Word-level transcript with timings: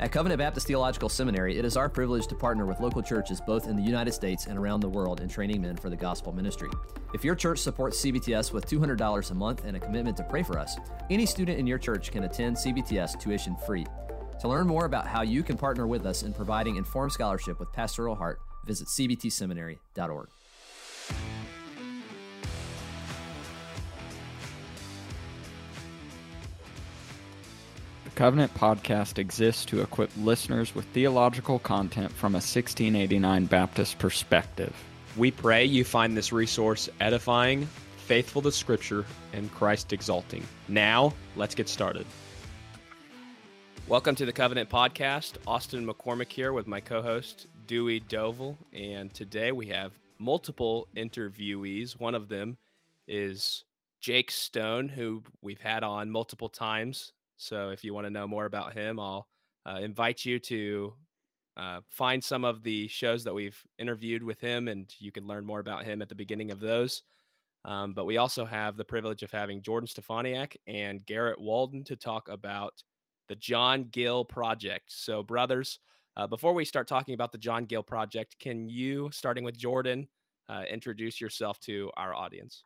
At 0.00 0.12
Covenant 0.12 0.38
Baptist 0.38 0.68
Theological 0.68 1.08
Seminary, 1.08 1.58
it 1.58 1.64
is 1.64 1.76
our 1.76 1.88
privilege 1.88 2.28
to 2.28 2.36
partner 2.36 2.64
with 2.66 2.78
local 2.78 3.02
churches 3.02 3.40
both 3.40 3.66
in 3.66 3.74
the 3.74 3.82
United 3.82 4.12
States 4.12 4.46
and 4.46 4.56
around 4.56 4.78
the 4.78 4.88
world 4.88 5.20
in 5.20 5.28
training 5.28 5.60
men 5.60 5.76
for 5.76 5.90
the 5.90 5.96
gospel 5.96 6.32
ministry. 6.32 6.70
If 7.14 7.24
your 7.24 7.34
church 7.34 7.58
supports 7.58 8.00
CBTS 8.00 8.52
with 8.52 8.66
$200 8.66 9.30
a 9.30 9.34
month 9.34 9.64
and 9.64 9.76
a 9.76 9.80
commitment 9.80 10.16
to 10.18 10.22
pray 10.22 10.44
for 10.44 10.56
us, 10.56 10.76
any 11.10 11.26
student 11.26 11.58
in 11.58 11.66
your 11.66 11.78
church 11.78 12.12
can 12.12 12.22
attend 12.22 12.56
CBTS 12.56 13.18
tuition 13.18 13.56
free. 13.66 13.86
To 14.40 14.46
learn 14.46 14.68
more 14.68 14.84
about 14.84 15.08
how 15.08 15.22
you 15.22 15.42
can 15.42 15.56
partner 15.56 15.88
with 15.88 16.06
us 16.06 16.22
in 16.22 16.32
providing 16.32 16.76
informed 16.76 17.10
scholarship 17.10 17.58
with 17.58 17.72
pastoral 17.72 18.14
heart, 18.14 18.38
visit 18.66 18.86
cbtseminary.org. 18.86 20.28
Covenant 28.18 28.52
podcast 28.54 29.18
exists 29.18 29.64
to 29.66 29.80
equip 29.80 30.10
listeners 30.16 30.74
with 30.74 30.84
theological 30.86 31.60
content 31.60 32.10
from 32.10 32.32
a 32.32 32.42
1689 32.42 33.46
Baptist 33.46 33.96
perspective. 34.00 34.74
We 35.16 35.30
pray 35.30 35.64
you 35.64 35.84
find 35.84 36.16
this 36.16 36.32
resource 36.32 36.88
edifying, 36.98 37.68
faithful 37.96 38.42
to 38.42 38.50
Scripture, 38.50 39.04
and 39.32 39.48
Christ 39.54 39.92
exalting. 39.92 40.42
Now, 40.66 41.14
let's 41.36 41.54
get 41.54 41.68
started. 41.68 42.06
Welcome 43.86 44.16
to 44.16 44.26
the 44.26 44.32
Covenant 44.32 44.68
Podcast. 44.68 45.34
Austin 45.46 45.86
McCormick 45.86 46.32
here 46.32 46.52
with 46.52 46.66
my 46.66 46.80
co 46.80 47.00
host, 47.00 47.46
Dewey 47.68 48.00
Dovel. 48.00 48.58
And 48.72 49.14
today 49.14 49.52
we 49.52 49.68
have 49.68 49.92
multiple 50.18 50.88
interviewees. 50.96 51.92
One 51.92 52.16
of 52.16 52.28
them 52.28 52.56
is 53.06 53.62
Jake 54.00 54.32
Stone, 54.32 54.88
who 54.88 55.22
we've 55.40 55.60
had 55.60 55.84
on 55.84 56.10
multiple 56.10 56.48
times. 56.48 57.12
So 57.38 57.70
if 57.70 57.84
you 57.84 57.94
want 57.94 58.06
to 58.06 58.10
know 58.10 58.26
more 58.26 58.44
about 58.44 58.74
him, 58.74 59.00
I'll 59.00 59.28
uh, 59.64 59.78
invite 59.80 60.24
you 60.24 60.38
to 60.40 60.92
uh, 61.56 61.80
find 61.88 62.22
some 62.22 62.44
of 62.44 62.62
the 62.62 62.88
shows 62.88 63.24
that 63.24 63.34
we've 63.34 63.60
interviewed 63.78 64.22
with 64.22 64.40
him, 64.40 64.68
and 64.68 64.92
you 64.98 65.10
can 65.10 65.26
learn 65.26 65.46
more 65.46 65.60
about 65.60 65.84
him 65.84 66.02
at 66.02 66.08
the 66.08 66.14
beginning 66.14 66.50
of 66.50 66.60
those. 66.60 67.02
Um, 67.64 67.94
but 67.94 68.06
we 68.06 68.16
also 68.16 68.44
have 68.44 68.76
the 68.76 68.84
privilege 68.84 69.22
of 69.22 69.30
having 69.30 69.62
Jordan 69.62 69.88
Steffaniak 69.88 70.56
and 70.66 71.04
Garrett 71.06 71.40
Walden 71.40 71.84
to 71.84 71.96
talk 71.96 72.28
about 72.28 72.82
the 73.28 73.36
John 73.36 73.84
Gill 73.90 74.24
Project. 74.24 74.90
So, 74.92 75.22
brothers, 75.22 75.80
uh, 76.16 76.26
before 76.26 76.54
we 76.54 76.64
start 76.64 76.88
talking 76.88 77.14
about 77.14 77.32
the 77.32 77.38
John 77.38 77.64
Gill 77.64 77.82
Project, 77.82 78.36
can 78.40 78.68
you, 78.68 79.10
starting 79.12 79.44
with 79.44 79.56
Jordan, 79.56 80.08
uh, 80.48 80.62
introduce 80.70 81.20
yourself 81.20 81.60
to 81.60 81.90
our 81.96 82.14
audience? 82.14 82.64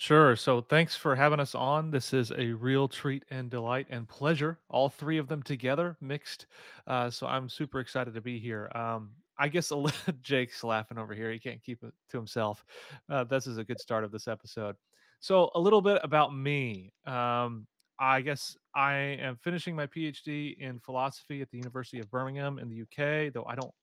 Sure. 0.00 0.34
So 0.34 0.62
thanks 0.62 0.96
for 0.96 1.14
having 1.14 1.40
us 1.40 1.54
on. 1.54 1.90
This 1.90 2.14
is 2.14 2.32
a 2.32 2.52
real 2.52 2.88
treat 2.88 3.22
and 3.28 3.50
delight 3.50 3.86
and 3.90 4.08
pleasure, 4.08 4.58
all 4.70 4.88
three 4.88 5.18
of 5.18 5.28
them 5.28 5.42
together 5.42 5.94
mixed. 6.00 6.46
Uh, 6.86 7.10
so 7.10 7.26
I'm 7.26 7.50
super 7.50 7.80
excited 7.80 8.14
to 8.14 8.22
be 8.22 8.38
here. 8.38 8.72
Um, 8.74 9.10
I 9.38 9.48
guess 9.48 9.68
a 9.68 9.76
little, 9.76 10.14
Jake's 10.22 10.64
laughing 10.64 10.96
over 10.96 11.12
here. 11.12 11.30
He 11.30 11.38
can't 11.38 11.62
keep 11.62 11.82
it 11.82 11.92
to 12.08 12.16
himself. 12.16 12.64
Uh, 13.10 13.24
this 13.24 13.46
is 13.46 13.58
a 13.58 13.64
good 13.64 13.78
start 13.78 14.02
of 14.04 14.10
this 14.10 14.26
episode. 14.26 14.74
So, 15.20 15.50
a 15.54 15.60
little 15.60 15.82
bit 15.82 16.00
about 16.02 16.34
me. 16.34 16.94
Um, 17.06 17.66
I 17.98 18.22
guess 18.22 18.56
I 18.74 18.94
am 18.94 19.36
finishing 19.36 19.76
my 19.76 19.86
PhD 19.86 20.56
in 20.56 20.80
philosophy 20.80 21.42
at 21.42 21.50
the 21.50 21.58
University 21.58 22.00
of 22.00 22.10
Birmingham 22.10 22.58
in 22.58 22.70
the 22.70 22.80
UK, 22.84 23.34
though 23.34 23.44
I 23.44 23.54
don't 23.54 23.74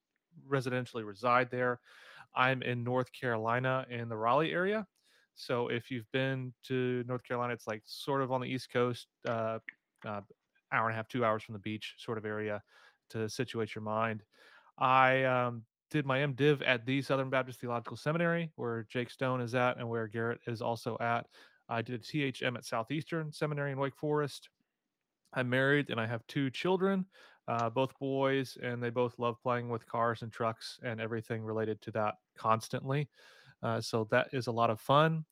residentially 0.49 1.05
reside 1.05 1.51
there. 1.51 1.79
I'm 2.33 2.63
in 2.63 2.83
North 2.83 3.11
Carolina 3.11 3.85
in 3.91 4.09
the 4.09 4.17
Raleigh 4.17 4.51
area. 4.51 4.87
So 5.37 5.69
if 5.69 5.91
you've 5.91 6.11
been 6.11 6.51
to 6.63 7.03
North 7.07 7.23
Carolina, 7.23 7.53
it's 7.53 7.67
like 7.67 7.83
sort 7.85 8.21
of 8.21 8.31
on 8.31 8.41
the 8.41 8.47
East 8.47 8.71
Coast, 8.73 9.07
uh, 9.27 9.59
uh, 10.05 10.21
hour 10.71 10.87
and 10.87 10.93
a 10.93 10.95
half, 10.95 11.07
two 11.07 11.23
hours 11.23 11.43
from 11.43 11.53
the 11.53 11.59
beach, 11.59 11.93
sort 11.99 12.17
of 12.17 12.25
area 12.25 12.61
to 13.11 13.29
situate 13.29 13.75
your 13.75 13.83
mind. 13.83 14.23
I 14.79 15.23
um, 15.23 15.63
did 15.91 16.05
my 16.05 16.19
MDiv 16.19 16.61
at 16.65 16.85
the 16.85 17.01
Southern 17.03 17.29
Baptist 17.29 17.61
Theological 17.61 17.97
Seminary, 17.97 18.51
where 18.55 18.87
Jake 18.89 19.11
Stone 19.11 19.41
is 19.41 19.53
at, 19.53 19.77
and 19.77 19.87
where 19.87 20.07
Garrett 20.07 20.41
is 20.47 20.61
also 20.61 20.97
at. 20.99 21.27
I 21.69 21.83
did 21.83 22.01
a 22.01 22.03
THM 22.03 22.57
at 22.57 22.65
Southeastern 22.65 23.31
Seminary 23.31 23.71
in 23.71 23.77
Wake 23.77 23.95
Forest. 23.95 24.49
I'm 25.33 25.49
married 25.49 25.89
and 25.89 25.99
I 25.99 26.07
have 26.07 26.25
two 26.27 26.49
children, 26.49 27.05
uh, 27.47 27.69
both 27.69 27.97
boys, 27.99 28.57
and 28.63 28.81
they 28.81 28.89
both 28.89 29.19
love 29.19 29.35
playing 29.43 29.69
with 29.69 29.85
cars 29.85 30.23
and 30.23 30.31
trucks 30.31 30.79
and 30.83 30.99
everything 30.99 31.43
related 31.43 31.81
to 31.83 31.91
that 31.91 32.15
constantly. 32.37 33.09
Uh, 33.63 33.81
so 33.81 34.07
that 34.11 34.27
is 34.33 34.47
a 34.47 34.51
lot 34.51 34.69
of 34.69 34.79
fun. 34.79 35.25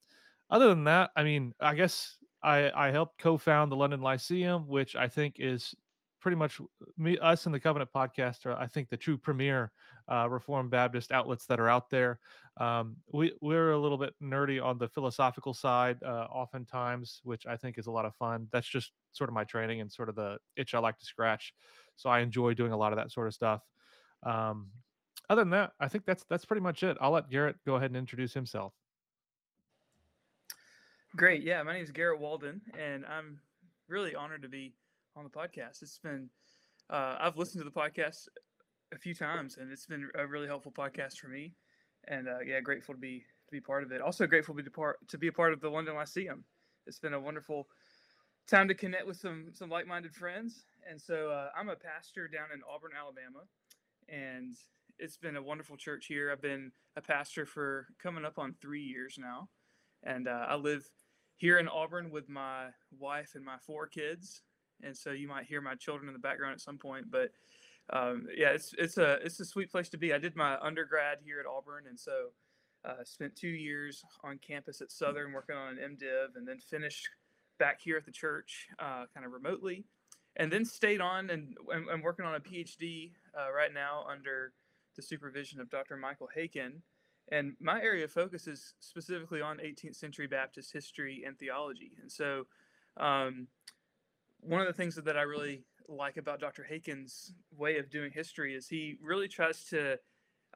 Other 0.49 0.67
than 0.67 0.83
that, 0.85 1.11
I 1.15 1.23
mean, 1.23 1.53
I 1.59 1.75
guess 1.75 2.17
I, 2.43 2.71
I 2.75 2.91
helped 2.91 3.19
co-found 3.19 3.71
the 3.71 3.75
London 3.75 4.01
Lyceum, 4.01 4.67
which 4.67 4.95
I 4.95 5.07
think 5.07 5.37
is 5.39 5.73
pretty 6.21 6.37
much 6.37 6.59
me, 6.97 7.17
us 7.19 7.45
and 7.45 7.53
the 7.53 7.59
Covenant 7.59 7.91
podcast 7.95 8.45
are, 8.47 8.53
I 8.53 8.65
think, 8.65 8.89
the 8.89 8.97
true 8.97 9.17
premier 9.17 9.71
uh, 10.11 10.27
Reformed 10.29 10.71
Baptist 10.71 11.11
outlets 11.11 11.45
that 11.45 11.59
are 11.59 11.69
out 11.69 11.89
there. 11.89 12.19
Um, 12.59 12.97
we 13.13 13.33
we're 13.41 13.71
a 13.71 13.77
little 13.77 13.97
bit 13.97 14.13
nerdy 14.23 14.63
on 14.63 14.77
the 14.77 14.87
philosophical 14.87 15.53
side, 15.53 16.01
uh, 16.03 16.25
oftentimes, 16.31 17.21
which 17.23 17.45
I 17.45 17.57
think 17.57 17.77
is 17.77 17.85
a 17.87 17.91
lot 17.91 18.05
of 18.05 18.15
fun. 18.15 18.47
That's 18.51 18.67
just 18.67 18.91
sort 19.11 19.29
of 19.29 19.33
my 19.33 19.43
training 19.43 19.81
and 19.81 19.91
sort 19.91 20.09
of 20.09 20.15
the 20.15 20.37
itch 20.55 20.73
I 20.73 20.79
like 20.79 20.97
to 20.97 21.05
scratch. 21.05 21.53
So 21.95 22.09
I 22.09 22.21
enjoy 22.21 22.53
doing 22.53 22.71
a 22.71 22.77
lot 22.77 22.91
of 22.91 22.97
that 22.97 23.11
sort 23.11 23.27
of 23.27 23.33
stuff. 23.33 23.61
Um, 24.23 24.71
other 25.29 25.41
than 25.41 25.51
that, 25.51 25.73
I 25.79 25.87
think 25.87 26.05
that's 26.05 26.25
that's 26.29 26.45
pretty 26.45 26.61
much 26.61 26.83
it. 26.83 26.97
I'll 26.99 27.11
let 27.11 27.29
Garrett 27.29 27.57
go 27.65 27.75
ahead 27.75 27.91
and 27.91 27.97
introduce 27.97 28.33
himself. 28.33 28.73
Great. 31.15 31.43
Yeah, 31.43 31.63
my 31.63 31.73
name 31.73 31.83
is 31.83 31.91
Garrett 31.91 32.19
Walden, 32.19 32.61
and 32.77 33.05
I'm 33.05 33.39
really 33.87 34.15
honored 34.15 34.41
to 34.41 34.49
be 34.49 34.73
on 35.15 35.23
the 35.23 35.29
podcast. 35.29 35.81
It's 35.81 35.99
been 35.99 36.29
uh, 36.89 37.15
I've 37.19 37.37
listened 37.37 37.63
to 37.63 37.69
the 37.69 37.75
podcast 37.75 38.27
a 38.93 38.97
few 38.97 39.15
times, 39.15 39.57
and 39.57 39.71
it's 39.71 39.85
been 39.85 40.09
a 40.15 40.27
really 40.27 40.47
helpful 40.47 40.71
podcast 40.71 41.17
for 41.17 41.27
me. 41.27 41.53
And 42.07 42.27
uh, 42.27 42.39
yeah, 42.45 42.59
grateful 42.59 42.93
to 42.93 42.99
be 42.99 43.19
to 43.19 43.51
be 43.51 43.61
part 43.61 43.83
of 43.83 43.91
it. 43.91 44.01
Also 44.01 44.27
grateful 44.27 44.55
to 44.55 44.63
be 44.63 44.69
part 44.69 45.07
to 45.07 45.17
be 45.17 45.27
a 45.27 45.31
part 45.31 45.53
of 45.53 45.61
the 45.61 45.69
London 45.69 45.95
Lyceum. 45.95 46.43
It's 46.85 46.99
been 46.99 47.13
a 47.13 47.19
wonderful 47.19 47.67
time 48.47 48.67
to 48.67 48.75
connect 48.75 49.07
with 49.07 49.17
some 49.17 49.47
some 49.53 49.69
like 49.69 49.87
minded 49.87 50.13
friends. 50.13 50.65
And 50.89 51.01
so 51.01 51.29
uh, 51.29 51.49
I'm 51.57 51.69
a 51.69 51.75
pastor 51.75 52.27
down 52.27 52.47
in 52.53 52.61
Auburn, 52.69 52.91
Alabama, 52.97 53.45
and 54.07 54.55
it's 54.99 55.17
been 55.17 55.35
a 55.35 55.41
wonderful 55.41 55.77
church 55.77 56.05
here. 56.07 56.31
I've 56.31 56.41
been 56.41 56.71
a 56.95 57.01
pastor 57.01 57.45
for 57.45 57.87
coming 58.01 58.25
up 58.25 58.37
on 58.37 58.55
three 58.61 58.83
years 58.83 59.17
now, 59.19 59.49
and 60.03 60.27
uh, 60.27 60.45
I 60.47 60.55
live 60.55 60.89
here 61.35 61.59
in 61.59 61.67
Auburn 61.67 62.09
with 62.09 62.29
my 62.29 62.67
wife 62.97 63.31
and 63.35 63.43
my 63.43 63.57
four 63.65 63.87
kids. 63.87 64.41
And 64.83 64.95
so 64.95 65.11
you 65.11 65.27
might 65.27 65.45
hear 65.45 65.61
my 65.61 65.75
children 65.75 66.07
in 66.07 66.13
the 66.13 66.19
background 66.19 66.53
at 66.53 66.61
some 66.61 66.77
point, 66.77 67.05
but 67.09 67.31
um, 67.91 68.27
yeah, 68.35 68.49
it's 68.49 68.73
it's 68.77 68.97
a 68.97 69.13
it's 69.23 69.39
a 69.39 69.45
sweet 69.45 69.71
place 69.71 69.89
to 69.89 69.97
be. 69.97 70.13
I 70.13 70.17
did 70.17 70.35
my 70.35 70.57
undergrad 70.59 71.19
here 71.23 71.39
at 71.39 71.45
Auburn, 71.45 71.83
and 71.87 71.99
so 71.99 72.29
uh, 72.83 73.03
spent 73.03 73.35
two 73.35 73.47
years 73.47 74.03
on 74.23 74.39
campus 74.39 74.81
at 74.81 74.91
Southern 74.91 75.33
working 75.33 75.55
on 75.55 75.77
an 75.77 75.97
MDiv, 75.97 76.35
and 76.35 76.47
then 76.47 76.59
finished 76.59 77.07
back 77.57 77.79
here 77.81 77.95
at 77.95 78.05
the 78.05 78.11
church, 78.11 78.67
uh, 78.79 79.05
kind 79.13 79.25
of 79.25 79.31
remotely, 79.31 79.85
and 80.35 80.51
then 80.51 80.65
stayed 80.65 80.99
on 80.99 81.29
and, 81.29 81.55
and 81.69 82.03
working 82.03 82.25
on 82.25 82.35
a 82.35 82.39
PhD 82.39 83.11
uh, 83.39 83.51
right 83.53 83.73
now 83.73 84.05
under 84.11 84.53
the 84.95 85.01
supervision 85.01 85.59
of 85.59 85.69
Dr. 85.69 85.97
Michael 85.97 86.29
Haykin. 86.35 86.81
And 87.31 87.53
my 87.59 87.81
area 87.81 88.05
of 88.05 88.11
focus 88.11 88.47
is 88.47 88.73
specifically 88.79 89.41
on 89.41 89.57
18th 89.57 89.95
century 89.95 90.27
Baptist 90.27 90.71
history 90.71 91.23
and 91.25 91.37
theology. 91.37 91.91
And 92.01 92.11
so, 92.11 92.45
um, 92.97 93.47
one 94.41 94.61
of 94.61 94.67
the 94.67 94.73
things 94.73 94.95
that 94.95 95.17
I 95.17 95.23
really 95.23 95.63
like 95.87 96.17
about 96.17 96.39
Dr. 96.39 96.65
Haykin's 96.69 97.33
way 97.57 97.77
of 97.77 97.89
doing 97.89 98.11
history 98.11 98.55
is 98.55 98.67
he 98.67 98.97
really 99.01 99.27
tries 99.27 99.63
to 99.65 99.97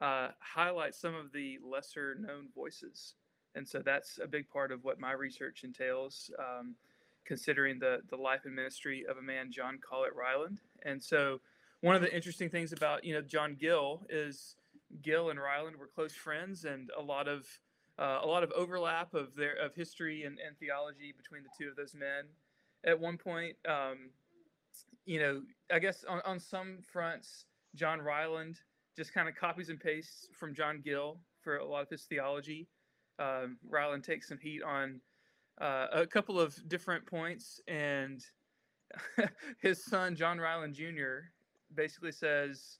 uh, 0.00 0.28
highlight 0.38 0.94
some 0.94 1.14
of 1.14 1.32
the 1.32 1.58
lesser 1.64 2.14
known 2.14 2.48
voices. 2.54 3.14
And 3.54 3.66
so 3.66 3.80
that's 3.80 4.18
a 4.22 4.28
big 4.28 4.48
part 4.48 4.70
of 4.72 4.84
what 4.84 5.00
my 5.00 5.12
research 5.12 5.64
entails, 5.64 6.30
um, 6.38 6.76
considering 7.24 7.78
the, 7.78 8.00
the 8.08 8.16
life 8.16 8.42
and 8.44 8.54
ministry 8.54 9.04
of 9.08 9.16
a 9.16 9.22
man, 9.22 9.50
John 9.50 9.78
Collett 9.78 10.14
Ryland. 10.14 10.58
And 10.84 11.02
so 11.02 11.40
one 11.80 11.96
of 11.96 12.02
the 12.02 12.14
interesting 12.14 12.50
things 12.50 12.72
about, 12.72 13.04
you 13.04 13.14
know, 13.14 13.22
John 13.22 13.56
Gill 13.58 14.02
is 14.08 14.56
Gill 15.02 15.30
and 15.30 15.40
Ryland 15.40 15.76
were 15.76 15.86
close 15.86 16.12
friends 16.12 16.64
and 16.64 16.90
a 16.98 17.02
lot 17.02 17.28
of 17.28 17.46
uh, 17.98 18.20
a 18.22 18.26
lot 18.26 18.42
of 18.42 18.50
overlap 18.52 19.12
of 19.14 19.34
their 19.36 19.54
of 19.56 19.74
history 19.74 20.24
and, 20.24 20.38
and 20.46 20.56
theology 20.58 21.12
between 21.16 21.42
the 21.42 21.50
two 21.58 21.68
of 21.68 21.76
those 21.76 21.94
men. 21.94 22.24
At 22.84 22.98
one 22.98 23.18
point, 23.18 23.56
um, 23.68 24.10
you 25.04 25.20
know, 25.20 25.42
I 25.72 25.78
guess 25.78 26.04
on, 26.08 26.20
on 26.24 26.40
some 26.40 26.78
fronts, 26.90 27.44
John 27.74 28.00
Ryland 28.00 28.60
just 28.96 29.12
kind 29.12 29.28
of 29.28 29.34
copies 29.34 29.68
and 29.68 29.78
pastes 29.78 30.28
from 30.38 30.54
John 30.54 30.80
Gill 30.82 31.18
for 31.42 31.58
a 31.58 31.64
lot 31.64 31.82
of 31.82 31.90
his 31.90 32.02
theology. 32.04 32.68
Um, 33.18 33.58
Ryland 33.68 34.02
takes 34.02 34.28
some 34.28 34.38
heat 34.38 34.62
on 34.62 35.00
uh, 35.60 35.86
a 35.92 36.06
couple 36.06 36.40
of 36.40 36.56
different 36.68 37.04
points, 37.06 37.60
and 37.68 38.24
his 39.60 39.84
son 39.84 40.16
John 40.16 40.38
Ryland 40.38 40.74
Jr. 40.74 41.28
basically 41.74 42.12
says 42.12 42.78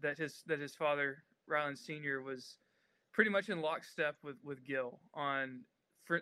that 0.00 0.18
his 0.18 0.42
that 0.46 0.60
his 0.60 0.74
father 0.74 1.24
Ryland 1.46 1.78
Sr. 1.78 2.22
was 2.22 2.58
pretty 3.12 3.30
much 3.30 3.48
in 3.48 3.60
lockstep 3.60 4.16
with 4.22 4.36
with 4.44 4.64
Gill 4.64 5.00
on 5.14 5.60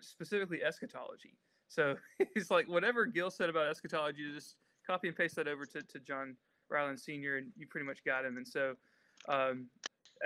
specifically 0.01 0.63
eschatology. 0.63 1.37
So 1.69 1.97
he's 2.35 2.51
like, 2.51 2.69
whatever 2.69 3.07
Gill 3.07 3.31
said 3.31 3.49
about 3.49 3.69
eschatology, 3.69 4.33
just 4.35 4.57
copy 4.87 5.09
and 5.09 5.17
paste 5.17 5.37
that 5.37 5.49
over 5.49 5.67
to, 5.67 5.83
to 5.83 6.01
John 6.01 6.37
Ryland 6.71 6.99
Senior, 6.99 7.37
and 7.37 7.49
you 7.57 7.67
pretty 7.67 7.87
much 7.87 8.05
got 8.05 8.25
him. 8.25 8.37
And 8.37 8.47
so, 8.47 8.75
um, 9.29 9.69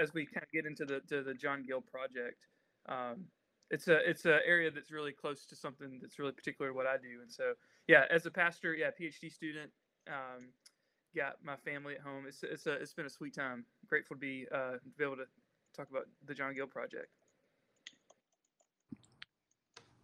as 0.01 0.15
we 0.15 0.25
kind 0.25 0.43
of 0.43 0.51
get 0.53 0.67
into 0.67 0.85
the 0.85 1.01
to 1.09 1.23
the 1.23 1.35
John 1.35 1.65
Gill 1.67 1.81
project, 1.81 2.47
um, 2.89 3.25
it's 3.71 3.89
a 3.89 4.09
it's 4.09 4.25
an 4.25 4.41
area 4.47 4.71
that's 4.71 4.91
really 4.91 5.13
close 5.13 5.45
to 5.47 5.57
something 5.57 5.99
that's 6.01 6.19
really 6.19 6.33
particular 6.33 6.71
to 6.71 6.75
what 6.75 6.87
I 6.87 6.97
do. 6.97 7.21
And 7.23 7.31
so, 7.31 7.55
yeah, 7.89 8.05
as 8.11 8.27
a 8.27 8.31
pastor, 8.31 8.75
yeah, 8.75 8.91
PhD 8.99 9.33
student, 9.33 9.71
um, 10.09 10.49
got 11.15 11.37
my 11.45 11.57
family 11.57 11.95
at 11.95 12.01
home. 12.01 12.25
It's 12.27 12.43
it's 12.43 12.67
a 12.67 12.73
it's 12.73 12.95
been 12.95 13.07
a 13.07 13.11
sweet 13.11 13.35
time. 13.35 13.65
Grateful 13.89 14.17
to 14.17 14.21
be 14.21 14.47
uh, 14.53 14.73
to 14.73 14.81
be 14.99 15.05
able 15.05 15.17
to 15.17 15.27
talk 15.77 15.89
about 15.91 16.07
the 16.27 16.35
John 16.35 16.55
Gill 16.55 16.67
project. 16.67 17.09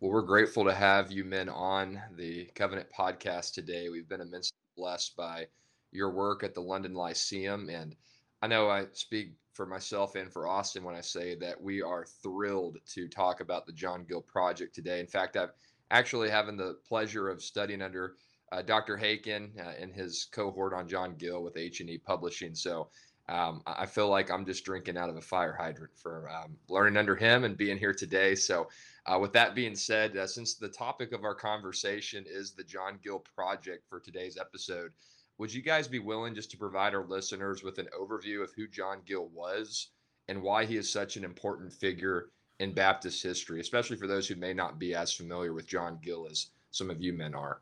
Well, 0.00 0.12
we're 0.12 0.22
grateful 0.22 0.64
to 0.64 0.74
have 0.74 1.10
you 1.10 1.24
men 1.24 1.48
on 1.48 2.00
the 2.16 2.44
Covenant 2.54 2.86
podcast 2.96 3.52
today. 3.52 3.88
We've 3.88 4.08
been 4.08 4.20
immensely 4.20 4.54
blessed 4.76 5.16
by 5.16 5.48
your 5.90 6.10
work 6.10 6.44
at 6.44 6.54
the 6.54 6.60
London 6.60 6.94
Lyceum. 6.94 7.68
And 7.68 7.96
I 8.40 8.46
know 8.46 8.70
I 8.70 8.86
speak 8.92 9.32
for 9.54 9.66
myself 9.66 10.14
and 10.14 10.32
for 10.32 10.46
Austin 10.46 10.84
when 10.84 10.94
I 10.94 11.00
say 11.00 11.34
that 11.36 11.60
we 11.60 11.82
are 11.82 12.06
thrilled 12.22 12.78
to 12.94 13.08
talk 13.08 13.40
about 13.40 13.66
the 13.66 13.72
John 13.72 14.04
Gill 14.08 14.20
Project 14.20 14.72
today. 14.72 15.00
In 15.00 15.06
fact, 15.08 15.36
I've 15.36 15.50
actually 15.90 16.30
having 16.30 16.56
the 16.56 16.76
pleasure 16.86 17.28
of 17.28 17.42
studying 17.42 17.82
under 17.82 18.14
uh, 18.52 18.62
Dr. 18.62 18.96
Haykin 18.96 19.50
uh, 19.58 19.72
and 19.80 19.92
his 19.92 20.28
cohort 20.32 20.72
on 20.72 20.88
John 20.88 21.14
Gill 21.16 21.42
with 21.42 21.56
H&E 21.56 21.98
Publishing. 21.98 22.54
So 22.54 22.88
um, 23.28 23.62
I 23.66 23.84
feel 23.84 24.08
like 24.08 24.30
I'm 24.30 24.46
just 24.46 24.64
drinking 24.64 24.96
out 24.96 25.10
of 25.10 25.16
a 25.16 25.20
fire 25.20 25.54
hydrant 25.58 25.94
for 25.94 26.30
um, 26.30 26.56
learning 26.68 26.96
under 26.96 27.14
him 27.14 27.44
and 27.44 27.58
being 27.58 27.76
here 27.76 27.92
today. 27.92 28.34
So 28.34 28.68
uh, 29.04 29.18
with 29.18 29.34
that 29.34 29.54
being 29.54 29.74
said, 29.74 30.16
uh, 30.16 30.26
since 30.26 30.54
the 30.54 30.68
topic 30.68 31.12
of 31.12 31.24
our 31.24 31.34
conversation 31.34 32.24
is 32.26 32.52
the 32.52 32.64
John 32.64 32.98
Gill 33.02 33.18
Project 33.18 33.84
for 33.88 34.00
today's 34.00 34.38
episode, 34.38 34.92
would 35.36 35.52
you 35.52 35.60
guys 35.60 35.86
be 35.86 35.98
willing 35.98 36.34
just 36.34 36.50
to 36.52 36.56
provide 36.56 36.94
our 36.94 37.04
listeners 37.04 37.62
with 37.62 37.78
an 37.78 37.88
overview 37.98 38.42
of 38.42 38.52
who 38.56 38.66
John 38.66 39.02
Gill 39.06 39.28
was 39.28 39.88
and 40.28 40.42
why 40.42 40.64
he 40.64 40.76
is 40.76 40.90
such 40.90 41.16
an 41.16 41.24
important 41.24 41.72
figure 41.72 42.30
in 42.60 42.72
Baptist 42.72 43.22
history, 43.22 43.60
especially 43.60 43.96
for 43.96 44.06
those 44.06 44.26
who 44.26 44.36
may 44.36 44.54
not 44.54 44.78
be 44.78 44.94
as 44.94 45.12
familiar 45.12 45.52
with 45.52 45.68
John 45.68 45.98
Gill 46.02 46.26
as 46.30 46.48
some 46.70 46.90
of 46.90 47.00
you 47.00 47.12
men 47.12 47.34
are? 47.34 47.60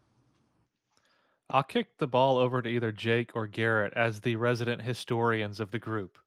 I'll 1.51 1.63
kick 1.63 1.97
the 1.99 2.07
ball 2.07 2.39
over 2.39 2.61
to 2.61 2.69
either 2.69 2.93
Jake 2.93 3.31
or 3.35 3.47
Garrett 3.47 3.93
as 3.95 4.21
the 4.21 4.37
resident 4.37 4.83
historians 4.83 5.61
of 5.61 5.71
the 5.71 5.79
group. 5.79 6.19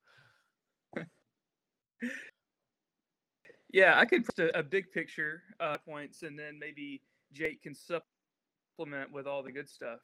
Yeah, 3.71 3.99
I 3.99 4.05
could 4.05 4.25
put 4.25 4.39
a, 4.39 4.59
a 4.59 4.63
big 4.63 4.91
picture 4.91 5.43
uh, 5.59 5.77
points, 5.85 6.23
and 6.23 6.37
then 6.37 6.57
maybe 6.59 7.01
Jake 7.31 7.61
can 7.61 7.75
supplement 7.75 9.11
with 9.11 9.27
all 9.27 9.43
the 9.43 9.51
good 9.51 9.69
stuff. 9.69 9.99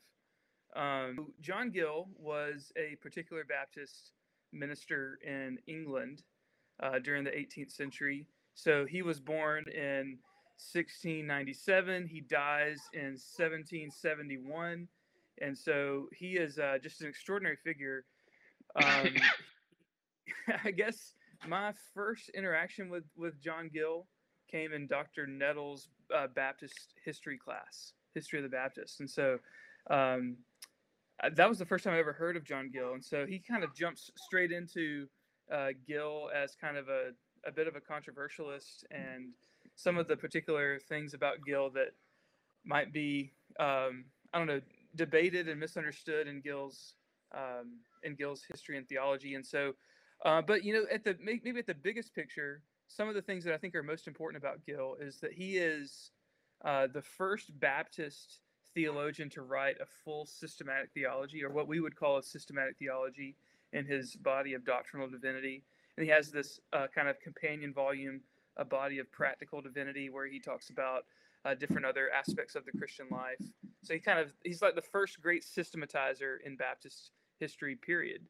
Um, 0.75 1.33
John 1.41 1.71
Gill 1.71 2.09
was 2.15 2.71
a 2.77 2.95
particular 2.97 3.43
Baptist 3.43 4.11
minister 4.53 5.17
in 5.25 5.57
England 5.67 6.21
uh, 6.83 6.99
during 6.99 7.23
the 7.23 7.31
18th 7.31 7.71
century. 7.71 8.27
So 8.53 8.85
he 8.85 9.01
was 9.01 9.19
born 9.19 9.65
in 9.69 10.19
1697. 10.73 12.07
He 12.07 12.21
dies 12.21 12.79
in 12.93 13.17
1771, 13.17 14.87
and 15.41 15.57
so 15.57 16.07
he 16.13 16.37
is 16.37 16.59
uh, 16.59 16.77
just 16.81 17.01
an 17.01 17.07
extraordinary 17.07 17.57
figure. 17.63 18.05
Um, 18.75 19.15
I 20.63 20.71
guess 20.71 21.13
my 21.47 21.73
first 21.93 22.29
interaction 22.29 22.89
with 22.89 23.03
with 23.15 23.39
John 23.41 23.69
Gill 23.73 24.07
came 24.49 24.73
in 24.73 24.87
Dr. 24.87 25.27
Nettles' 25.27 25.89
uh, 26.15 26.27
Baptist 26.27 26.93
history 27.03 27.37
class, 27.37 27.93
history 28.13 28.39
of 28.39 28.43
the 28.43 28.49
Baptist, 28.49 28.99
and 28.99 29.09
so 29.09 29.39
um, 29.89 30.37
that 31.33 31.47
was 31.47 31.59
the 31.59 31.65
first 31.65 31.83
time 31.83 31.93
I 31.93 31.99
ever 31.99 32.13
heard 32.13 32.35
of 32.35 32.43
John 32.43 32.69
Gill, 32.71 32.93
and 32.93 33.03
so 33.03 33.25
he 33.25 33.39
kind 33.39 33.63
of 33.63 33.75
jumps 33.75 34.11
straight 34.17 34.51
into 34.51 35.07
uh, 35.51 35.69
Gill 35.87 36.29
as 36.35 36.55
kind 36.59 36.77
of 36.77 36.89
a 36.89 37.11
a 37.47 37.51
bit 37.51 37.67
of 37.67 37.75
a 37.75 37.81
controversialist, 37.81 38.85
and 38.91 39.29
some 39.75 39.97
of 39.97 40.07
the 40.07 40.17
particular 40.17 40.79
things 40.79 41.13
about 41.13 41.37
Gill 41.45 41.69
that 41.71 41.91
might 42.65 42.91
be 42.91 43.31
um, 43.59 44.05
I 44.33 44.37
don't 44.37 44.47
know 44.47 44.61
debated 44.95 45.49
and 45.49 45.59
misunderstood 45.59 46.27
in 46.27 46.41
Gill's 46.41 46.95
um, 47.33 47.79
in 48.03 48.15
Gill's 48.15 48.43
history 48.49 48.77
and 48.77 48.87
theology, 48.87 49.35
and 49.35 49.45
so 49.45 49.73
uh, 50.23 50.41
but 50.41 50.63
you 50.63 50.73
know, 50.73 50.85
at 50.91 51.03
the 51.03 51.17
maybe 51.21 51.59
at 51.59 51.67
the 51.67 51.73
biggest 51.73 52.13
picture, 52.13 52.61
some 52.87 53.09
of 53.09 53.15
the 53.15 53.21
things 53.21 53.43
that 53.43 53.53
I 53.53 53.57
think 53.57 53.75
are 53.75 53.83
most 53.83 54.07
important 54.07 54.41
about 54.41 54.65
Gill 54.65 54.95
is 54.99 55.19
that 55.19 55.33
he 55.33 55.57
is 55.57 56.11
uh, 56.63 56.87
the 56.91 57.01
first 57.01 57.57
Baptist 57.59 58.39
theologian 58.73 59.29
to 59.31 59.41
write 59.41 59.75
a 59.81 59.85
full 59.85 60.25
systematic 60.25 60.89
theology, 60.93 61.43
or 61.43 61.49
what 61.49 61.67
we 61.67 61.79
would 61.79 61.95
call 61.95 62.17
a 62.17 62.23
systematic 62.23 62.77
theology, 62.77 63.35
in 63.73 63.85
his 63.85 64.15
body 64.15 64.53
of 64.53 64.65
doctrinal 64.65 65.07
divinity. 65.07 65.63
And 65.97 66.05
he 66.05 66.11
has 66.11 66.31
this 66.31 66.59
uh, 66.73 66.87
kind 66.93 67.07
of 67.07 67.19
companion 67.19 67.73
volume, 67.73 68.21
a 68.57 68.65
body 68.65 68.99
of 68.99 69.11
practical 69.11 69.61
divinity, 69.61 70.09
where 70.09 70.27
he 70.27 70.39
talks 70.39 70.69
about 70.69 71.05
uh, 71.45 71.53
different 71.53 71.85
other 71.85 72.09
aspects 72.11 72.55
of 72.55 72.65
the 72.65 72.77
Christian 72.77 73.07
life. 73.11 73.41
So 73.85 73.93
he 73.93 73.99
kind 73.99 74.19
of 74.19 74.31
he's 74.43 74.61
like 74.61 74.75
the 74.75 74.81
first 74.81 75.21
great 75.21 75.43
systematizer 75.43 76.37
in 76.43 76.55
Baptist 76.55 77.11
history. 77.39 77.75
Period. 77.75 78.21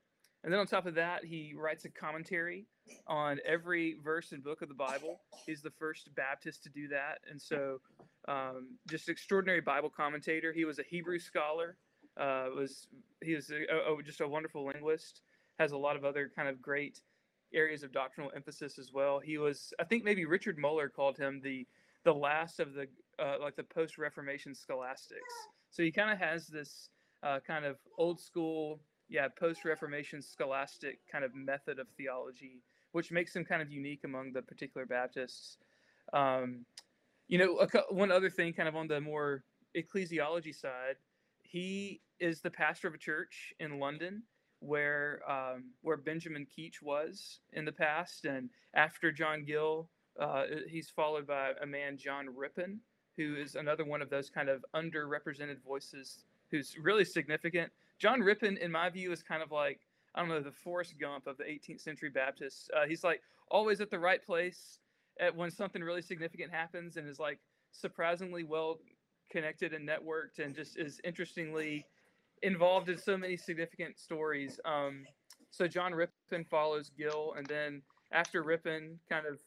And 0.43 0.53
then 0.53 0.59
on 0.59 0.67
top 0.67 0.85
of 0.85 0.93
that, 0.95 1.25
he 1.25 1.55
writes 1.57 1.85
a 1.85 1.89
commentary 1.89 2.67
on 3.07 3.39
every 3.45 3.97
verse 4.03 4.31
and 4.31 4.43
book 4.43 4.61
of 4.61 4.67
the 4.67 4.75
Bible. 4.75 5.21
He's 5.47 5.63
the 5.63 5.71
first 5.71 6.13
Baptist 6.13 6.61
to 6.63 6.69
do 6.69 6.87
that. 6.89 7.19
And 7.29 7.41
so, 7.41 7.81
um, 8.27 8.77
just 8.87 9.09
extraordinary 9.09 9.61
Bible 9.61 9.89
commentator. 9.89 10.53
He 10.53 10.65
was 10.65 10.77
a 10.77 10.83
Hebrew 10.83 11.17
scholar. 11.17 11.77
Uh, 12.15 12.49
was 12.55 12.87
he 13.23 13.33
was 13.33 13.49
a, 13.49 13.63
a, 13.73 14.03
just 14.03 14.21
a 14.21 14.27
wonderful 14.27 14.65
linguist. 14.65 15.21
Has 15.57 15.71
a 15.71 15.77
lot 15.77 15.95
of 15.95 16.05
other 16.05 16.31
kind 16.35 16.47
of 16.47 16.61
great 16.61 17.01
areas 17.53 17.81
of 17.83 17.91
doctrinal 17.91 18.31
emphasis 18.35 18.77
as 18.77 18.91
well. 18.93 19.19
He 19.19 19.37
was, 19.37 19.73
I 19.79 19.83
think, 19.83 20.03
maybe 20.03 20.25
Richard 20.25 20.57
Muller 20.57 20.89
called 20.89 21.17
him 21.17 21.41
the 21.43 21.65
the 22.05 22.13
last 22.13 22.59
of 22.59 22.73
the 22.73 22.87
uh, 23.19 23.35
like 23.41 23.55
the 23.55 23.63
post 23.63 23.97
Reformation 23.97 24.55
scholastics. 24.55 25.33
So 25.71 25.83
he 25.83 25.91
kind 25.91 26.11
of 26.11 26.19
has 26.19 26.47
this 26.47 26.89
uh, 27.23 27.39
kind 27.45 27.65
of 27.65 27.77
old 27.97 28.21
school 28.21 28.79
yeah, 29.09 29.27
post 29.39 29.65
Reformation 29.65 30.21
scholastic 30.21 30.99
kind 31.11 31.23
of 31.23 31.35
method 31.35 31.79
of 31.79 31.87
theology, 31.97 32.61
which 32.91 33.11
makes 33.11 33.35
him 33.35 33.45
kind 33.45 33.61
of 33.61 33.71
unique 33.71 34.01
among 34.03 34.31
the 34.31 34.41
particular 34.41 34.85
Baptists. 34.85 35.57
Um, 36.13 36.65
you 37.27 37.37
know, 37.37 37.59
a, 37.59 37.93
one 37.93 38.11
other 38.11 38.29
thing, 38.29 38.53
kind 38.53 38.69
of 38.69 38.75
on 38.75 38.87
the 38.87 39.01
more 39.01 39.43
ecclesiology 39.77 40.55
side, 40.55 40.95
he 41.41 42.01
is 42.19 42.41
the 42.41 42.49
pastor 42.49 42.87
of 42.87 42.93
a 42.93 42.99
church 42.99 43.53
in 43.59 43.79
London 43.79 44.23
where 44.59 45.19
um, 45.29 45.71
where 45.81 45.97
Benjamin 45.97 46.45
Keach 46.45 46.81
was 46.81 47.39
in 47.53 47.65
the 47.65 47.71
past, 47.71 48.25
and 48.25 48.49
after 48.73 49.11
John 49.11 49.43
Gill, 49.45 49.89
uh, 50.19 50.43
he's 50.67 50.89
followed 50.89 51.27
by 51.27 51.51
a 51.61 51.65
man 51.65 51.97
John 51.97 52.27
Rippon, 52.35 52.79
who 53.17 53.35
is 53.35 53.55
another 53.55 53.85
one 53.85 54.01
of 54.01 54.09
those 54.09 54.29
kind 54.29 54.49
of 54.49 54.65
underrepresented 54.75 55.63
voices 55.63 56.25
who's 56.51 56.77
really 56.77 57.05
significant 57.05 57.71
John 57.99 58.21
Rippon, 58.21 58.57
in 58.57 58.71
my 58.71 58.89
view, 58.89 59.11
is 59.11 59.23
kind 59.23 59.41
of 59.41 59.51
like 59.51 59.79
I 60.13 60.19
don't 60.19 60.29
know 60.29 60.41
the 60.41 60.51
Forrest 60.51 60.95
Gump 60.99 61.27
of 61.27 61.37
the 61.37 61.43
18th 61.43 61.81
century 61.81 62.09
Baptists. 62.09 62.69
Uh, 62.75 62.85
he's 62.87 63.03
like 63.03 63.21
always 63.49 63.81
at 63.81 63.89
the 63.89 63.99
right 63.99 64.23
place 64.23 64.79
at 65.19 65.35
when 65.35 65.51
something 65.51 65.81
really 65.81 66.01
significant 66.01 66.51
happens, 66.51 66.97
and 66.97 67.07
is 67.07 67.19
like 67.19 67.39
surprisingly 67.71 68.43
well 68.43 68.79
connected 69.29 69.73
and 69.73 69.87
networked, 69.87 70.39
and 70.43 70.55
just 70.55 70.77
is 70.77 70.99
interestingly 71.03 71.85
involved 72.41 72.89
in 72.89 72.97
so 72.97 73.17
many 73.17 73.37
significant 73.37 73.97
stories. 73.97 74.59
Um, 74.65 75.05
so 75.51 75.67
John 75.67 75.93
Rippon 75.93 76.43
follows 76.49 76.91
Gill, 76.97 77.33
and 77.37 77.45
then 77.47 77.81
after 78.11 78.43
Rippon, 78.43 78.99
kind 79.09 79.25
of 79.25 79.39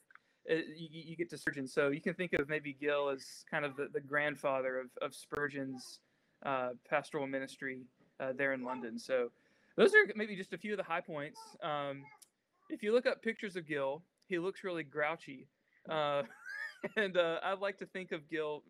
you, 0.48 0.88
you, 0.90 1.16
get 1.16 1.28
to 1.30 1.38
Spurgeon. 1.38 1.66
So 1.66 1.88
you 1.88 2.00
can 2.00 2.14
think 2.14 2.32
of 2.32 2.48
maybe 2.48 2.76
Gill 2.80 3.10
as 3.10 3.44
kind 3.50 3.64
of 3.64 3.76
the, 3.76 3.88
the 3.92 4.00
grandfather 4.00 4.78
of, 4.80 4.86
of 5.02 5.14
Spurgeon's 5.14 6.00
uh, 6.44 6.70
pastoral 6.88 7.26
ministry 7.26 7.82
uh, 8.20 8.32
there 8.36 8.52
in 8.52 8.62
London. 8.62 8.98
So 8.98 9.30
those 9.76 9.92
are 9.94 10.12
maybe 10.16 10.36
just 10.36 10.52
a 10.52 10.58
few 10.58 10.72
of 10.72 10.78
the 10.78 10.84
high 10.84 11.00
points. 11.00 11.38
Um, 11.62 12.02
if 12.70 12.82
you 12.82 12.92
look 12.92 13.06
up 13.06 13.22
pictures 13.22 13.56
of 13.56 13.66
Gill, 13.66 14.02
he 14.26 14.38
looks 14.38 14.64
really 14.64 14.82
grouchy, 14.82 15.46
uh, 15.88 16.22
and 16.96 17.16
uh, 17.16 17.38
I 17.42 17.54
like 17.54 17.78
to 17.78 17.86
think 17.86 18.12
of 18.12 18.28
Gill 18.28 18.62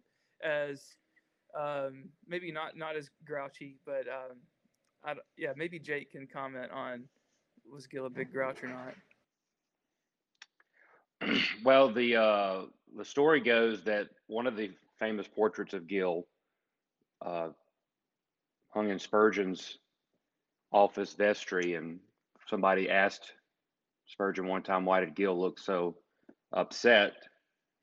as 0.42 0.82
um, 1.58 2.04
maybe 2.26 2.52
not 2.52 2.76
not 2.76 2.97
as 2.97 3.11
grouchy, 3.25 3.76
but 3.85 4.04
um, 4.06 5.16
yeah, 5.37 5.52
maybe 5.56 5.78
Jake 5.78 6.12
can 6.12 6.26
comment 6.26 6.70
on 6.70 7.04
was 7.70 7.87
Gill 7.87 8.06
a 8.06 8.11
big 8.11 8.32
grouch 8.32 8.62
or 8.62 8.68
not. 8.68 8.94
Well, 11.64 11.90
the 11.90 12.16
uh, 12.16 12.62
the 12.97 13.04
story 13.04 13.40
goes 13.40 13.82
that 13.85 14.08
one 14.26 14.47
of 14.47 14.56
the 14.56 14.70
famous 14.99 15.26
portraits 15.26 15.75
of 15.75 15.87
Gill 15.87 16.26
uh, 17.25 17.49
hung 18.70 18.90
in 18.90 18.99
Spurgeon's 18.99 19.78
office 20.73 21.14
vestry, 21.14 21.75
and 21.75 21.99
somebody 22.49 22.90
asked 22.90 23.32
Spurgeon 24.06 24.47
one 24.47 24.62
time, 24.62 24.85
"Why 24.85 25.00
did 25.00 25.14
Gill 25.14 25.38
look 25.38 25.58
so 25.58 25.97
upset?" 26.52 27.14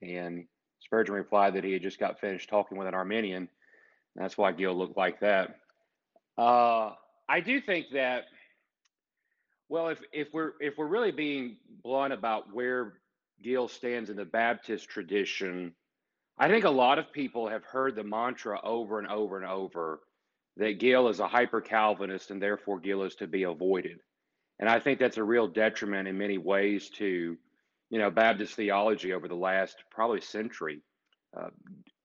And 0.02 0.46
Spurgeon 0.80 1.16
replied 1.16 1.56
that 1.56 1.64
he 1.64 1.74
had 1.74 1.82
just 1.82 2.00
got 2.00 2.20
finished 2.20 2.50
talking 2.50 2.78
with 2.78 2.88
an 2.88 2.94
Arminian. 2.94 3.50
that's 4.16 4.38
why 4.38 4.52
Gill 4.52 4.76
looked 4.76 4.98
like 4.98 5.20
that. 5.20 5.58
Uh, 6.38 6.92
I 7.28 7.40
do 7.40 7.60
think 7.62 7.88
that. 7.94 8.26
Well, 9.68 9.90
if 9.90 10.00
if 10.14 10.34
we're 10.34 10.54
if 10.60 10.78
we're 10.78 10.88
really 10.88 11.12
being 11.12 11.58
blunt 11.84 12.14
about 12.14 12.54
where 12.54 12.94
Gill 13.42 13.68
stands 13.68 14.10
in 14.10 14.18
the 14.18 14.26
Baptist 14.26 14.90
tradition, 14.90 15.74
I 16.38 16.50
think 16.50 16.66
a 16.66 16.70
lot 16.70 17.00
of 17.00 17.14
people 17.14 17.48
have 17.48 17.64
heard 17.64 17.96
the 17.96 18.04
mantra 18.04 18.60
over 18.64 19.00
and 19.00 19.08
over 19.08 19.38
and 19.38 19.46
over 19.46 20.02
that 20.58 20.80
Gill 20.80 21.08
is 21.10 21.20
a 21.20 21.28
hyper 21.28 21.62
Calvinist 21.62 22.32
and 22.32 22.42
therefore 22.42 22.80
Gill 22.80 23.04
is 23.04 23.16
to 23.16 23.28
be 23.28 23.44
avoided. 23.44 24.00
And 24.60 24.70
I 24.70 24.80
think 24.80 25.00
that's 25.00 25.18
a 25.18 25.24
real 25.24 25.48
detriment 25.48 26.08
in 26.08 26.18
many 26.18 26.38
ways 26.38 26.90
to, 26.92 27.38
you 27.90 28.00
know, 28.00 28.10
Baptist 28.10 28.56
theology 28.56 29.14
over 29.14 29.28
the 29.28 29.36
last 29.36 29.84
probably 29.92 30.22
century. 30.22 30.82
Uh, 31.38 31.50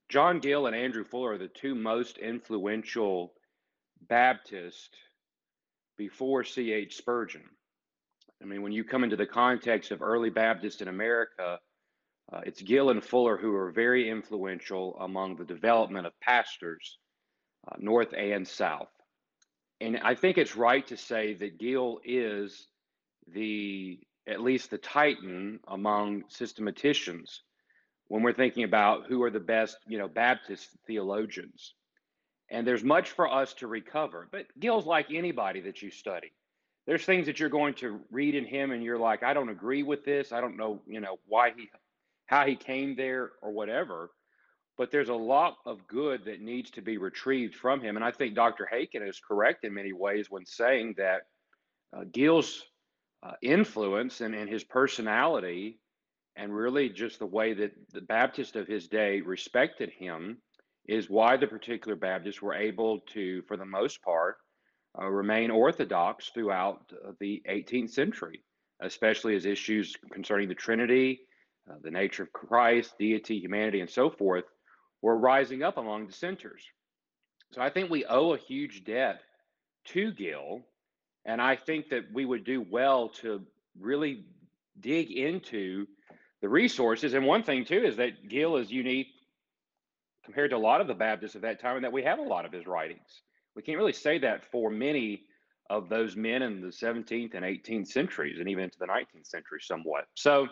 John 0.08 0.40
Gill 0.40 0.66
and 0.66 0.74
Andrew 0.74 1.04
Fuller 1.04 1.34
are 1.34 1.38
the 1.38 1.48
two 1.48 1.74
most 1.74 2.18
influential 2.18 3.32
Baptists 4.08 4.96
before 5.96 6.42
C.H. 6.42 6.96
Spurgeon. 6.96 7.44
I 8.42 8.46
mean, 8.46 8.62
when 8.62 8.72
you 8.72 8.84
come 8.84 9.04
into 9.04 9.16
the 9.16 9.26
context 9.26 9.90
of 9.90 10.02
early 10.02 10.30
Baptists 10.30 10.80
in 10.80 10.88
America, 10.88 11.58
uh, 12.32 12.40
it's 12.44 12.62
Gill 12.62 12.90
and 12.90 13.04
Fuller 13.04 13.36
who 13.36 13.54
are 13.54 13.70
very 13.70 14.08
influential 14.08 14.96
among 15.00 15.36
the 15.36 15.44
development 15.44 16.06
of 16.06 16.18
pastors, 16.20 16.98
uh, 17.68 17.76
North 17.78 18.14
and 18.16 18.46
South. 18.46 18.88
And 19.80 19.98
I 19.98 20.14
think 20.14 20.38
it's 20.38 20.56
right 20.56 20.86
to 20.86 20.96
say 20.96 21.34
that 21.34 21.58
Gill 21.58 22.00
is 22.04 22.68
the, 23.26 23.98
at 24.28 24.40
least 24.40 24.70
the 24.70 24.78
titan 24.78 25.60
among 25.68 26.24
systematicians 26.28 27.42
when 28.08 28.22
we're 28.22 28.32
thinking 28.32 28.64
about 28.64 29.06
who 29.06 29.22
are 29.22 29.30
the 29.30 29.40
best, 29.40 29.76
you 29.86 29.98
know, 29.98 30.08
Baptist 30.08 30.68
theologians. 30.86 31.74
And 32.50 32.66
there's 32.66 32.82
much 32.82 33.10
for 33.10 33.32
us 33.32 33.54
to 33.54 33.66
recover. 33.66 34.28
But 34.32 34.46
Gill's 34.58 34.86
like 34.86 35.06
anybody 35.12 35.60
that 35.62 35.82
you 35.82 35.90
study. 35.90 36.32
There's 36.86 37.04
things 37.04 37.26
that 37.26 37.38
you're 37.38 37.48
going 37.48 37.74
to 37.74 38.00
read 38.10 38.34
in 38.34 38.44
him 38.44 38.72
and 38.72 38.82
you're 38.82 38.98
like, 38.98 39.22
I 39.22 39.34
don't 39.34 39.48
agree 39.48 39.82
with 39.82 40.04
this. 40.04 40.32
I 40.32 40.40
don't 40.40 40.56
know, 40.56 40.80
you 40.86 41.00
know, 41.00 41.18
why 41.26 41.52
he 41.56 41.70
how 42.26 42.46
he 42.46 42.54
came 42.54 42.94
there 42.94 43.32
or 43.42 43.50
whatever. 43.50 44.10
But 44.78 44.90
there's 44.90 45.08
a 45.08 45.14
lot 45.14 45.56
of 45.66 45.86
good 45.88 46.24
that 46.24 46.40
needs 46.40 46.70
to 46.70 46.80
be 46.80 46.96
retrieved 46.96 47.54
from 47.54 47.80
him. 47.80 47.96
And 47.96 48.04
I 48.04 48.12
think 48.12 48.34
Dr. 48.34 48.68
Haykin 48.72 49.06
is 49.06 49.20
correct 49.20 49.64
in 49.64 49.74
many 49.74 49.92
ways 49.92 50.30
when 50.30 50.46
saying 50.46 50.94
that 50.96 51.22
uh, 51.94 52.04
Gill's 52.12 52.62
uh, 53.22 53.32
influence 53.42 54.20
and, 54.20 54.34
and 54.34 54.48
his 54.48 54.64
personality, 54.64 55.80
and 56.36 56.54
really 56.54 56.88
just 56.88 57.18
the 57.18 57.26
way 57.26 57.52
that 57.52 57.72
the 57.92 58.00
Baptist 58.00 58.56
of 58.56 58.66
his 58.68 58.88
day 58.88 59.20
respected 59.20 59.90
him, 59.90 60.38
is 60.86 61.10
why 61.10 61.36
the 61.36 61.46
particular 61.46 61.96
Baptists 61.96 62.40
were 62.40 62.54
able 62.54 63.00
to, 63.12 63.42
for 63.42 63.56
the 63.56 63.66
most 63.66 64.00
part, 64.02 64.36
uh, 64.98 65.06
remain 65.06 65.50
orthodox 65.50 66.30
throughout 66.32 66.92
uh, 66.92 67.12
the 67.20 67.42
18th 67.48 67.90
century, 67.90 68.42
especially 68.80 69.36
as 69.36 69.44
issues 69.44 69.94
concerning 70.12 70.48
the 70.48 70.54
Trinity 70.54 71.20
uh, 71.70 71.74
the 71.82 71.90
nature 71.90 72.22
of 72.22 72.32
Christ, 72.32 72.94
deity, 72.98 73.38
humanity, 73.38 73.80
and 73.80 73.90
so 73.90 74.10
forth, 74.10 74.44
were 75.02 75.16
rising 75.16 75.62
up 75.62 75.76
among 75.76 76.06
dissenters. 76.06 76.62
So 77.52 77.60
I 77.60 77.70
think 77.70 77.90
we 77.90 78.04
owe 78.04 78.32
a 78.32 78.38
huge 78.38 78.84
debt 78.84 79.20
to 79.86 80.12
Gill, 80.12 80.62
and 81.24 81.40
I 81.40 81.56
think 81.56 81.90
that 81.90 82.04
we 82.12 82.24
would 82.24 82.44
do 82.44 82.64
well 82.68 83.08
to 83.20 83.42
really 83.78 84.24
dig 84.78 85.10
into 85.10 85.86
the 86.40 86.48
resources. 86.48 87.14
And 87.14 87.26
one 87.26 87.42
thing 87.42 87.64
too 87.64 87.82
is 87.82 87.96
that 87.96 88.28
Gill 88.28 88.56
is 88.56 88.70
unique 88.70 89.08
compared 90.24 90.50
to 90.50 90.56
a 90.56 90.58
lot 90.58 90.80
of 90.80 90.86
the 90.86 90.94
Baptists 90.94 91.34
of 91.34 91.42
that 91.42 91.60
time, 91.60 91.76
and 91.76 91.84
that 91.84 91.92
we 91.92 92.02
have 92.02 92.18
a 92.18 92.22
lot 92.22 92.46
of 92.46 92.52
his 92.52 92.66
writings. 92.66 93.22
We 93.56 93.62
can't 93.62 93.78
really 93.78 93.92
say 93.92 94.18
that 94.18 94.44
for 94.50 94.70
many 94.70 95.24
of 95.70 95.88
those 95.88 96.16
men 96.16 96.42
in 96.42 96.60
the 96.60 96.66
17th 96.66 97.34
and 97.34 97.44
18th 97.44 97.86
centuries, 97.86 98.40
and 98.40 98.48
even 98.48 98.64
into 98.64 98.78
the 98.78 98.86
19th 98.86 99.26
century, 99.26 99.60
somewhat. 99.62 100.06
So 100.14 100.48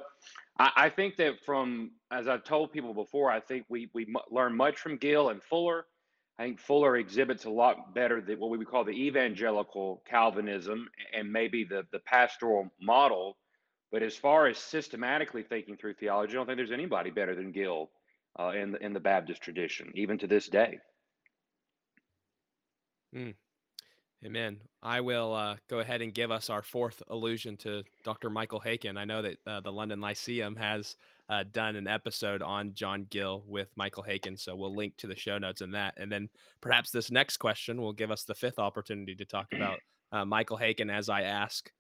I, 0.59 0.71
I 0.77 0.89
think 0.89 1.17
that 1.17 1.45
from, 1.45 1.91
as 2.13 2.29
I've 2.29 2.45
told 2.45 2.73
people 2.73 2.95
before, 2.95 3.31
I 3.31 3.41
think 3.41 3.67
we 3.69 3.91
we 3.93 4.07
learn 4.31 4.57
much 4.57 4.79
from 4.79 4.97
Gill 4.97 5.31
and 5.31 5.43
Fuller. 5.43 5.87
I 6.39 6.45
think 6.45 6.61
Fuller 6.61 6.97
exhibits 6.97 7.47
a 7.47 7.51
lot 7.51 7.95
better 7.95 8.21
than 8.21 8.39
what 8.39 8.51
we 8.51 8.59
would 8.59 8.69
call 8.69 8.85
the 8.85 8.93
evangelical 8.93 10.03
Calvinism 10.09 10.89
and 11.13 11.31
maybe 11.31 11.65
the 11.65 11.85
the 11.91 11.99
pastoral 12.01 12.73
model. 12.81 13.37
But 13.91 14.03
as 14.03 14.17
far 14.17 14.47
as 14.47 14.59
systematically 14.59 15.43
thinking 15.43 15.77
through 15.77 15.95
theology, 15.95 16.33
I 16.33 16.35
don't 16.37 16.47
think 16.47 16.59
there's 16.59 16.71
anybody 16.71 17.11
better 17.11 17.35
than 17.35 17.51
Gill 17.51 17.91
uh, 18.39 18.51
in 18.51 18.71
the 18.71 18.85
in 18.85 18.93
the 18.93 19.01
Baptist 19.01 19.43
tradition, 19.43 19.91
even 19.95 20.17
to 20.19 20.29
this 20.29 20.49
day. 20.49 20.79
Mm. 23.15 23.35
Amen. 24.25 24.59
I 24.83 25.01
will 25.01 25.33
uh, 25.33 25.57
go 25.71 25.79
ahead 25.79 26.03
and 26.03 26.13
give 26.13 26.33
us 26.33 26.51
our 26.51 26.63
fourth 26.63 27.03
allusion 27.09 27.57
to 27.59 27.85
Dr. 28.03 28.31
Michael 28.31 28.61
Haykin. 28.61 28.99
I 28.99 29.05
know 29.05 29.23
that 29.23 29.37
uh, 29.47 29.61
the 29.61 29.71
London 29.71 30.01
Lyceum 30.01 30.57
has 30.57 30.97
uh, 31.29 31.45
done 31.53 31.77
an 31.77 31.87
episode 31.87 32.43
on 32.43 32.75
John 32.75 33.07
Gill 33.11 33.45
with 33.47 33.69
Michael 33.77 34.03
Haykin, 34.03 34.37
so 34.37 34.57
we'll 34.57 34.75
link 34.75 34.97
to 34.97 35.07
the 35.07 35.15
show 35.15 35.39
notes 35.39 35.61
in 35.61 35.71
that. 35.73 35.95
And 35.99 36.11
then 36.11 36.29
perhaps 36.61 36.91
this 36.91 37.13
next 37.13 37.37
question 37.37 37.81
will 37.81 37.93
give 37.93 38.11
us 38.11 38.25
the 38.25 38.35
fifth 38.35 38.59
opportunity 38.59 39.15
to 39.15 39.25
talk 39.25 39.47
about 39.53 39.79
uh, 40.11 40.25
Michael 40.25 40.59
Haykin 40.59 40.91
as 40.91 41.09
I 41.09 41.23
ask, 41.23 41.71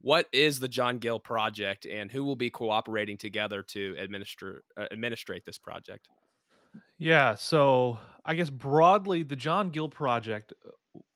what 0.00 0.26
is 0.32 0.58
the 0.58 0.68
John 0.68 0.98
Gill 0.98 1.18
project, 1.18 1.86
and 1.86 2.10
who 2.10 2.24
will 2.24 2.36
be 2.36 2.50
cooperating 2.50 3.18
together 3.18 3.62
to 3.68 3.94
administer 3.98 4.62
uh, 4.76 4.86
administrate 4.90 5.44
this 5.46 5.58
project? 5.58 6.08
Yeah, 6.98 7.34
so 7.34 7.98
I 8.24 8.34
guess 8.34 8.50
broadly, 8.50 9.22
the 9.22 9.36
John 9.36 9.70
Gill 9.70 9.88
project 9.88 10.52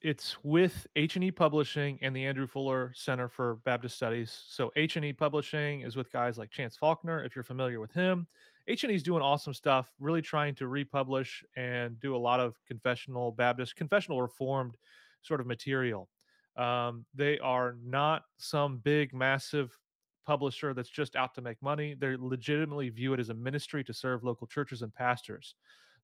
it's 0.02 0.36
with 0.42 0.86
H&E 0.96 1.30
Publishing 1.30 1.98
and 2.02 2.14
the 2.14 2.24
Andrew 2.24 2.46
Fuller 2.46 2.92
Center 2.94 3.28
for 3.28 3.56
Baptist 3.64 3.96
Studies. 3.96 4.44
So 4.48 4.70
H&E 4.76 5.12
Publishing 5.12 5.82
is 5.82 5.96
with 5.96 6.10
guys 6.10 6.38
like 6.38 6.50
Chance 6.50 6.76
Faulkner, 6.76 7.24
if 7.24 7.34
you're 7.34 7.44
familiar 7.44 7.80
with 7.80 7.92
him. 7.92 8.26
H&E 8.66 8.94
is 8.94 9.02
doing 9.02 9.22
awesome 9.22 9.54
stuff, 9.54 9.90
really 9.98 10.22
trying 10.22 10.54
to 10.56 10.68
republish 10.68 11.44
and 11.56 11.98
do 12.00 12.14
a 12.14 12.18
lot 12.18 12.40
of 12.40 12.56
confessional 12.66 13.32
Baptist, 13.32 13.76
confessional 13.76 14.22
reformed 14.22 14.76
sort 15.22 15.40
of 15.40 15.46
material. 15.46 16.08
Um, 16.56 17.04
they 17.14 17.38
are 17.38 17.76
not 17.82 18.22
some 18.38 18.78
big, 18.78 19.14
massive 19.14 19.76
publisher 20.26 20.74
that's 20.74 20.88
just 20.88 21.16
out 21.16 21.34
to 21.34 21.42
make 21.42 21.60
money. 21.62 21.94
They 21.98 22.16
legitimately 22.16 22.90
view 22.90 23.12
it 23.14 23.20
as 23.20 23.28
a 23.28 23.34
ministry 23.34 23.84
to 23.84 23.94
serve 23.94 24.24
local 24.24 24.46
churches 24.46 24.82
and 24.82 24.94
pastors. 24.94 25.54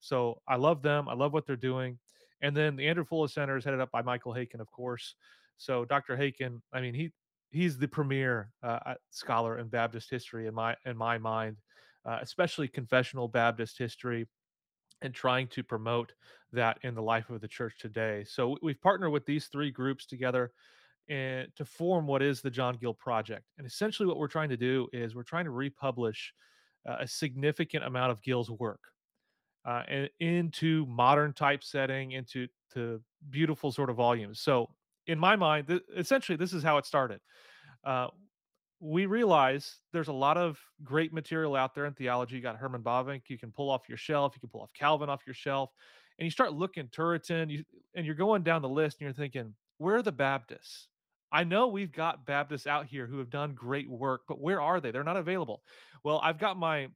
So 0.01 0.41
I 0.49 0.57
love 0.57 0.83
them. 0.83 1.09
I 1.09 1.15
love 1.15 1.33
what 1.33 1.47
they're 1.47 1.57
doing. 1.57 1.99
And 2.43 2.57
then 2.57 2.77
the 2.77 2.87
Andrew 2.87 3.05
Fuller 3.05 3.29
Center 3.29 3.57
is 3.57 3.65
headed 3.65 3.81
up 3.81 3.91
by 3.91 4.03
Michael 4.03 4.35
Haykin, 4.35 4.61
of 4.61 4.71
course. 4.71 5.15
So 5.57 5.85
Dr. 5.85 6.17
Haykin, 6.17 6.61
I 6.73 6.81
mean, 6.81 6.95
he 6.95 7.13
he's 7.51 7.79
the 7.79 7.89
premier 7.89 8.51
uh, 8.63 8.95
scholar 9.11 9.59
in 9.59 9.69
Baptist 9.69 10.11
history 10.11 10.47
in 10.47 10.55
my 10.55 10.77
in 10.85 10.97
my 10.97 11.19
mind, 11.19 11.57
uh, 12.05 12.19
especially 12.21 12.69
confessional 12.69 13.29
Baptist 13.29 13.79
history, 13.79 14.27
and 15.03 15.15
trying 15.15 15.49
to 15.49 15.63
promote 15.63 16.13
that 16.53 16.79
in 16.83 16.95
the 16.95 17.03
life 17.03 17.31
of 17.31 17.41
the 17.41 17.49
church 17.49 17.75
today. 17.79 18.25
So 18.29 18.57
we've 18.63 18.81
partnered 18.81 19.13
with 19.13 19.27
these 19.27 19.47
three 19.47 19.71
groups 19.71 20.07
together 20.07 20.53
and 21.09 21.49
to 21.57 21.65
form 21.65 22.07
what 22.07 22.23
is 22.23 22.41
the 22.41 22.51
John 22.51 22.77
Gill 22.81 22.95
Project. 22.95 23.45
And 23.59 23.67
essentially, 23.67 24.07
what 24.07 24.19
we're 24.19 24.29
trying 24.29 24.49
to 24.51 24.57
do 24.57 24.89
is 24.93 25.15
we're 25.15 25.23
trying 25.23 25.45
to 25.45 25.51
republish 25.51 26.33
uh, 26.89 26.97
a 27.01 27.07
significant 27.07 27.85
amount 27.85 28.13
of 28.13 28.23
Gill's 28.23 28.51
work 28.51 28.81
uh, 29.65 29.83
and 29.89 30.11
into 30.21 30.87
modern 30.87 31.33
typesetting, 31.33 32.13
into 32.13 32.49
to 32.75 33.01
beautiful 33.31 33.73
sort 33.73 33.91
of 33.91 33.97
volumes. 33.97 34.41
So 34.41 34.69
in 35.07 35.19
my 35.19 35.37
mind, 35.37 35.69
th- 35.69 35.83
essentially, 35.97 36.37
this 36.37 36.53
is 36.53 36.63
how 36.63 36.79
it 36.79 36.87
started. 36.87 37.21
Uh, 37.85 38.09
we 38.81 39.07
realize 39.07 39.79
there's 39.93 40.09
a 40.09 40.13
lot 40.13 40.37
of 40.37 40.61
great 40.85 41.13
material 41.13 41.57
out 41.57 41.75
there 41.75 41.87
in 41.87 41.95
theology. 41.95 42.37
You 42.37 42.43
got 42.43 42.57
Herman 42.57 42.83
Bavinck, 42.83 43.23
you 43.29 43.39
can 43.39 43.51
pull 43.51 43.71
off 43.71 43.89
your 43.89 43.97
shelf, 43.99 44.33
you 44.35 44.41
can 44.41 44.51
pull 44.51 44.61
off 44.61 44.73
Calvin 44.75 45.09
off 45.09 45.23
your 45.27 45.35
shelf, 45.35 45.71
and 46.19 46.27
you 46.27 46.31
start 46.31 46.53
looking 46.53 46.89
Turretin, 46.89 47.51
you, 47.51 47.65
and 47.95 48.05
you're 48.05 48.15
going 48.15 48.43
down 48.43 48.63
the 48.63 48.69
list, 48.69 48.99
and 48.99 49.07
you're 49.07 49.15
thinking, 49.15 49.55
where 49.79 49.97
are 49.97 50.03
the 50.03 50.13
Baptists? 50.13 50.89
I 51.37 51.45
know 51.45 51.67
we've 51.67 51.93
got 51.93 52.25
Baptists 52.25 52.67
out 52.67 52.87
here 52.87 53.07
who 53.07 53.19
have 53.19 53.29
done 53.29 53.53
great 53.53 53.91
work, 53.91 54.23
but 54.27 54.41
where 54.41 54.59
are 54.59 54.81
they? 54.81 54.91
They're 54.91 55.05
not 55.05 55.19
available. 55.19 55.61
Well, 56.03 56.19
I've 56.25 56.39
got 56.39 56.57
my 56.57 56.89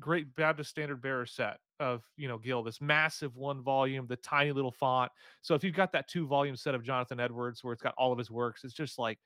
great 0.00 0.34
Baptist 0.34 0.70
Standard 0.70 1.00
Bearer 1.00 1.26
set 1.26 1.58
of 1.78 2.02
you 2.16 2.26
know 2.26 2.36
Gill, 2.36 2.64
this 2.64 2.80
massive 2.80 3.36
one 3.36 3.62
volume, 3.62 4.08
the 4.08 4.16
tiny 4.16 4.50
little 4.50 4.72
font. 4.72 5.12
So 5.42 5.54
if 5.54 5.62
you've 5.62 5.76
got 5.76 5.92
that 5.92 6.08
two 6.08 6.26
volume 6.26 6.56
set 6.56 6.74
of 6.74 6.82
Jonathan 6.82 7.20
Edwards 7.20 7.62
where 7.62 7.72
it's 7.72 7.82
got 7.82 7.94
all 7.96 8.10
of 8.10 8.18
his 8.18 8.32
works, 8.32 8.64
it's 8.64 8.74
just 8.74 8.98
like 8.98 9.20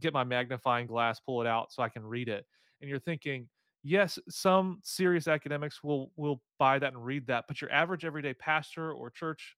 get 0.00 0.12
my 0.12 0.24
magnifying 0.24 0.88
glass, 0.88 1.20
pull 1.20 1.40
it 1.40 1.46
out 1.46 1.72
so 1.72 1.84
I 1.84 1.88
can 1.88 2.04
read 2.04 2.28
it. 2.28 2.44
And 2.80 2.90
you're 2.90 2.98
thinking, 2.98 3.48
yes, 3.84 4.18
some 4.28 4.80
serious 4.82 5.28
academics 5.28 5.84
will 5.84 6.10
will 6.16 6.42
buy 6.58 6.80
that 6.80 6.92
and 6.92 7.04
read 7.04 7.28
that, 7.28 7.44
but 7.46 7.60
your 7.60 7.70
average 7.70 8.04
everyday 8.04 8.34
pastor 8.34 8.92
or 8.92 9.10
church 9.10 9.54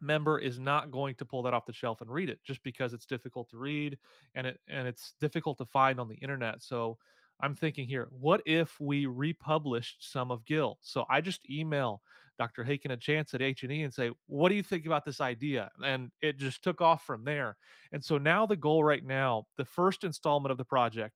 member 0.00 0.38
is 0.38 0.58
not 0.58 0.90
going 0.90 1.14
to 1.16 1.24
pull 1.24 1.42
that 1.42 1.54
off 1.54 1.66
the 1.66 1.72
shelf 1.72 2.00
and 2.00 2.10
read 2.10 2.28
it 2.30 2.38
just 2.44 2.62
because 2.62 2.92
it's 2.92 3.06
difficult 3.06 3.48
to 3.50 3.58
read 3.58 3.98
and 4.34 4.46
it 4.46 4.60
and 4.68 4.86
it's 4.86 5.14
difficult 5.20 5.58
to 5.58 5.64
find 5.66 5.98
on 5.98 6.08
the 6.08 6.16
internet. 6.16 6.62
So 6.62 6.98
I'm 7.40 7.54
thinking 7.54 7.86
here, 7.86 8.08
what 8.10 8.42
if 8.46 8.78
we 8.80 9.06
republished 9.06 10.10
some 10.10 10.30
of 10.30 10.44
Gill? 10.44 10.78
So 10.82 11.04
I 11.10 11.20
just 11.20 11.48
email 11.50 12.02
Dr. 12.38 12.64
Haykin 12.64 12.92
a 12.92 12.96
chance 12.96 13.32
at 13.34 13.42
H&E 13.42 13.82
and 13.82 13.92
say, 13.92 14.10
"What 14.26 14.50
do 14.50 14.54
you 14.54 14.62
think 14.62 14.86
about 14.86 15.04
this 15.04 15.20
idea?" 15.20 15.70
And 15.82 16.10
it 16.20 16.38
just 16.38 16.62
took 16.62 16.80
off 16.80 17.04
from 17.04 17.24
there. 17.24 17.56
And 17.92 18.04
so 18.04 18.18
now 18.18 18.46
the 18.46 18.56
goal 18.56 18.84
right 18.84 19.04
now, 19.04 19.46
the 19.56 19.64
first 19.64 20.04
installment 20.04 20.52
of 20.52 20.58
the 20.58 20.64
project 20.64 21.14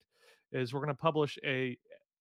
is 0.53 0.73
we're 0.73 0.81
going 0.81 0.95
to 0.95 1.03
publish 1.03 1.39
a 1.45 1.77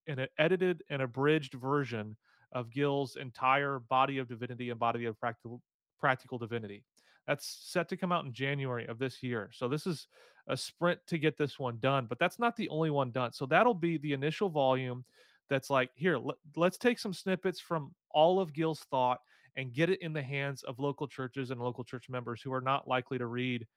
an 0.07 0.27
edited 0.37 0.83
and 0.89 1.01
abridged 1.01 1.53
version 1.53 2.17
of 2.51 2.71
Gill's 2.71 3.15
entire 3.15 3.79
body 3.79 4.17
of 4.17 4.27
divinity 4.27 4.69
and 4.69 4.79
body 4.79 5.05
of 5.05 5.19
practical 5.19 5.61
practical 5.99 6.37
divinity. 6.37 6.83
That's 7.27 7.45
set 7.45 7.89
to 7.89 7.97
come 7.97 8.11
out 8.11 8.25
in 8.25 8.33
January 8.33 8.87
of 8.87 8.97
this 8.97 9.21
year. 9.21 9.49
So 9.53 9.67
this 9.67 9.85
is 9.85 10.07
a 10.47 10.57
sprint 10.57 10.99
to 11.07 11.19
get 11.19 11.37
this 11.37 11.59
one 11.59 11.77
done, 11.79 12.07
but 12.07 12.17
that's 12.17 12.39
not 12.39 12.55
the 12.55 12.69
only 12.69 12.89
one 12.89 13.11
done. 13.11 13.31
So 13.31 13.45
that'll 13.45 13.75
be 13.75 13.97
the 13.97 14.13
initial 14.13 14.49
volume 14.49 15.05
that's 15.49 15.69
like, 15.69 15.91
here, 15.95 16.17
let, 16.17 16.37
let's 16.55 16.77
take 16.77 16.99
some 16.99 17.13
snippets 17.13 17.59
from 17.59 17.93
all 18.11 18.39
of 18.39 18.53
Gill's 18.53 18.85
thought 18.89 19.19
and 19.55 19.73
get 19.73 19.89
it 19.89 20.01
in 20.01 20.13
the 20.13 20.21
hands 20.21 20.63
of 20.63 20.79
local 20.79 21.07
churches 21.07 21.51
and 21.51 21.59
local 21.59 21.83
church 21.83 22.09
members 22.09 22.41
who 22.41 22.53
are 22.53 22.61
not 22.61 22.87
likely 22.87 23.17
to 23.17 23.25
read 23.25 23.67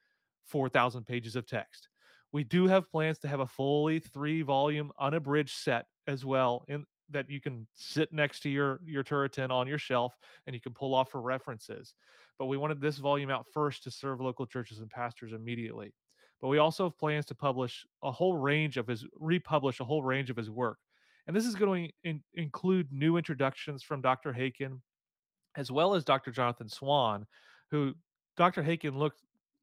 4,000 0.46 1.04
pages 1.04 1.36
of 1.36 1.46
text. 1.46 1.88
We 2.32 2.44
do 2.44 2.66
have 2.66 2.90
plans 2.90 3.18
to 3.20 3.28
have 3.28 3.40
a 3.40 3.46
fully 3.46 3.98
three 3.98 4.42
volume 4.42 4.92
unabridged 4.98 5.56
set 5.56 5.86
as 6.06 6.24
well 6.24 6.64
in 6.68 6.86
that 7.12 7.30
you 7.30 7.40
can 7.40 7.66
sit 7.74 8.12
next 8.12 8.40
to 8.40 8.50
your 8.50 8.80
your 8.84 9.04
Turretin 9.04 9.50
on 9.50 9.66
your 9.66 9.78
shelf 9.78 10.16
and 10.46 10.54
you 10.54 10.60
can 10.60 10.72
pull 10.72 10.94
off 10.94 11.10
for 11.10 11.20
references. 11.20 11.94
But 12.38 12.46
we 12.46 12.56
wanted 12.56 12.80
this 12.80 12.98
volume 12.98 13.30
out 13.30 13.46
first 13.52 13.84
to 13.84 13.90
serve 13.90 14.20
local 14.20 14.46
churches 14.46 14.78
and 14.80 14.90
pastors 14.90 15.32
immediately. 15.32 15.92
But 16.40 16.48
we 16.48 16.58
also 16.58 16.84
have 16.84 16.98
plans 16.98 17.26
to 17.26 17.34
publish 17.34 17.86
a 18.02 18.10
whole 18.10 18.36
range 18.36 18.76
of 18.76 18.86
his 18.86 19.06
republish 19.18 19.80
a 19.80 19.84
whole 19.84 20.02
range 20.02 20.30
of 20.30 20.36
his 20.36 20.50
work. 20.50 20.78
And 21.26 21.36
this 21.36 21.46
is 21.46 21.54
going 21.54 21.88
to 21.88 22.08
in, 22.08 22.22
include 22.34 22.92
new 22.92 23.16
introductions 23.16 23.82
from 23.82 24.00
Dr. 24.00 24.32
Haykin 24.32 24.80
as 25.56 25.70
well 25.70 25.94
as 25.94 26.04
Dr. 26.04 26.30
Jonathan 26.30 26.68
Swan, 26.68 27.26
who 27.70 27.94
Dr. 28.36 28.62
Haykin 28.62 28.96
looked 28.96 29.20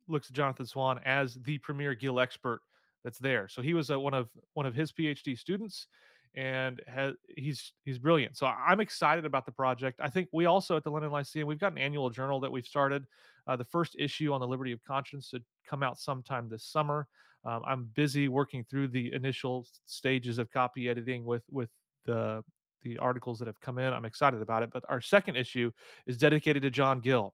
looks 0.08 0.30
at 0.30 0.36
Jonathan 0.36 0.66
Swan 0.66 1.00
as 1.06 1.36
the 1.44 1.58
premier 1.60 1.94
Gill 1.94 2.20
expert 2.20 2.62
that's 3.04 3.20
there. 3.20 3.48
So 3.48 3.62
he 3.62 3.74
was 3.74 3.92
uh, 3.92 4.00
one 4.00 4.14
of 4.14 4.30
one 4.54 4.66
of 4.66 4.76
his 4.76 4.92
PhD 4.92 5.38
students, 5.38 5.88
and 6.36 6.82
has, 6.88 7.14
he's 7.36 7.74
he's 7.84 7.98
brilliant. 7.98 8.38
So 8.38 8.46
I'm 8.46 8.80
excited 8.80 9.26
about 9.26 9.46
the 9.46 9.52
project. 9.52 10.00
I 10.02 10.10
think 10.10 10.30
we 10.32 10.46
also 10.46 10.78
at 10.78 10.84
the 10.84 10.92
London 10.92 11.12
Lyceum 11.12 11.48
we've 11.48 11.60
got 11.60 11.72
an 11.72 11.78
annual 11.78 12.10
journal 12.10 12.40
that 12.42 12.52
we've 12.52 12.66
started. 12.66 13.06
Uh, 13.48 13.56
the 13.56 13.66
first 13.66 13.96
issue 13.98 14.32
on 14.32 14.40
the 14.40 14.48
liberty 14.48 14.72
of 14.72 14.84
conscience 14.84 15.32
to 15.32 15.42
come 15.68 15.82
out 15.82 16.00
sometime 16.00 16.48
this 16.50 16.64
summer. 16.64 17.08
Um, 17.46 17.62
I'm 17.66 17.90
busy 17.96 18.28
working 18.28 18.64
through 18.70 18.90
the 18.90 19.14
initial 19.14 19.66
stages 19.86 20.38
of 20.38 20.52
copy 20.52 20.90
editing 20.90 21.26
with 21.26 21.44
with 21.50 21.70
the 22.06 22.44
the 22.84 22.98
articles 22.98 23.40
that 23.40 23.48
have 23.48 23.60
come 23.60 23.78
in. 23.78 23.92
I'm 23.92 24.06
excited 24.06 24.42
about 24.42 24.64
it. 24.64 24.70
But 24.72 24.84
our 24.88 25.02
second 25.02 25.36
issue 25.36 25.72
is 26.06 26.18
dedicated 26.18 26.64
to 26.64 26.70
John 26.70 27.00
Gill. 27.00 27.34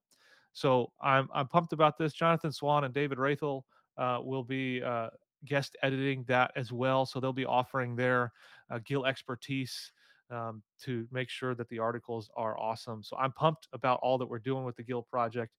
So 0.53 0.91
I'm 1.01 1.27
I'm 1.33 1.47
pumped 1.47 1.73
about 1.73 1.97
this. 1.97 2.13
Jonathan 2.13 2.51
Swan 2.51 2.85
and 2.85 2.93
David 2.93 3.17
Rathel 3.17 3.63
uh, 3.97 4.19
will 4.21 4.43
be 4.43 4.81
uh, 4.81 5.09
guest 5.45 5.77
editing 5.83 6.23
that 6.27 6.51
as 6.55 6.71
well. 6.71 7.05
So 7.05 7.19
they'll 7.19 7.33
be 7.33 7.45
offering 7.45 7.95
their 7.95 8.31
uh, 8.69 8.79
Gill 8.85 9.05
expertise 9.05 9.91
um, 10.31 10.63
to 10.81 11.07
make 11.11 11.29
sure 11.29 11.55
that 11.55 11.69
the 11.69 11.79
articles 11.79 12.29
are 12.35 12.59
awesome. 12.59 13.03
So 13.03 13.15
I'm 13.17 13.31
pumped 13.31 13.67
about 13.73 13.99
all 14.01 14.17
that 14.17 14.25
we're 14.25 14.39
doing 14.39 14.65
with 14.65 14.75
the 14.75 14.83
Gill 14.83 15.03
project. 15.03 15.53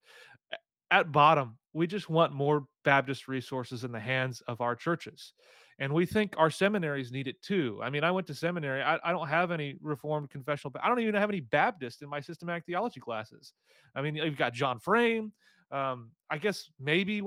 At 0.90 1.12
bottom, 1.12 1.58
we 1.72 1.86
just 1.86 2.08
want 2.08 2.32
more 2.32 2.66
Baptist 2.84 3.28
resources 3.28 3.84
in 3.84 3.92
the 3.92 4.00
hands 4.00 4.42
of 4.48 4.60
our 4.60 4.76
churches. 4.76 5.32
And 5.78 5.92
we 5.92 6.06
think 6.06 6.34
our 6.38 6.48
seminaries 6.50 7.12
need 7.12 7.28
it 7.28 7.42
too. 7.42 7.80
I 7.82 7.90
mean, 7.90 8.02
I 8.02 8.10
went 8.10 8.26
to 8.28 8.34
seminary. 8.34 8.82
I, 8.82 8.98
I 9.04 9.12
don't 9.12 9.28
have 9.28 9.50
any 9.50 9.76
Reformed 9.82 10.30
confessional. 10.30 10.70
But 10.70 10.82
I 10.82 10.88
don't 10.88 11.00
even 11.00 11.14
have 11.14 11.28
any 11.28 11.40
Baptist 11.40 12.02
in 12.02 12.08
my 12.08 12.20
systematic 12.20 12.64
theology 12.64 13.00
classes. 13.00 13.52
I 13.94 14.00
mean, 14.00 14.16
you've 14.16 14.38
got 14.38 14.54
John 14.54 14.78
Frame, 14.78 15.32
um, 15.70 16.10
I 16.30 16.38
guess 16.38 16.70
maybe 16.78 17.20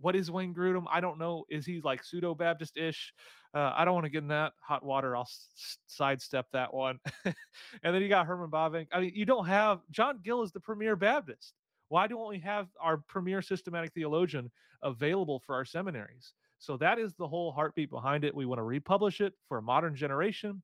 what 0.00 0.16
is 0.16 0.30
Wayne 0.30 0.54
Grudem? 0.54 0.84
I 0.90 1.00
don't 1.00 1.18
know. 1.18 1.44
Is 1.48 1.66
he 1.66 1.80
like 1.82 2.02
pseudo 2.02 2.34
Baptist 2.34 2.76
ish? 2.76 3.12
Uh, 3.54 3.72
I 3.76 3.84
don't 3.84 3.94
want 3.94 4.04
to 4.04 4.10
get 4.10 4.22
in 4.22 4.28
that 4.28 4.52
hot 4.60 4.84
water. 4.84 5.16
I'll 5.16 5.22
s- 5.22 5.78
sidestep 5.86 6.46
that 6.52 6.74
one. 6.74 6.98
and 7.24 7.34
then 7.82 8.02
you 8.02 8.08
got 8.08 8.26
Herman 8.26 8.50
Bavinck. 8.50 8.88
I 8.92 9.00
mean, 9.00 9.12
you 9.14 9.24
don't 9.24 9.46
have 9.46 9.80
John 9.90 10.20
Gill 10.22 10.42
is 10.42 10.52
the 10.52 10.60
premier 10.60 10.96
Baptist. 10.96 11.54
Why 11.88 12.06
don't 12.06 12.28
we 12.28 12.40
have 12.40 12.68
our 12.80 12.98
premier 12.98 13.40
systematic 13.42 13.92
theologian 13.94 14.50
available 14.82 15.40
for 15.46 15.54
our 15.54 15.64
seminaries? 15.64 16.32
So 16.58 16.76
that 16.78 16.98
is 16.98 17.14
the 17.14 17.28
whole 17.28 17.52
heartbeat 17.52 17.90
behind 17.90 18.24
it. 18.24 18.34
We 18.34 18.46
want 18.46 18.58
to 18.58 18.64
republish 18.64 19.20
it 19.20 19.34
for 19.48 19.58
a 19.58 19.62
modern 19.62 19.94
generation, 19.94 20.62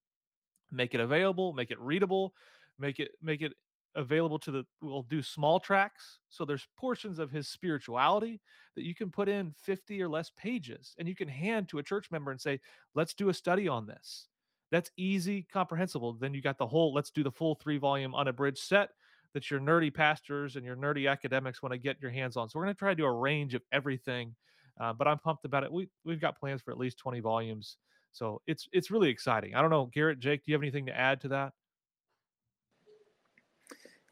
make 0.71 0.95
it 0.95 1.01
available, 1.01 1.53
make 1.53 1.71
it 1.71 1.79
readable, 1.79 2.35
make 2.79 2.99
it 2.99 3.13
make 3.23 3.43
it 3.43 3.53
available 3.95 4.39
to 4.39 4.51
the 4.51 4.65
we'll 4.81 5.03
do 5.03 5.23
small 5.23 5.61
tracks 5.61 6.19
so 6.29 6.45
there's 6.45 6.67
portions 6.77 7.19
of 7.19 7.31
his 7.31 7.49
spirituality 7.49 8.41
that 8.75 8.85
you 8.85 8.95
can 8.95 9.11
put 9.11 9.29
in 9.29 9.55
50 9.63 10.03
or 10.03 10.09
less 10.09 10.31
pages 10.37 10.95
and 10.99 11.07
you 11.07 11.15
can 11.15 11.29
hand 11.29 11.69
to 11.69 11.79
a 11.79 11.83
church 11.83 12.11
member 12.11 12.31
and 12.31 12.41
say 12.41 12.61
let's 12.95 13.15
do 13.15 13.29
a 13.29 13.35
study 13.35 13.69
on 13.69 13.87
this. 13.87 14.29
That's 14.71 14.91
easy 14.97 15.47
comprehensible 15.53 16.15
then 16.15 16.33
you 16.33 16.41
got 16.41 16.59
the 16.59 16.67
whole 16.67 16.95
let's 16.95 17.11
do 17.11 17.23
the 17.23 17.31
full 17.31 17.55
three 17.57 17.79
volume 17.79 18.15
unabridged 18.15 18.59
set 18.59 18.91
that 19.35 19.51
your 19.51 19.61
nerdy 19.61 19.93
pastors 19.93 20.57
and 20.57 20.65
your 20.65 20.77
nerdy 20.77 21.11
academics 21.11 21.63
want 21.63 21.73
to 21.73 21.79
get 21.79 22.01
your 22.01 22.11
hands 22.11 22.37
on. 22.37 22.49
So 22.49 22.59
we're 22.59 22.67
going 22.67 22.75
to 22.75 22.79
try 22.79 22.91
to 22.91 22.97
do 22.97 23.05
a 23.07 23.13
range 23.13 23.55
of 23.55 23.63
everything 23.73 24.35
uh, 24.81 24.93
but 24.93 25.07
i'm 25.07 25.19
pumped 25.19 25.45
about 25.45 25.65
it. 25.65 25.73
We, 25.73 25.89
we've 26.05 26.21
got 26.21 26.39
plans 26.39 26.63
for 26.63 26.71
at 26.71 26.79
least 26.79 26.99
20 26.99 27.21
volumes 27.21 27.77
so 28.13 28.41
it's 28.47 28.69
it's 28.73 28.91
really 28.91 29.11
exciting. 29.11 29.55
I 29.55 29.61
don't 29.61 29.71
know 29.71 29.91
garrett 29.93 30.19
jake 30.19 30.45
do 30.45 30.53
you 30.53 30.55
have 30.55 30.63
anything 30.63 30.87
to 30.87 30.99
add 30.99 31.21
to 31.23 31.29
that 31.29 31.53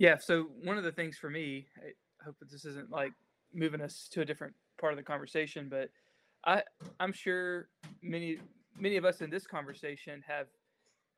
Yeah. 0.00 0.16
So 0.18 0.46
one 0.64 0.78
of 0.78 0.84
the 0.84 0.92
things 0.92 1.18
for 1.18 1.28
me, 1.28 1.66
I 1.76 2.24
hope 2.24 2.38
that 2.40 2.50
this 2.50 2.64
isn't 2.64 2.90
like 2.90 3.12
moving 3.52 3.82
us 3.82 4.08
to 4.12 4.22
a 4.22 4.24
different 4.24 4.54
part 4.80 4.94
of 4.94 4.96
the 4.96 5.02
conversation, 5.02 5.68
but 5.68 5.90
I 6.46 6.62
I'm 6.98 7.12
sure 7.12 7.68
many 8.02 8.38
many 8.78 8.96
of 8.96 9.04
us 9.04 9.20
in 9.20 9.28
this 9.28 9.46
conversation 9.46 10.24
have 10.26 10.46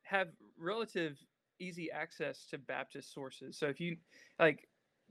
have 0.03 0.31
relative 0.59 1.16
easy 1.61 1.92
access 1.92 2.45
to 2.51 2.59
Baptist 2.59 3.14
sources. 3.14 3.57
So 3.57 3.66
if 3.66 3.79
you 3.79 3.97
like 4.40 4.66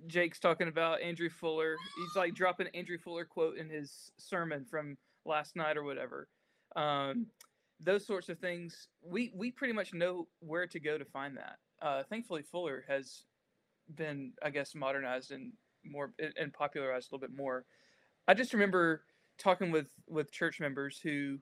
Jake's 0.08 0.40
talking 0.40 0.68
about 0.68 1.02
Andrew 1.02 1.30
Fuller, 1.30 1.78
he's 1.96 2.16
like 2.18 2.36
dropping 2.36 2.68
Andrew 2.74 2.98
Fuller 2.98 3.24
quote 3.24 3.56
in 3.56 3.70
his 3.70 4.12
sermon 4.18 4.66
from 4.70 4.98
last 5.26 5.56
night 5.56 5.78
or 5.78 5.84
whatever. 5.84 6.28
Um, 6.76 7.28
those 7.80 8.06
sorts 8.06 8.28
of 8.28 8.38
things, 8.38 8.90
we 9.02 9.32
we 9.34 9.50
pretty 9.50 9.74
much 9.74 9.94
know 9.94 10.28
where 10.42 10.68
to 10.68 10.80
go 10.82 10.98
to 10.98 11.06
find 11.06 11.38
that. 11.38 11.60
Uh, 11.82 12.04
thankfully, 12.10 12.42
Fuller 12.44 12.84
has 12.90 13.24
been, 13.96 14.34
I 14.44 14.50
guess, 14.50 14.76
modernized 14.76 15.32
and 15.32 15.54
more 15.86 16.14
and 16.38 16.54
popularized 16.54 17.12
a 17.12 17.16
little 17.16 17.28
bit 17.28 17.36
more. 17.36 17.66
I 18.28 18.34
just 18.34 18.54
remember 18.54 19.04
talking 19.38 19.72
with 19.72 19.88
with 20.08 20.32
church 20.32 20.60
members 20.60 21.00
who 21.02 21.38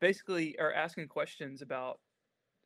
basically 0.00 0.58
are 0.58 0.72
asking 0.72 1.08
questions 1.08 1.62
about 1.62 2.00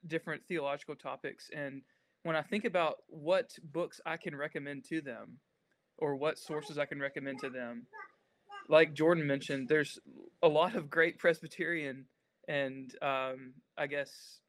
different 0.06 0.42
theological 0.46 0.94
topics 0.94 1.50
and 1.56 1.82
when 2.24 2.36
I 2.36 2.42
think 2.42 2.64
about 2.64 2.96
what 3.06 3.50
books 3.62 4.00
I 4.04 4.16
can 4.16 4.34
recommend 4.34 4.84
to 4.88 5.00
them 5.00 5.38
or 5.98 6.16
what 6.16 6.38
sources 6.38 6.78
I 6.78 6.86
can 6.86 6.98
recommend 6.98 7.38
to 7.40 7.50
them, 7.50 7.86
like 8.68 8.94
Jordan 8.94 9.26
mentioned, 9.26 9.68
there's 9.68 9.98
a 10.42 10.48
lot 10.48 10.74
of 10.74 10.90
great 10.90 11.18
Presbyterian 11.18 12.06
and 12.48 12.90
um, 13.02 13.52
I 13.76 13.86
guess 13.86 14.40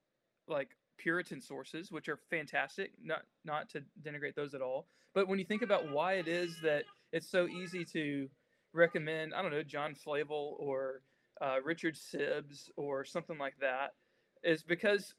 like 0.48 0.70
Puritan 0.98 1.42
sources, 1.42 1.92
which 1.92 2.10
are 2.10 2.20
fantastic. 2.30 2.92
Not 3.04 3.24
not 3.44 3.70
to 3.72 3.84
denigrate 4.02 4.36
those 4.36 4.54
at 4.54 4.62
all, 4.62 4.88
but 5.14 5.28
when 5.28 5.40
you 5.40 5.46
think 5.46 5.62
about 5.62 5.90
why 5.92 6.14
it 6.14 6.28
is 6.28 6.56
that 6.64 6.84
it's 7.12 7.30
so 7.30 7.48
easy 7.48 7.86
to 7.86 8.30
recommend, 8.74 9.34
I 9.34 9.42
don't 9.42 9.52
know, 9.52 9.64
John 9.64 9.96
Flavel 9.96 10.58
or 10.60 11.02
uh, 11.42 11.58
Richard 11.64 11.96
Sibbes 11.96 12.70
or 12.76 13.06
something 13.06 13.38
like 13.38 13.56
that, 13.62 13.94
is 14.44 14.64
because 14.64 15.14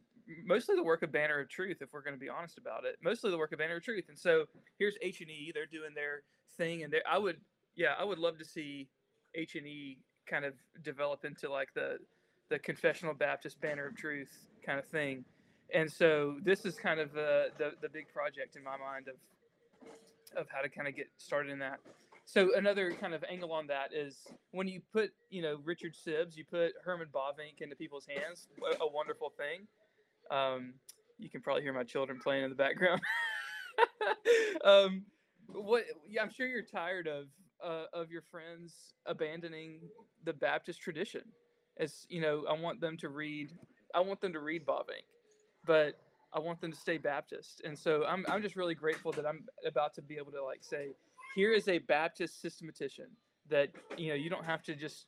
mostly 0.45 0.77
the 0.77 0.83
work 0.83 1.03
of 1.03 1.13
Banner 1.13 1.41
of 1.41 1.49
Truth, 1.49 1.79
if 1.81 1.93
we're 1.93 2.03
going 2.03 2.15
to 2.15 2.21
be 2.21 2.29
honest 2.29 2.59
about 2.59 2.85
it, 2.85 2.97
mostly 3.03 3.31
the 3.31 3.39
work 3.39 3.53
of 3.53 3.59
Banner 3.59 3.77
of 3.77 3.83
Truth. 3.83 4.07
And 4.09 4.19
so 4.19 4.45
here's 4.79 4.95
H 5.03 5.21
and 5.21 5.31
E, 5.31 5.53
they're 5.55 5.67
doing 5.67 5.95
their 5.95 6.23
thing, 6.57 6.83
and 6.83 6.95
I 7.11 7.19
would, 7.19 7.41
yeah, 7.75 7.95
I 7.99 8.05
would 8.05 8.19
love 8.19 8.39
to 8.39 8.45
see 8.45 8.89
H 9.35 9.55
and 9.55 9.67
E 9.67 9.99
kind 10.29 10.45
of 10.45 10.55
develop 10.83 11.25
into 11.25 11.51
like 11.51 11.69
the 11.75 11.99
the 12.49 12.59
confessional 12.59 13.15
Baptist 13.15 13.61
Banner 13.61 13.87
of 13.87 13.97
Truth 13.97 14.47
kind 14.65 14.79
of 14.79 14.87
thing 14.87 15.25
and 15.75 15.91
so 15.91 16.37
this 16.43 16.65
is 16.65 16.77
kind 16.77 17.01
of 17.01 17.13
the, 17.13 17.49
the, 17.59 17.73
the 17.83 17.89
big 17.89 18.07
project 18.13 18.57
in 18.57 18.65
my 18.65 18.77
mind 18.77 19.09
of 19.09 19.15
of 20.37 20.47
how 20.51 20.61
to 20.61 20.69
kind 20.69 20.87
of 20.87 20.95
get 20.95 21.09
started 21.17 21.51
in 21.51 21.59
that. 21.61 21.81
So 22.25 22.55
another 22.57 22.93
kind 22.93 23.15
of 23.15 23.25
angle 23.31 23.53
on 23.53 23.69
that 23.69 23.95
is 23.95 24.27
when 24.51 24.67
you 24.67 24.81
put 24.93 25.11
you 25.31 25.43
know 25.43 25.59
Richard 25.65 25.95
Sibbes, 25.95 26.37
you 26.37 26.45
put 26.45 26.73
Herman 26.85 27.09
Bavinck 27.13 27.61
into 27.61 27.77
people's 27.77 28.07
hands, 28.07 28.49
a, 28.63 28.85
a 28.85 28.91
wonderful 28.91 29.33
thing. 29.37 29.67
Um, 30.31 30.75
you 31.19 31.31
can 31.31 31.41
probably 31.41 31.63
hear 31.63 31.73
my 31.73 31.85
children 31.85 32.19
playing 32.23 32.45
in 32.45 32.51
the 32.51 32.57
background. 32.57 33.01
um, 34.65 35.05
what? 35.49 35.85
Yeah, 36.09 36.23
I'm 36.23 36.33
sure 36.33 36.47
you're 36.47 36.63
tired 36.63 37.07
of 37.07 37.27
uh, 37.65 37.85
of 37.93 38.11
your 38.11 38.23
friends 38.31 38.95
abandoning 39.07 39.81
the 40.25 40.33
Baptist 40.33 40.81
tradition. 40.81 41.23
As 41.79 42.07
you 42.09 42.21
know, 42.21 42.45
I 42.49 42.55
want 42.55 42.81
them 42.81 42.97
to 42.99 43.09
read. 43.09 43.53
I 43.95 44.01
want 44.01 44.21
them 44.21 44.33
to 44.33 44.41
read 44.41 44.67
Bavinck 44.67 45.07
but 45.67 45.99
I 46.33 46.39
want 46.39 46.61
them 46.61 46.71
to 46.71 46.79
stay 46.79 46.99
Baptist. 46.99 47.63
And 47.65 47.79
so 47.79 48.05
I'm 48.05 48.25
I'm 48.29 48.43
just 48.43 48.57
really 48.57 48.75
grateful 48.75 49.13
that 49.13 49.27
I'm 49.27 49.45
about 49.67 49.95
to 49.95 50.03
be 50.03 50.17
able 50.17 50.33
to 50.33 50.43
like 50.43 50.63
say, 50.63 50.95
here 51.35 51.53
is 51.53 51.69
a 51.69 51.79
Baptist 51.79 52.41
systematician 52.41 53.07
that 53.49 53.71
you 53.97 54.09
know 54.09 54.15
you 54.15 54.31
don't 54.31 54.45
have 54.45 54.63
to 54.65 54.75
just 54.75 55.07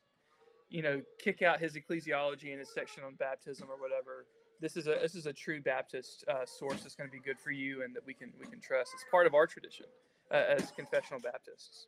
you 0.69 0.81
know 0.81 1.01
kick 1.19 1.41
out 1.41 1.59
his 1.59 1.75
ecclesiology 1.75 2.51
and 2.51 2.59
his 2.59 2.73
section 2.73 3.03
on 3.03 3.15
baptism 3.15 3.67
or 3.69 3.79
whatever. 3.79 4.25
This 4.61 4.75
is 4.75 4.87
a 4.87 4.97
this 5.01 5.15
is 5.15 5.25
a 5.25 5.33
true 5.33 5.61
Baptist 5.61 6.25
uh, 6.27 6.45
source 6.45 6.81
that's 6.81 6.95
going 6.95 7.09
to 7.09 7.13
be 7.13 7.21
good 7.21 7.39
for 7.39 7.51
you 7.51 7.83
and 7.83 7.95
that 7.95 8.05
we 8.05 8.13
can 8.13 8.33
we 8.39 8.45
can 8.45 8.59
trust. 8.59 8.91
It's 8.93 9.05
part 9.11 9.27
of 9.27 9.33
our 9.33 9.47
tradition 9.47 9.85
uh, 10.31 10.43
as 10.57 10.71
confessional 10.71 11.19
Baptists. 11.19 11.87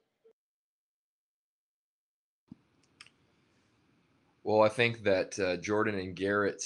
Well, 4.44 4.62
I 4.62 4.70
think 4.70 5.04
that 5.04 5.38
uh, 5.38 5.58
Jordan 5.58 6.00
and 6.00 6.16
Garrett 6.16 6.64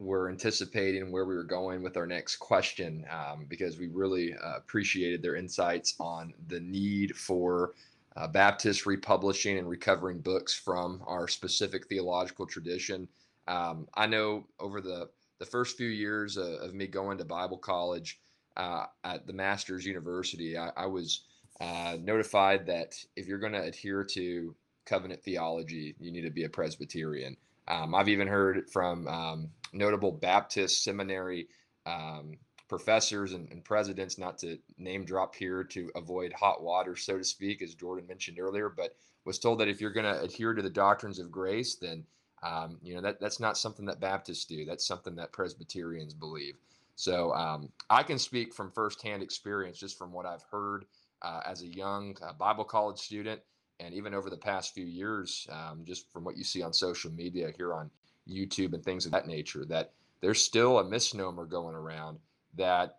were 0.00 0.30
anticipating 0.30 1.12
where 1.12 1.26
we 1.26 1.36
were 1.36 1.44
going 1.44 1.82
with 1.82 1.96
our 1.96 2.06
next 2.06 2.36
question 2.36 3.04
um, 3.10 3.44
because 3.48 3.78
we 3.78 3.88
really 3.88 4.34
uh, 4.34 4.56
appreciated 4.56 5.22
their 5.22 5.36
insights 5.36 5.94
on 6.00 6.32
the 6.48 6.58
need 6.58 7.14
for 7.14 7.74
uh, 8.16 8.26
Baptist 8.26 8.86
republishing 8.86 9.58
and 9.58 9.68
recovering 9.68 10.18
books 10.18 10.54
from 10.54 11.02
our 11.06 11.28
specific 11.28 11.86
theological 11.86 12.46
tradition. 12.46 13.06
Um, 13.46 13.86
I 13.94 14.06
know 14.06 14.46
over 14.58 14.80
the 14.80 15.10
the 15.38 15.46
first 15.46 15.76
few 15.78 15.88
years 15.88 16.36
of, 16.36 16.48
of 16.60 16.74
me 16.74 16.86
going 16.86 17.16
to 17.16 17.24
Bible 17.24 17.56
college 17.56 18.20
uh, 18.56 18.84
at 19.04 19.26
the 19.26 19.32
Masters 19.32 19.86
University, 19.86 20.56
I, 20.58 20.70
I 20.76 20.86
was 20.86 21.22
uh, 21.60 21.96
notified 22.00 22.66
that 22.66 22.94
if 23.16 23.26
you're 23.26 23.38
going 23.38 23.54
to 23.54 23.62
adhere 23.62 24.04
to 24.04 24.54
covenant 24.84 25.22
theology, 25.22 25.94
you 25.98 26.12
need 26.12 26.22
to 26.22 26.30
be 26.30 26.44
a 26.44 26.48
Presbyterian. 26.48 27.36
Um, 27.68 27.94
I've 27.94 28.08
even 28.08 28.28
heard 28.28 28.68
from 28.70 29.08
um, 29.08 29.48
notable 29.72 30.12
Baptist 30.12 30.84
seminary 30.84 31.48
um, 31.86 32.36
professors 32.68 33.32
and, 33.32 33.50
and, 33.50 33.64
presidents, 33.64 34.18
not 34.18 34.38
to 34.38 34.58
name 34.78 35.04
drop 35.04 35.34
here 35.34 35.64
to 35.64 35.90
avoid 35.96 36.32
hot 36.32 36.62
water, 36.62 36.94
so 36.94 37.18
to 37.18 37.24
speak, 37.24 37.62
as 37.62 37.74
Jordan 37.74 38.06
mentioned 38.06 38.38
earlier, 38.38 38.68
but 38.68 38.94
was 39.24 39.38
told 39.38 39.58
that 39.58 39.68
if 39.68 39.80
you're 39.80 39.90
going 39.90 40.06
to 40.06 40.20
adhere 40.22 40.54
to 40.54 40.62
the 40.62 40.70
doctrines 40.70 41.18
of 41.18 41.30
grace, 41.30 41.74
then 41.74 42.04
um, 42.42 42.78
you 42.82 42.94
know 42.94 43.02
that 43.02 43.20
that's 43.20 43.40
not 43.40 43.58
something 43.58 43.84
that 43.86 44.00
Baptists 44.00 44.46
do. 44.46 44.64
That's 44.64 44.86
something 44.86 45.14
that 45.16 45.32
Presbyterians 45.32 46.14
believe. 46.14 46.54
So 46.96 47.32
um, 47.32 47.70
I 47.88 48.02
can 48.02 48.18
speak 48.18 48.54
from 48.54 48.70
firsthand 48.70 49.22
experience, 49.22 49.78
just 49.78 49.98
from 49.98 50.12
what 50.12 50.26
I've 50.26 50.44
heard 50.50 50.84
uh, 51.22 51.40
as 51.46 51.62
a 51.62 51.66
young 51.66 52.16
uh, 52.22 52.32
Bible 52.32 52.64
college 52.64 52.98
student, 52.98 53.40
and 53.78 53.94
even 53.94 54.14
over 54.14 54.30
the 54.30 54.36
past 54.36 54.74
few 54.74 54.86
years, 54.86 55.46
um, 55.50 55.82
just 55.84 56.10
from 56.12 56.24
what 56.24 56.36
you 56.36 56.44
see 56.44 56.62
on 56.62 56.72
social 56.72 57.10
media 57.10 57.50
here 57.56 57.74
on 57.74 57.90
YouTube 58.28 58.72
and 58.74 58.84
things 58.84 59.06
of 59.06 59.12
that 59.12 59.26
nature, 59.26 59.64
that 59.66 59.92
there's 60.20 60.42
still 60.42 60.78
a 60.78 60.84
misnomer 60.84 61.44
going 61.44 61.74
around 61.74 62.18
that, 62.56 62.98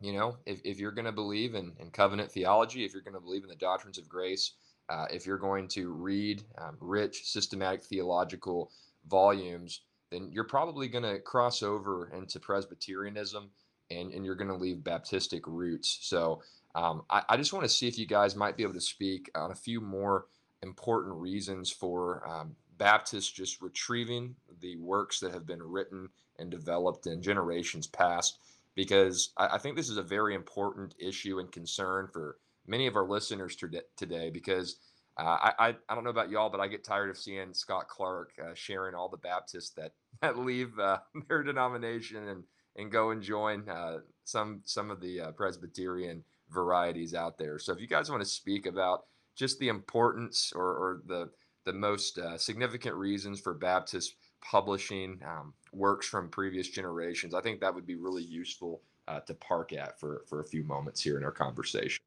you 0.00 0.12
know, 0.12 0.36
if, 0.46 0.60
if 0.64 0.78
you're 0.78 0.92
going 0.92 1.06
to 1.06 1.12
believe 1.12 1.54
in, 1.54 1.72
in 1.78 1.90
covenant 1.90 2.30
theology, 2.30 2.84
if 2.84 2.92
you're 2.92 3.02
going 3.02 3.14
to 3.14 3.20
believe 3.20 3.42
in 3.42 3.48
the 3.48 3.56
doctrines 3.56 3.98
of 3.98 4.08
grace, 4.08 4.52
uh, 4.88 5.06
if 5.10 5.26
you're 5.26 5.38
going 5.38 5.68
to 5.68 5.92
read 5.92 6.42
um, 6.58 6.76
rich, 6.80 7.24
systematic 7.24 7.82
theological 7.82 8.70
volumes, 9.08 9.80
then 10.10 10.28
you're 10.30 10.44
probably 10.44 10.88
going 10.88 11.04
to 11.04 11.18
cross 11.20 11.62
over 11.62 12.10
into 12.14 12.38
Presbyterianism 12.38 13.50
and, 13.90 14.12
and 14.12 14.24
you're 14.24 14.34
going 14.34 14.50
to 14.50 14.56
leave 14.56 14.78
Baptistic 14.78 15.42
roots. 15.46 15.98
So 16.02 16.42
um, 16.74 17.02
I, 17.08 17.22
I, 17.30 17.36
just 17.36 17.52
want 17.52 17.64
to 17.64 17.68
see 17.68 17.88
if 17.88 17.98
you 17.98 18.06
guys 18.06 18.36
might 18.36 18.56
be 18.56 18.62
able 18.62 18.74
to 18.74 18.80
speak 18.80 19.30
on 19.34 19.50
a 19.50 19.54
few 19.54 19.80
more 19.80 20.26
important 20.62 21.14
reasons 21.16 21.70
for 21.70 22.26
um, 22.26 22.56
Baptists 22.78 23.30
just 23.30 23.60
retrieving 23.60 24.34
the 24.60 24.76
works 24.76 25.20
that 25.20 25.32
have 25.32 25.46
been 25.46 25.62
written 25.62 26.08
and 26.38 26.50
developed 26.50 27.06
in 27.06 27.22
generations 27.22 27.86
past, 27.86 28.38
because 28.74 29.32
I, 29.36 29.54
I 29.54 29.58
think 29.58 29.76
this 29.76 29.88
is 29.88 29.98
a 29.98 30.02
very 30.02 30.34
important 30.34 30.94
issue 30.98 31.38
and 31.38 31.50
concern 31.50 32.08
for 32.12 32.38
many 32.66 32.86
of 32.86 32.96
our 32.96 33.06
listeners 33.06 33.56
today. 33.96 34.30
Because 34.30 34.76
uh, 35.18 35.52
I, 35.58 35.76
I 35.88 35.94
don't 35.94 36.04
know 36.04 36.10
about 36.10 36.30
y'all, 36.30 36.50
but 36.50 36.60
I 36.60 36.68
get 36.68 36.84
tired 36.84 37.10
of 37.10 37.18
seeing 37.18 37.52
Scott 37.52 37.88
Clark 37.88 38.32
uh, 38.42 38.54
sharing 38.54 38.94
all 38.94 39.08
the 39.08 39.16
Baptists 39.18 39.70
that 39.70 39.92
that 40.22 40.38
leave 40.38 40.78
uh, 40.78 40.98
their 41.28 41.42
denomination 41.42 42.28
and 42.28 42.44
and 42.76 42.90
go 42.90 43.10
and 43.10 43.22
join 43.22 43.68
uh, 43.68 43.98
some 44.24 44.62
some 44.64 44.90
of 44.90 45.00
the 45.00 45.20
uh, 45.20 45.30
Presbyterian 45.32 46.24
varieties 46.50 47.14
out 47.14 47.38
there. 47.38 47.58
So 47.58 47.72
if 47.72 47.80
you 47.80 47.86
guys 47.86 48.10
want 48.10 48.22
to 48.22 48.28
speak 48.28 48.66
about 48.66 49.04
just 49.34 49.58
the 49.58 49.68
importance 49.68 50.52
or, 50.54 50.64
or 50.64 51.02
the 51.06 51.30
the 51.64 51.72
most 51.72 52.18
uh, 52.18 52.36
significant 52.36 52.94
reasons 52.94 53.40
for 53.40 53.54
Baptist 53.54 54.16
publishing 54.40 55.20
um, 55.26 55.54
works 55.72 56.06
from 56.06 56.28
previous 56.28 56.68
generations, 56.68 57.34
I 57.34 57.40
think 57.40 57.60
that 57.60 57.74
would 57.74 57.86
be 57.86 57.96
really 57.96 58.24
useful 58.24 58.82
uh, 59.08 59.20
to 59.20 59.34
park 59.34 59.72
at 59.72 59.98
for 59.98 60.22
for 60.28 60.40
a 60.40 60.44
few 60.44 60.64
moments 60.64 61.00
here 61.00 61.16
in 61.16 61.24
our 61.24 61.32
conversation. 61.32 62.02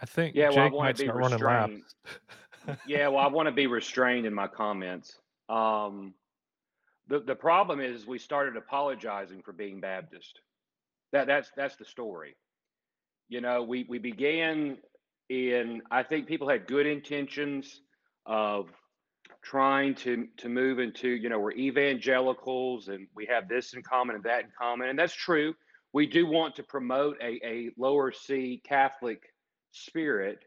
I 0.00 0.06
think 0.06 0.34
yeah, 0.34 0.48
Jake 0.48 0.56
well, 0.56 0.66
I 0.66 0.70
want 0.70 0.84
might 0.84 0.96
to 0.96 1.02
be 1.02 1.08
start 1.08 1.18
running 1.18 1.38
laps. 1.38 1.94
yeah, 2.86 3.08
well, 3.08 3.18
I 3.18 3.26
want 3.28 3.46
to 3.46 3.52
be 3.52 3.66
restrained 3.66 4.26
in 4.26 4.34
my 4.34 4.46
comments. 4.46 5.18
Um, 5.48 6.14
the 7.08 7.20
the 7.20 7.34
problem 7.34 7.80
is 7.80 8.06
we 8.06 8.18
started 8.18 8.56
apologizing 8.56 9.42
for 9.42 9.52
being 9.52 9.80
Baptist. 9.80 10.40
That 11.12 11.26
that's 11.26 11.50
that's 11.56 11.76
the 11.76 11.84
story. 11.84 12.36
You 13.28 13.40
know, 13.40 13.62
we 13.62 13.84
we 13.88 13.98
began 13.98 14.78
in 15.28 15.82
I 15.90 16.02
think 16.02 16.26
people 16.26 16.48
had 16.48 16.66
good 16.66 16.86
intentions 16.86 17.80
of 18.26 18.68
trying 19.42 19.94
to 19.94 20.26
to 20.36 20.48
move 20.48 20.78
into, 20.78 21.08
you 21.08 21.28
know, 21.28 21.38
we're 21.38 21.52
evangelicals 21.52 22.88
and 22.88 23.06
we 23.14 23.26
have 23.26 23.48
this 23.48 23.72
in 23.74 23.82
common 23.82 24.16
and 24.16 24.24
that 24.24 24.44
in 24.44 24.50
common. 24.58 24.88
And 24.88 24.98
that's 24.98 25.14
true. 25.14 25.54
We 25.92 26.06
do 26.06 26.26
want 26.26 26.56
to 26.56 26.62
promote 26.62 27.16
a, 27.20 27.40
a 27.44 27.70
lower 27.76 28.12
C 28.12 28.62
Catholic 28.64 29.22
spirit, 29.72 30.38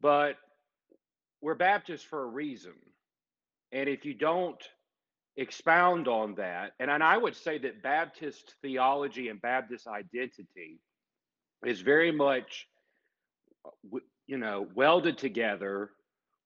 but 0.00 0.36
we're 1.40 1.54
Baptists 1.54 2.02
for 2.02 2.22
a 2.22 2.26
reason. 2.26 2.72
And 3.70 3.88
if 3.88 4.04
you 4.04 4.14
don't 4.14 4.62
expound 5.36 6.08
on 6.08 6.36
that, 6.36 6.72
and, 6.80 6.90
and 6.90 7.02
I 7.02 7.16
would 7.16 7.36
say 7.36 7.58
that 7.58 7.82
Baptist 7.82 8.54
theology 8.62 9.28
and 9.28 9.40
Baptist 9.42 9.86
identity 9.86 10.80
is 11.64 11.80
very 11.80 12.12
much, 12.12 12.66
uh, 13.64 13.98
you 14.26 14.38
know, 14.38 14.66
welded 14.74 15.18
together 15.18 15.90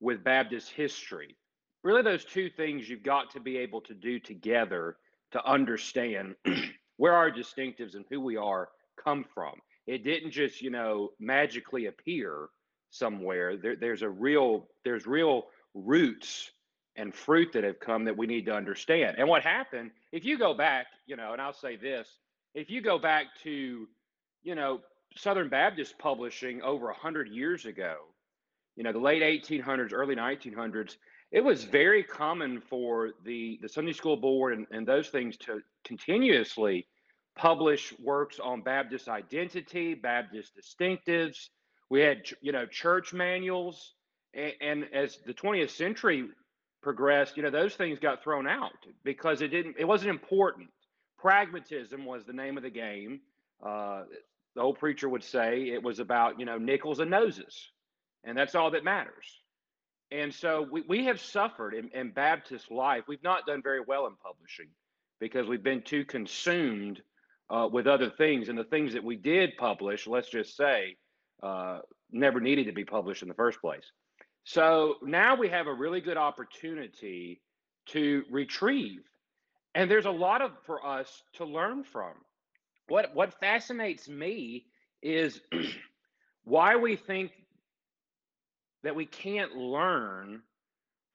with 0.01 0.25
Baptist 0.25 0.71
history. 0.71 1.37
Really, 1.83 2.03
those 2.03 2.25
two 2.25 2.51
things 2.51 2.89
you've 2.89 3.03
got 3.03 3.31
to 3.33 3.41
be 3.41 3.57
able 3.59 3.81
to 3.83 3.95
do 3.95 4.19
together 4.19 4.97
to 5.33 5.45
understand 5.45 6.35
where 6.97 7.15
our 7.15 7.31
distinctives 7.31 7.95
and 7.95 8.05
who 8.11 8.21
we 8.21 8.37
are 8.37 8.69
come 9.03 9.25
from. 9.35 9.55
It 9.87 10.05
didn't 10.05 10.33
just, 10.33 10.61
you 10.61 10.71
know, 10.71 11.11
magically 11.19 11.87
appear 11.87 12.49
somewhere. 12.91 13.57
There, 13.57 13.77
there's 13.77 14.03
a 14.03 14.09
real, 14.09 14.69
there's 14.85 15.07
real 15.07 15.47
roots 15.75 16.51
and 16.97 17.15
fruit 17.15 17.53
that 17.53 17.65
have 17.65 17.79
come 17.79 18.05
that 18.05 18.17
we 18.17 18.27
need 18.27 18.45
to 18.47 18.55
understand. 18.55 19.17
And 19.19 19.29
what 19.29 19.43
happened, 19.43 19.93
if 20.13 20.25
you 20.25 20.37
go 20.37 20.53
back, 20.53 20.87
you 21.07 21.17
know, 21.17 21.33
and 21.33 21.41
I'll 21.41 21.53
say 21.53 21.77
this, 21.77 22.09
if 22.55 22.69
you 22.71 22.83
go 22.83 22.99
back 22.99 23.27
to, 23.45 23.87
you 24.43 24.55
know, 24.55 24.81
Southern 25.17 25.49
Baptist 25.49 25.99
publishing 25.99 26.61
over 26.63 26.87
a 26.87 26.93
100 26.93 27.29
years 27.29 27.67
ago, 27.67 27.97
you 28.79 28.85
know, 28.85 28.93
the 28.93 28.99
late 28.99 29.23
1800s, 29.23 29.93
early 29.93 30.15
1900s, 30.15 30.99
it 31.33 31.43
was 31.43 31.65
very 31.65 32.05
common 32.05 32.61
for 32.61 33.11
the, 33.25 33.59
the 33.61 33.69
Sunday 33.69 33.93
School 33.93 34.17
Board 34.17 34.57
and, 34.57 34.69
and 34.71 34.87
those 34.87 35.09
things 35.09 35.37
to 35.39 35.61
continuously 35.85 36.87
publish 37.37 37.93
works 37.99 38.39
on 38.39 38.63
Baptist 38.63 39.09
identity, 39.09 39.95
Baptist 39.95 40.53
distinctives. 40.57 41.49
We 41.91 42.03
had, 42.03 42.23
you 42.41 42.53
know, 42.53 42.67
church 42.67 43.13
manuals. 43.13 43.95
And, 44.33 44.53
and 44.61 44.85
as 44.95 45.19
the 45.27 45.35
20th 45.35 45.71
century 45.71 46.29
progressed, 46.81 47.37
you 47.37 47.43
know, 47.43 47.51
those 47.51 47.75
things 47.75 47.99
got 47.99 48.23
thrown 48.23 48.47
out 48.47 48.87
because 49.03 49.43
it 49.43 49.49
didn't, 49.49 49.75
it 49.77 49.89
wasn't 49.89 50.11
important. 50.11 50.69
Pragmatism 51.19 52.05
was 52.05 52.25
the 52.25 52.33
name 52.33 52.57
of 52.57 52.63
the 52.63 52.71
game. 52.71 53.23
Uh, 53.61 54.05
the 54.55 54.61
old 54.61 54.79
preacher 54.79 55.09
would 55.09 55.25
say 55.25 55.71
it 55.71 55.83
was 55.83 55.99
about, 55.99 56.39
you 56.39 56.47
know, 56.47 56.59
nickels 56.59 57.01
and 57.01 57.11
noses. 57.11 57.71
And 58.25 58.37
that's 58.37 58.55
all 58.55 58.71
that 58.73 58.85
matters. 58.85 59.27
And 60.11 60.33
so 60.33 60.67
we, 60.71 60.83
we 60.89 61.05
have 61.05 61.21
suffered 61.21 61.75
in, 61.75 61.91
in 61.93 62.11
Baptist 62.11 62.71
life. 62.71 63.05
We've 63.09 63.23
not 63.23 63.47
done 63.47 63.63
very 63.63 63.81
well 63.87 64.07
in 64.07 64.15
publishing 64.17 64.69
because 65.21 65.47
we've 65.47 65.63
been 65.63 65.83
too 65.83 66.05
consumed 66.05 67.03
uh, 67.51 67.69
with 67.71 67.87
other 67.87 68.11
things. 68.11 68.49
And 68.49 68.59
the 68.59 68.65
things 68.65 68.93
that 68.95 69.05
we 69.05 69.17
did 69.17 69.57
publish, 69.59 70.07
let's 70.07 70.31
just 70.31 70.57
say, 70.57 70.97
uh, 71.43 71.81
never 72.11 72.41
needed 72.41 72.67
to 72.67 72.73
be 72.73 72.85
published 72.85 73.23
in 73.23 73.29
the 73.29 73.35
first 73.35 73.61
place. 73.61 73.85
So 74.45 74.97
now 75.03 75.37
we 75.37 75.49
have 75.49 75.67
a 75.67 75.75
really 75.75 76.01
good 76.01 76.17
opportunity 76.17 77.43
to 77.89 78.25
retrieve. 78.31 79.03
And 79.75 79.91
there's 79.91 80.07
a 80.07 80.11
lot 80.11 80.41
of 80.41 80.53
for 80.65 80.85
us 80.85 81.23
to 81.35 81.45
learn 81.45 81.85
from 81.85 82.15
what 82.89 83.15
what 83.15 83.39
fascinates 83.41 84.09
me 84.09 84.65
is 85.03 85.41
why 86.45 86.77
we 86.77 86.97
think 86.97 87.33
that 88.83 88.95
we 88.95 89.07
can't 89.07 89.57
learn 89.57 90.43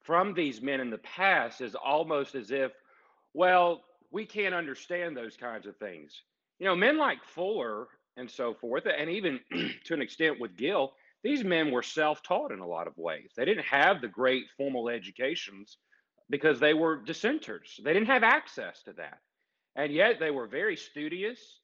from 0.03 0.33
these 0.33 0.61
men 0.61 0.81
in 0.81 0.89
the 0.89 0.97
past 0.99 1.61
is 1.61 1.75
almost 1.75 2.35
as 2.35 2.51
if 2.51 2.71
well 3.33 3.83
we 4.11 4.25
can't 4.25 4.53
understand 4.53 5.15
those 5.15 5.37
kinds 5.37 5.65
of 5.65 5.75
things 5.77 6.21
you 6.59 6.69
know, 6.69 6.75
men 6.75 6.97
like 6.97 7.23
Fuller 7.25 7.87
and 8.15 8.29
so 8.29 8.53
forth, 8.53 8.85
and 8.85 9.09
even 9.09 9.39
to 9.85 9.93
an 9.93 10.01
extent 10.01 10.39
with 10.39 10.55
Gill, 10.55 10.93
these 11.23 11.43
men 11.43 11.71
were 11.71 11.83
self-taught 11.83 12.51
in 12.51 12.59
a 12.59 12.67
lot 12.67 12.87
of 12.87 12.97
ways. 12.97 13.31
They 13.35 13.45
didn't 13.45 13.65
have 13.65 14.01
the 14.01 14.07
great 14.07 14.45
formal 14.55 14.89
educations 14.89 15.77
because 16.29 16.59
they 16.59 16.73
were 16.73 16.97
dissenters. 16.97 17.79
They 17.83 17.93
didn't 17.93 18.07
have 18.07 18.23
access 18.23 18.81
to 18.83 18.93
that. 18.93 19.17
And 19.75 19.91
yet 19.91 20.19
they 20.19 20.31
were 20.31 20.47
very 20.47 20.77
studious. 20.77 21.59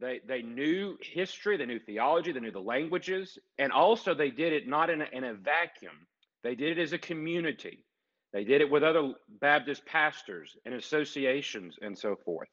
They, 0.00 0.20
they 0.26 0.42
knew 0.42 0.96
history, 1.02 1.56
they 1.56 1.66
knew 1.66 1.78
theology, 1.78 2.32
they 2.32 2.40
knew 2.40 2.50
the 2.50 2.60
languages, 2.60 3.38
and 3.58 3.70
also 3.70 4.14
they 4.14 4.30
did 4.30 4.52
it 4.52 4.66
not 4.66 4.88
in 4.88 5.02
a, 5.02 5.06
in 5.12 5.24
a 5.24 5.34
vacuum. 5.34 6.06
They 6.42 6.54
did 6.54 6.78
it 6.78 6.82
as 6.82 6.92
a 6.92 6.98
community. 6.98 7.84
They 8.32 8.44
did 8.44 8.60
it 8.62 8.70
with 8.70 8.82
other 8.82 9.12
Baptist 9.40 9.84
pastors 9.84 10.56
and 10.64 10.74
associations 10.74 11.76
and 11.82 11.96
so 11.98 12.16
forth. 12.24 12.48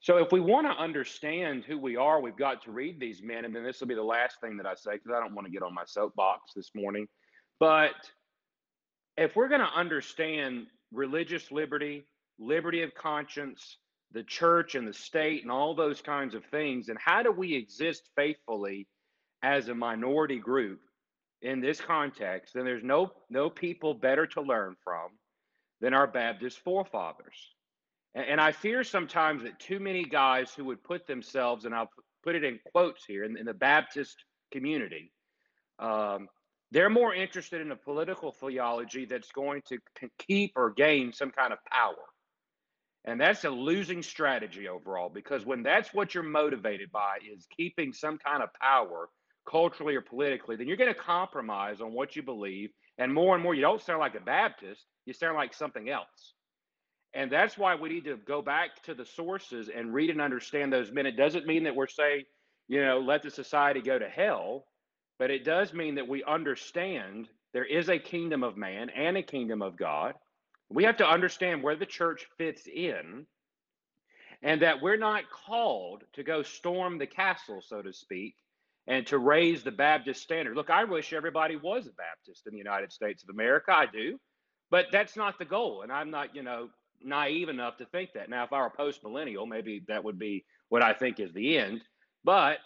So, 0.00 0.16
if 0.16 0.32
we 0.32 0.40
want 0.40 0.66
to 0.66 0.72
understand 0.72 1.62
who 1.64 1.78
we 1.78 1.96
are, 1.96 2.20
we've 2.20 2.36
got 2.36 2.64
to 2.64 2.72
read 2.72 2.98
these 2.98 3.22
men. 3.22 3.44
And 3.44 3.54
then 3.54 3.62
this 3.62 3.78
will 3.78 3.86
be 3.86 3.94
the 3.94 4.02
last 4.02 4.40
thing 4.40 4.56
that 4.56 4.66
I 4.66 4.74
say 4.74 4.94
because 4.94 5.12
I 5.16 5.20
don't 5.20 5.34
want 5.34 5.46
to 5.46 5.52
get 5.52 5.62
on 5.62 5.72
my 5.72 5.84
soapbox 5.86 6.54
this 6.56 6.70
morning. 6.74 7.06
But 7.60 7.94
if 9.16 9.36
we're 9.36 9.48
going 9.48 9.60
to 9.60 9.70
understand 9.76 10.66
religious 10.92 11.52
liberty, 11.52 12.04
liberty 12.40 12.82
of 12.82 12.92
conscience, 12.94 13.76
the 14.12 14.22
church 14.22 14.74
and 14.74 14.86
the 14.86 14.92
state, 14.92 15.42
and 15.42 15.50
all 15.50 15.74
those 15.74 16.00
kinds 16.00 16.34
of 16.34 16.44
things, 16.46 16.88
and 16.88 16.98
how 16.98 17.22
do 17.22 17.32
we 17.32 17.54
exist 17.54 18.08
faithfully 18.16 18.86
as 19.42 19.68
a 19.68 19.74
minority 19.74 20.38
group 20.38 20.80
in 21.40 21.60
this 21.60 21.80
context, 21.80 22.54
then 22.54 22.64
there's 22.64 22.84
no, 22.84 23.12
no 23.28 23.50
people 23.50 23.94
better 23.94 24.26
to 24.26 24.40
learn 24.40 24.76
from 24.84 25.10
than 25.80 25.94
our 25.94 26.06
Baptist 26.06 26.60
forefathers. 26.60 27.34
And, 28.14 28.24
and 28.26 28.40
I 28.40 28.52
fear 28.52 28.84
sometimes 28.84 29.42
that 29.42 29.58
too 29.58 29.80
many 29.80 30.04
guys 30.04 30.52
who 30.54 30.64
would 30.66 30.84
put 30.84 31.06
themselves, 31.06 31.64
and 31.64 31.74
I'll 31.74 31.90
put 32.22 32.36
it 32.36 32.44
in 32.44 32.60
quotes 32.70 33.04
here, 33.04 33.24
in, 33.24 33.36
in 33.36 33.46
the 33.46 33.54
Baptist 33.54 34.24
community, 34.52 35.12
um, 35.80 36.28
they're 36.70 36.88
more 36.88 37.14
interested 37.14 37.60
in 37.60 37.72
a 37.72 37.76
political 37.76 38.32
theology 38.32 39.04
that's 39.04 39.32
going 39.32 39.62
to 39.66 39.78
keep 40.18 40.52
or 40.56 40.70
gain 40.70 41.12
some 41.12 41.30
kind 41.30 41.52
of 41.52 41.58
power. 41.70 41.96
And 43.04 43.20
that's 43.20 43.44
a 43.44 43.50
losing 43.50 44.02
strategy 44.02 44.68
overall 44.68 45.08
because 45.08 45.44
when 45.44 45.62
that's 45.62 45.92
what 45.92 46.14
you're 46.14 46.22
motivated 46.22 46.92
by 46.92 47.18
is 47.32 47.46
keeping 47.56 47.92
some 47.92 48.18
kind 48.18 48.42
of 48.42 48.50
power 48.54 49.08
culturally 49.48 49.96
or 49.96 50.02
politically, 50.02 50.56
then 50.56 50.68
you're 50.68 50.76
going 50.76 50.92
to 50.92 51.00
compromise 51.00 51.80
on 51.80 51.92
what 51.92 52.14
you 52.14 52.22
believe. 52.22 52.70
And 52.98 53.12
more 53.12 53.34
and 53.34 53.42
more, 53.42 53.54
you 53.54 53.62
don't 53.62 53.82
sound 53.82 53.98
like 54.00 54.14
a 54.14 54.20
Baptist, 54.20 54.86
you 55.06 55.12
sound 55.12 55.36
like 55.36 55.54
something 55.54 55.88
else. 55.88 56.34
And 57.14 57.30
that's 57.30 57.58
why 57.58 57.74
we 57.74 57.88
need 57.88 58.04
to 58.04 58.16
go 58.16 58.40
back 58.40 58.82
to 58.84 58.94
the 58.94 59.04
sources 59.04 59.68
and 59.74 59.92
read 59.92 60.10
and 60.10 60.20
understand 60.20 60.72
those 60.72 60.92
men. 60.92 61.06
It 61.06 61.16
doesn't 61.16 61.46
mean 61.46 61.64
that 61.64 61.74
we're 61.76 61.88
saying, 61.88 62.24
you 62.68 62.84
know, 62.84 63.00
let 63.00 63.22
the 63.22 63.30
society 63.30 63.80
go 63.80 63.98
to 63.98 64.08
hell, 64.08 64.64
but 65.18 65.30
it 65.30 65.44
does 65.44 65.74
mean 65.74 65.96
that 65.96 66.08
we 66.08 66.24
understand 66.24 67.28
there 67.52 67.64
is 67.64 67.88
a 67.90 67.98
kingdom 67.98 68.42
of 68.42 68.56
man 68.56 68.90
and 68.90 69.16
a 69.16 69.22
kingdom 69.22 69.60
of 69.60 69.76
God. 69.76 70.14
We 70.72 70.84
have 70.84 70.96
to 70.98 71.08
understand 71.08 71.62
where 71.62 71.76
the 71.76 71.86
church 71.86 72.26
fits 72.38 72.66
in 72.66 73.26
and 74.42 74.62
that 74.62 74.82
we're 74.82 74.96
not 74.96 75.24
called 75.30 76.02
to 76.14 76.22
go 76.22 76.42
storm 76.42 76.98
the 76.98 77.06
castle, 77.06 77.62
so 77.64 77.82
to 77.82 77.92
speak, 77.92 78.34
and 78.86 79.06
to 79.06 79.18
raise 79.18 79.62
the 79.62 79.70
Baptist 79.70 80.22
standard. 80.22 80.56
Look, 80.56 80.70
I 80.70 80.84
wish 80.84 81.12
everybody 81.12 81.56
was 81.56 81.86
a 81.86 81.92
Baptist 81.92 82.46
in 82.46 82.52
the 82.52 82.58
United 82.58 82.92
States 82.92 83.22
of 83.22 83.28
America. 83.28 83.72
I 83.72 83.86
do. 83.86 84.18
But 84.70 84.86
that's 84.90 85.16
not 85.16 85.38
the 85.38 85.44
goal. 85.44 85.82
And 85.82 85.92
I'm 85.92 86.10
not, 86.10 86.34
you 86.34 86.42
know, 86.42 86.70
naive 87.04 87.48
enough 87.48 87.76
to 87.76 87.84
think 87.86 88.10
that. 88.14 88.30
Now, 88.30 88.44
if 88.44 88.52
I 88.52 88.60
were 88.60 88.70
post 88.70 89.04
millennial, 89.04 89.46
maybe 89.46 89.82
that 89.88 90.02
would 90.02 90.18
be 90.18 90.44
what 90.70 90.82
I 90.82 90.94
think 90.94 91.20
is 91.20 91.32
the 91.32 91.58
end. 91.58 91.82
But 92.24 92.58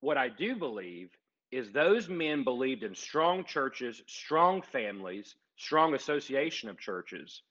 what 0.00 0.18
I 0.18 0.28
do 0.28 0.56
believe 0.56 1.10
is 1.50 1.70
those 1.70 2.08
men 2.08 2.44
believed 2.44 2.82
in 2.82 2.94
strong 2.94 3.44
churches, 3.44 4.02
strong 4.06 4.62
families, 4.62 5.34
strong 5.58 5.94
association 5.94 6.68
of 6.68 6.78
churches. 6.78 7.42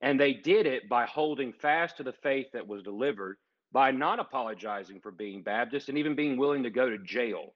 And 0.00 0.18
they 0.18 0.32
did 0.32 0.66
it 0.66 0.88
by 0.88 1.06
holding 1.06 1.52
fast 1.52 1.98
to 1.98 2.02
the 2.02 2.12
faith 2.12 2.46
that 2.52 2.66
was 2.66 2.82
delivered, 2.82 3.36
by 3.70 3.90
not 3.90 4.18
apologizing 4.18 5.00
for 5.00 5.12
being 5.12 5.42
Baptist, 5.42 5.88
and 5.88 5.98
even 5.98 6.14
being 6.14 6.36
willing 6.36 6.62
to 6.62 6.70
go 6.70 6.88
to 6.88 6.98
jail 6.98 7.54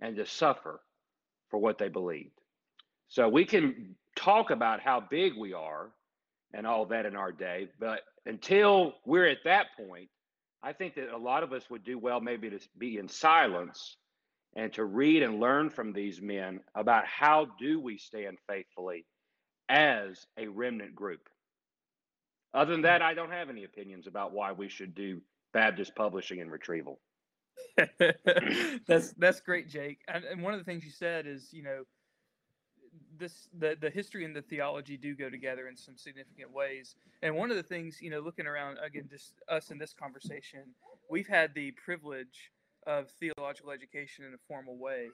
and 0.00 0.16
to 0.16 0.26
suffer 0.26 0.80
for 1.50 1.58
what 1.58 1.78
they 1.78 1.88
believed. 1.88 2.32
So 3.08 3.28
we 3.28 3.44
can 3.44 3.94
talk 4.16 4.50
about 4.50 4.80
how 4.80 5.00
big 5.10 5.34
we 5.36 5.52
are 5.52 5.90
and 6.54 6.66
all 6.66 6.86
that 6.86 7.06
in 7.06 7.14
our 7.14 7.32
day. 7.32 7.68
But 7.78 8.00
until 8.26 8.94
we're 9.04 9.26
at 9.26 9.44
that 9.44 9.66
point, 9.76 10.08
I 10.62 10.72
think 10.72 10.94
that 10.94 11.14
a 11.14 11.16
lot 11.16 11.42
of 11.42 11.52
us 11.52 11.68
would 11.70 11.84
do 11.84 11.98
well 11.98 12.20
maybe 12.20 12.50
to 12.50 12.58
be 12.78 12.98
in 12.98 13.08
silence 13.08 13.96
and 14.56 14.72
to 14.72 14.84
read 14.84 15.22
and 15.22 15.38
learn 15.38 15.70
from 15.70 15.92
these 15.92 16.20
men 16.20 16.60
about 16.74 17.06
how 17.06 17.46
do 17.60 17.78
we 17.80 17.98
stand 17.98 18.38
faithfully 18.48 19.04
as 19.68 20.26
a 20.36 20.46
remnant 20.46 20.94
group. 20.94 21.28
Other 22.54 22.72
than 22.72 22.82
that, 22.82 23.02
I 23.02 23.14
don't 23.14 23.30
have 23.30 23.50
any 23.50 23.64
opinions 23.64 24.06
about 24.06 24.32
why 24.32 24.52
we 24.52 24.68
should 24.68 24.94
do 24.94 25.20
Baptist 25.52 25.94
publishing 25.94 26.40
and 26.40 26.50
retrieval. 26.50 26.98
that's 28.86 29.12
that's 29.12 29.40
great, 29.40 29.68
Jake. 29.68 30.00
And, 30.08 30.24
and 30.24 30.42
one 30.42 30.54
of 30.54 30.58
the 30.58 30.64
things 30.64 30.84
you 30.84 30.90
said 30.90 31.26
is, 31.26 31.52
you 31.52 31.62
know, 31.62 31.84
this 33.18 33.48
the 33.58 33.76
the 33.80 33.90
history 33.90 34.24
and 34.24 34.34
the 34.34 34.42
theology 34.42 34.96
do 34.96 35.14
go 35.14 35.28
together 35.28 35.68
in 35.68 35.76
some 35.76 35.96
significant 35.96 36.52
ways. 36.52 36.96
And 37.22 37.34
one 37.34 37.50
of 37.50 37.56
the 37.56 37.62
things, 37.62 37.98
you 38.00 38.10
know, 38.10 38.20
looking 38.20 38.46
around 38.46 38.78
again, 38.84 39.08
just 39.10 39.34
us 39.48 39.70
in 39.70 39.78
this 39.78 39.92
conversation, 39.92 40.60
we've 41.10 41.28
had 41.28 41.54
the 41.54 41.72
privilege 41.72 42.50
of 42.86 43.10
theological 43.20 43.70
education 43.70 44.24
in 44.24 44.34
a 44.34 44.38
formal 44.46 44.76
way, 44.76 45.08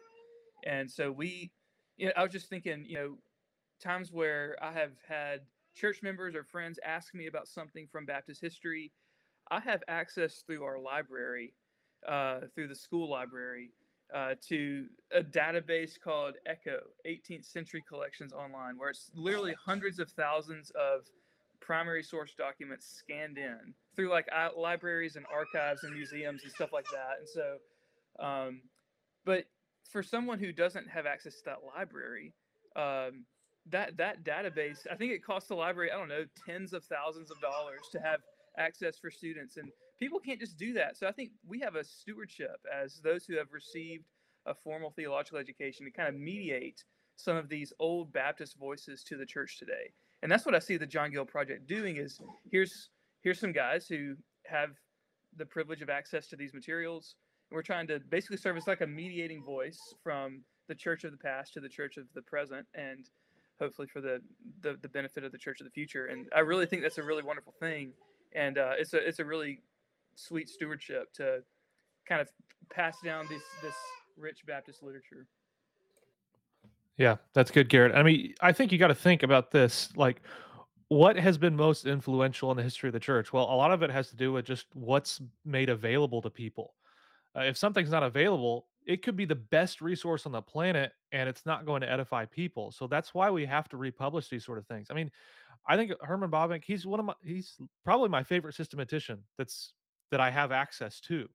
and 0.64 0.90
so 0.90 1.10
we, 1.10 1.50
you 1.96 2.06
know, 2.06 2.12
I 2.16 2.22
was 2.22 2.32
just 2.32 2.48
thinking, 2.48 2.84
you 2.86 2.94
know, 2.94 3.18
times 3.84 4.12
where 4.12 4.56
I 4.62 4.72
have 4.72 4.92
had 5.06 5.40
church 5.74 6.02
members 6.02 6.34
or 6.34 6.44
friends 6.44 6.78
ask 6.84 7.14
me 7.14 7.26
about 7.26 7.48
something 7.48 7.86
from 7.90 8.06
Baptist 8.06 8.40
history, 8.40 8.92
I 9.50 9.60
have 9.60 9.82
access 9.88 10.42
through 10.46 10.64
our 10.64 10.78
library, 10.78 11.52
uh, 12.08 12.40
through 12.54 12.68
the 12.68 12.74
school 12.74 13.10
library 13.10 13.70
uh, 14.14 14.34
to 14.48 14.86
a 15.12 15.22
database 15.22 16.00
called 16.02 16.34
ECCO, 16.48 16.78
18th 17.06 17.44
Century 17.44 17.82
Collections 17.86 18.32
Online, 18.32 18.78
where 18.78 18.90
it's 18.90 19.10
literally 19.14 19.54
hundreds 19.64 19.98
of 19.98 20.10
thousands 20.10 20.70
of 20.70 21.02
primary 21.60 22.02
source 22.02 22.34
documents 22.36 22.86
scanned 22.86 23.38
in 23.38 23.74
through 23.96 24.10
like 24.10 24.26
libraries 24.56 25.16
and 25.16 25.24
archives 25.32 25.82
and 25.84 25.94
museums 25.94 26.42
and 26.42 26.52
stuff 26.52 26.70
like 26.72 26.84
that. 26.92 27.18
And 27.18 27.28
so, 27.28 28.24
um, 28.24 28.60
but 29.24 29.44
for 29.90 30.02
someone 30.02 30.38
who 30.38 30.52
doesn't 30.52 30.88
have 30.88 31.06
access 31.06 31.36
to 31.36 31.44
that 31.46 31.58
library, 31.76 32.34
um, 32.76 33.24
that 33.70 33.96
that 33.96 34.24
database, 34.24 34.86
I 34.90 34.94
think 34.94 35.12
it 35.12 35.24
costs 35.24 35.48
the 35.48 35.54
library, 35.54 35.90
I 35.90 35.98
don't 35.98 36.08
know, 36.08 36.24
tens 36.46 36.72
of 36.72 36.84
thousands 36.84 37.30
of 37.30 37.40
dollars 37.40 37.80
to 37.92 38.00
have 38.00 38.20
access 38.58 38.98
for 38.98 39.10
students. 39.10 39.56
And 39.56 39.70
people 39.98 40.20
can't 40.20 40.40
just 40.40 40.58
do 40.58 40.72
that. 40.74 40.96
So 40.96 41.06
I 41.06 41.12
think 41.12 41.30
we 41.46 41.60
have 41.60 41.74
a 41.76 41.84
stewardship 41.84 42.60
as 42.72 43.00
those 43.02 43.24
who 43.24 43.36
have 43.36 43.52
received 43.52 44.04
a 44.46 44.54
formal 44.54 44.90
theological 44.90 45.38
education 45.38 45.86
to 45.86 45.90
kind 45.90 46.08
of 46.08 46.14
mediate 46.14 46.84
some 47.16 47.36
of 47.36 47.48
these 47.48 47.72
old 47.78 48.12
Baptist 48.12 48.58
voices 48.58 49.02
to 49.04 49.16
the 49.16 49.24
church 49.24 49.58
today. 49.58 49.92
And 50.22 50.30
that's 50.30 50.44
what 50.44 50.54
I 50.54 50.58
see 50.58 50.76
the 50.76 50.86
John 50.86 51.10
Gill 51.10 51.24
Project 51.24 51.66
doing 51.66 51.96
is 51.96 52.20
here's 52.50 52.90
here's 53.22 53.40
some 53.40 53.52
guys 53.52 53.86
who 53.86 54.16
have 54.46 54.70
the 55.36 55.46
privilege 55.46 55.82
of 55.82 55.88
access 55.90 56.26
to 56.28 56.36
these 56.36 56.52
materials. 56.52 57.16
And 57.50 57.56
we're 57.56 57.62
trying 57.62 57.86
to 57.88 58.00
basically 58.10 58.36
serve 58.36 58.56
as 58.56 58.66
like 58.66 58.80
a 58.80 58.86
mediating 58.86 59.42
voice 59.42 59.80
from 60.02 60.42
the 60.68 60.74
church 60.74 61.04
of 61.04 61.12
the 61.12 61.18
past 61.18 61.54
to 61.54 61.60
the 61.60 61.68
church 61.68 61.96
of 61.96 62.06
the 62.14 62.22
present 62.22 62.66
and 62.74 63.08
hopefully 63.60 63.88
for 63.88 64.00
the, 64.00 64.20
the, 64.62 64.76
the 64.82 64.88
benefit 64.88 65.24
of 65.24 65.32
the 65.32 65.38
church 65.38 65.60
of 65.60 65.64
the 65.64 65.70
future. 65.70 66.06
And 66.06 66.26
I 66.34 66.40
really 66.40 66.66
think 66.66 66.82
that's 66.82 66.98
a 66.98 67.02
really 67.02 67.22
wonderful 67.22 67.54
thing. 67.58 67.92
And 68.34 68.58
uh, 68.58 68.72
it's 68.78 68.94
a 68.94 68.98
it's 68.98 69.20
a 69.20 69.24
really 69.24 69.60
sweet 70.16 70.48
stewardship 70.48 71.12
to 71.14 71.42
kind 72.08 72.20
of 72.20 72.28
pass 72.70 72.96
down 73.04 73.26
this 73.28 73.42
this 73.62 73.74
rich 74.16 74.44
Baptist 74.46 74.82
literature. 74.82 75.26
Yeah, 76.96 77.16
that's 77.32 77.50
good, 77.50 77.68
Garrett. 77.68 77.94
I 77.94 78.02
mean, 78.02 78.34
I 78.40 78.52
think 78.52 78.70
you 78.70 78.78
got 78.78 78.88
to 78.88 78.94
think 78.94 79.22
about 79.22 79.50
this. 79.50 79.88
Like, 79.96 80.22
what 80.88 81.16
has 81.16 81.36
been 81.36 81.56
most 81.56 81.86
influential 81.86 82.50
in 82.52 82.56
the 82.56 82.62
history 82.62 82.88
of 82.88 82.92
the 82.92 83.00
church? 83.00 83.32
Well, 83.32 83.44
a 83.44 83.56
lot 83.56 83.72
of 83.72 83.82
it 83.82 83.90
has 83.90 84.10
to 84.10 84.16
do 84.16 84.32
with 84.32 84.44
just 84.44 84.66
what's 84.74 85.20
made 85.44 85.70
available 85.70 86.22
to 86.22 86.30
people. 86.30 86.74
Uh, 87.36 87.40
if 87.42 87.56
something's 87.56 87.90
not 87.90 88.04
available, 88.04 88.66
it 88.86 89.02
could 89.02 89.16
be 89.16 89.24
the 89.24 89.34
best 89.34 89.80
resource 89.80 90.26
on 90.26 90.32
the 90.32 90.42
planet 90.42 90.92
and 91.12 91.28
it's 91.28 91.46
not 91.46 91.64
going 91.66 91.80
to 91.80 91.90
edify 91.90 92.26
people. 92.26 92.70
So 92.70 92.86
that's 92.86 93.14
why 93.14 93.30
we 93.30 93.46
have 93.46 93.68
to 93.70 93.76
republish 93.76 94.28
these 94.28 94.44
sort 94.44 94.58
of 94.58 94.66
things. 94.66 94.88
I 94.90 94.94
mean, 94.94 95.10
I 95.66 95.76
think 95.76 95.92
Herman 96.02 96.30
Bavinck, 96.30 96.64
he's 96.64 96.86
one 96.86 97.00
of 97.00 97.06
my 97.06 97.14
he's 97.24 97.56
probably 97.84 98.10
my 98.10 98.22
favorite 98.22 98.54
systematician 98.54 99.24
that's 99.38 99.72
that 100.10 100.20
I 100.20 100.30
have 100.30 100.52
access 100.52 101.00
to. 101.02 101.28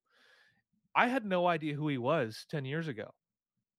I 0.95 1.07
had 1.07 1.25
no 1.25 1.47
idea 1.47 1.73
who 1.73 1.87
he 1.87 1.97
was 1.97 2.45
10 2.49 2.65
years 2.65 2.87
ago. 2.87 3.11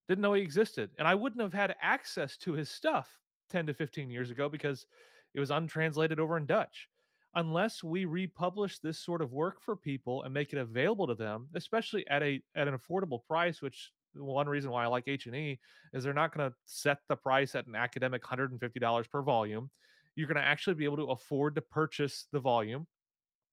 Didn't 0.08 0.22
know 0.22 0.32
he 0.32 0.42
existed. 0.42 0.90
And 0.98 1.06
I 1.06 1.14
wouldn't 1.14 1.40
have 1.40 1.52
had 1.52 1.76
access 1.80 2.36
to 2.38 2.52
his 2.52 2.68
stuff 2.68 3.20
10 3.50 3.66
to 3.66 3.74
15 3.74 4.10
years 4.10 4.30
ago 4.30 4.48
because 4.48 4.86
it 5.34 5.40
was 5.40 5.50
untranslated 5.50 6.18
over 6.20 6.36
in 6.36 6.46
Dutch. 6.46 6.89
Unless 7.34 7.82
we 7.82 8.04
republish 8.04 8.78
this 8.78 8.98
sort 8.98 9.22
of 9.22 9.32
work 9.32 9.60
for 9.62 9.76
people 9.76 10.22
and 10.22 10.34
make 10.34 10.52
it 10.52 10.58
available 10.58 11.06
to 11.06 11.14
them, 11.14 11.48
especially 11.54 12.06
at 12.08 12.22
a 12.22 12.42
at 12.54 12.68
an 12.68 12.76
affordable 12.76 13.24
price, 13.26 13.62
which 13.62 13.90
one 14.14 14.48
reason 14.48 14.70
why 14.70 14.84
I 14.84 14.88
like 14.88 15.04
H&E 15.06 15.58
is 15.92 16.02
they're 16.02 16.12
not 16.12 16.34
going 16.34 16.50
to 16.50 16.56
set 16.66 16.98
the 17.08 17.16
price 17.16 17.54
at 17.54 17.66
an 17.66 17.76
academic 17.76 18.22
$150 18.24 19.10
per 19.10 19.22
volume. 19.22 19.70
You're 20.16 20.26
going 20.26 20.36
to 20.36 20.42
actually 20.42 20.74
be 20.74 20.84
able 20.84 20.96
to 20.96 21.12
afford 21.12 21.54
to 21.54 21.60
purchase 21.60 22.26
the 22.32 22.40
volume 22.40 22.86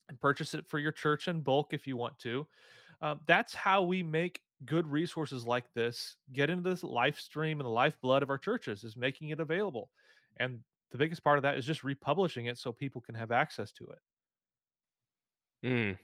and 0.10 0.20
purchase 0.20 0.54
it 0.54 0.66
for 0.68 0.80
your 0.80 0.92
church 0.92 1.28
in 1.28 1.42
bulk 1.42 1.74
if 1.74 1.86
you 1.86 1.96
want 1.96 2.18
to. 2.20 2.48
Um, 3.02 3.20
that's 3.28 3.54
how 3.54 3.84
we 3.84 4.02
make 4.02 4.42
good 4.66 4.88
resources 4.88 5.46
like 5.46 5.72
this 5.76 6.16
get 6.34 6.50
into 6.50 6.68
this 6.68 6.84
life 6.84 7.20
stream 7.20 7.60
and 7.60 7.66
the 7.66 7.72
lifeblood 7.72 8.24
of 8.24 8.30
our 8.32 8.40
churches 8.40 8.84
is 8.84 8.98
making 8.98 9.30
it 9.30 9.40
available. 9.40 9.90
And 10.40 10.62
the 10.91 10.97
biggest 10.97 11.23
part 11.23 11.38
of 11.38 11.43
that 11.43 11.58
is 11.58 11.65
just 11.65 11.84
republishing 11.84 12.45
it 12.45 12.58
so 12.58 12.71
people 12.71 13.02
can 13.02 13.15
have 13.15 13.32
access 13.32 13.71
to 13.73 13.86
it. 13.86 14.00
Mm. 15.67 15.97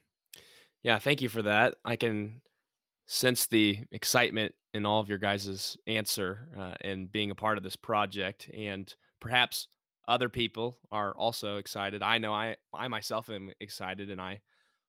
Yeah, 0.83 0.99
thank 0.99 1.21
you 1.21 1.29
for 1.29 1.41
that. 1.43 1.75
I 1.85 1.95
can 1.95 2.41
sense 3.07 3.47
the 3.47 3.79
excitement 3.91 4.53
in 4.73 4.85
all 4.85 4.99
of 4.99 5.09
your 5.09 5.17
guys' 5.17 5.77
answer 5.87 6.49
uh, 6.57 6.73
and 6.81 7.11
being 7.11 7.31
a 7.31 7.35
part 7.35 7.57
of 7.57 7.63
this 7.63 7.75
project. 7.75 8.49
And 8.53 8.93
perhaps 9.21 9.67
other 10.07 10.29
people 10.29 10.79
are 10.91 11.13
also 11.13 11.57
excited. 11.57 12.01
I 12.01 12.17
know 12.17 12.33
I, 12.33 12.57
I 12.73 12.87
myself 12.87 13.29
am 13.29 13.51
excited 13.61 14.09
and 14.09 14.19
I 14.19 14.41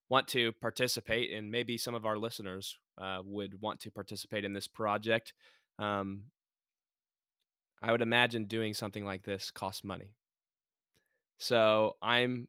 want 0.09 0.29
to 0.29 0.53
participate, 0.61 1.33
and 1.33 1.51
maybe 1.51 1.79
some 1.79 1.95
of 1.95 2.05
our 2.05 2.19
listeners 2.19 2.77
uh, 3.01 3.21
would 3.25 3.61
want 3.61 3.81
to 3.81 3.91
participate 3.91 4.45
in 4.45 4.53
this 4.53 4.69
project. 4.69 5.33
Um, 5.79 6.25
I 7.85 7.93
would 7.93 8.01
imagine 8.01 8.47
doing 8.47 8.73
something 8.73 9.05
like 9.05 9.25
this 9.25 9.51
costs 9.51 9.85
money. 9.85 10.15
So 11.37 11.97
I'm 12.01 12.49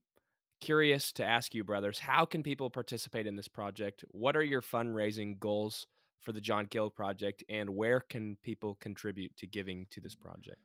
curious 0.62 1.12
to 1.14 1.26
ask 1.26 1.54
you, 1.54 1.66
brothers, 1.66 2.00
how 2.00 2.24
can 2.24 2.42
people 2.42 2.70
participate 2.70 3.28
in 3.28 3.36
this 3.36 3.50
project? 3.50 4.06
What 4.12 4.38
are 4.38 4.44
your 4.44 4.62
fundraising 4.62 5.38
goals 5.38 5.88
for 6.22 6.32
the 6.32 6.40
John 6.40 6.68
Gill 6.70 6.90
project, 6.90 7.44
and 7.50 7.70
where 7.70 8.00
can 8.00 8.38
people 8.44 8.76
contribute 8.80 9.36
to 9.36 9.46
giving 9.46 9.88
to 9.92 10.00
this 10.00 10.16
project? 10.16 10.62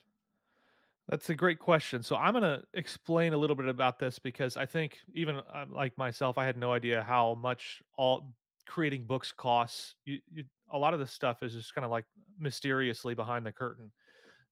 That's 1.09 1.29
a 1.31 1.35
great 1.35 1.59
question. 1.59 2.05
So 2.05 2.15
I'm 2.15 2.33
going 2.33 2.45
to 2.45 2.63
explain 2.75 3.33
a 3.33 3.37
little 3.37 3.57
bit 3.57 3.67
about 3.67 3.99
this 3.99 4.21
because 4.21 4.57
I 4.57 4.67
think 4.67 4.99
even 5.15 5.39
uh, 5.53 5.65
like 5.69 5.99
myself, 5.99 6.39
I 6.39 6.47
had 6.47 6.57
no 6.57 6.73
idea 6.73 7.03
how 7.03 7.35
much 7.35 7.83
all 7.99 8.33
creating 8.69 9.05
books 9.05 9.33
costs. 9.33 9.97
You, 10.05 10.21
you, 10.33 10.45
a 10.73 10.79
lot 10.79 10.95
of 10.95 11.01
this 11.01 11.11
stuff 11.11 11.43
is 11.43 11.55
just 11.55 11.75
kind 11.75 11.85
of 11.85 11.91
like 11.91 12.05
mysteriously 12.39 13.15
behind 13.17 13.45
the 13.45 13.51
curtain. 13.51 13.91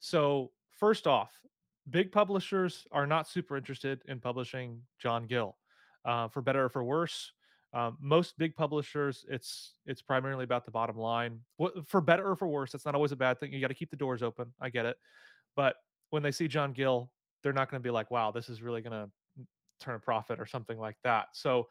So 0.00 0.50
first 0.70 1.06
off, 1.06 1.30
big 1.90 2.12
publishers 2.12 2.87
are 2.92 3.06
not 3.06 3.28
super 3.28 3.56
interested 3.56 4.02
in 4.06 4.20
publishing 4.20 4.82
John 4.98 5.26
Gill, 5.26 5.56
uh, 6.04 6.28
for 6.28 6.42
better 6.42 6.64
or 6.64 6.68
for 6.68 6.84
worse. 6.84 7.32
Um, 7.74 7.98
most 8.00 8.38
big 8.38 8.56
publishers, 8.56 9.26
it's 9.28 9.74
it's 9.84 10.00
primarily 10.00 10.44
about 10.44 10.64
the 10.64 10.70
bottom 10.70 10.96
line. 10.96 11.40
What, 11.56 11.87
for 11.87 12.00
better 12.00 12.30
or 12.30 12.37
for 12.37 12.48
worse, 12.48 12.72
that's 12.72 12.87
not 12.87 12.94
always 12.94 13.12
a 13.12 13.16
bad 13.16 13.38
thing. 13.38 13.52
You 13.52 13.61
got 13.61 13.68
to 13.68 13.74
keep 13.74 13.90
the 13.90 13.96
doors 13.96 14.22
open. 14.22 14.52
I 14.61 14.70
get 14.70 14.87
it, 14.87 14.96
but 15.54 15.76
when 16.11 16.22
they 16.22 16.32
see 16.32 16.48
John 16.48 16.72
Gill, 16.72 17.11
they're 17.42 17.52
not 17.52 17.70
going 17.70 17.82
to 17.82 17.87
be 17.87 17.90
like, 17.90 18.11
"Wow, 18.11 18.30
this 18.30 18.48
is 18.48 18.62
really 18.62 18.80
going 18.80 18.92
to 18.92 19.11
turn 19.80 19.96
a 19.96 19.98
profit" 19.98 20.40
or 20.40 20.46
something 20.46 20.78
like 20.78 20.96
that. 21.04 21.26
So, 21.34 21.68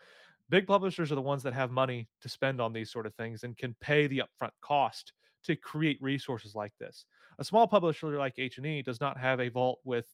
big 0.50 0.68
publishers 0.68 1.12
are 1.12 1.16
the 1.16 1.22
ones 1.22 1.42
that 1.44 1.54
have 1.54 1.72
money 1.72 2.08
to 2.22 2.30
spend 2.30 2.62
on 2.62 2.74
these 2.74 2.92
sort 2.92 3.08
of 3.08 3.16
things 3.16 3.44
and 3.44 3.58
can 3.58 3.76
pay 3.82 4.06
the 4.06 4.22
upfront 4.22 4.52
cost 4.62 5.13
to 5.46 5.56
create 5.56 5.98
resources 6.00 6.54
like 6.54 6.74
this. 6.80 7.06
A 7.39 7.43
small 7.43 7.67
publisher 7.67 8.17
like 8.17 8.38
H&E 8.38 8.82
does 8.82 9.00
not 9.00 9.17
have 9.17 9.39
a 9.39 9.50
vault 9.50 9.80
with 9.84 10.08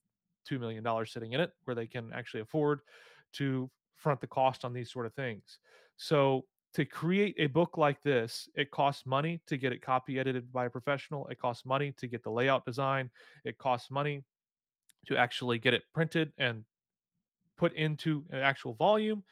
2 0.46 0.60
million 0.60 0.84
dollars 0.84 1.12
sitting 1.12 1.34
in 1.34 1.40
it 1.40 1.52
where 1.64 1.76
they 1.76 1.88
can 1.88 2.12
actually 2.14 2.42
afford 2.42 2.82
to 3.34 3.70
front 3.96 4.20
the 4.20 4.28
cost 4.28 4.66
on 4.66 4.74
these 4.74 4.92
sort 4.92 5.06
of 5.06 5.14
things. 5.14 5.60
So, 5.98 6.46
to 6.74 6.86
create 6.86 7.36
a 7.38 7.46
book 7.46 7.78
like 7.78 8.02
this, 8.02 8.50
it 8.56 8.72
costs 8.72 9.06
money 9.06 9.40
to 9.46 9.58
get 9.58 9.72
it 9.72 9.82
copy 9.84 10.18
edited 10.18 10.52
by 10.52 10.66
a 10.66 10.70
professional. 10.72 11.28
It 11.28 11.38
costs 11.38 11.66
money 11.68 11.94
to 11.98 12.08
get 12.08 12.24
the 12.24 12.32
layout 12.32 12.66
design. 12.66 13.12
It 13.46 13.60
costs 13.60 13.92
money 13.92 14.24
to 15.06 15.16
actually 15.16 15.60
get 15.60 15.76
it 15.76 15.84
printed 15.94 16.34
and 16.40 16.64
put 17.58 17.74
into 17.74 18.26
an 18.32 18.40
actual 18.40 18.74
volume. 18.74 19.24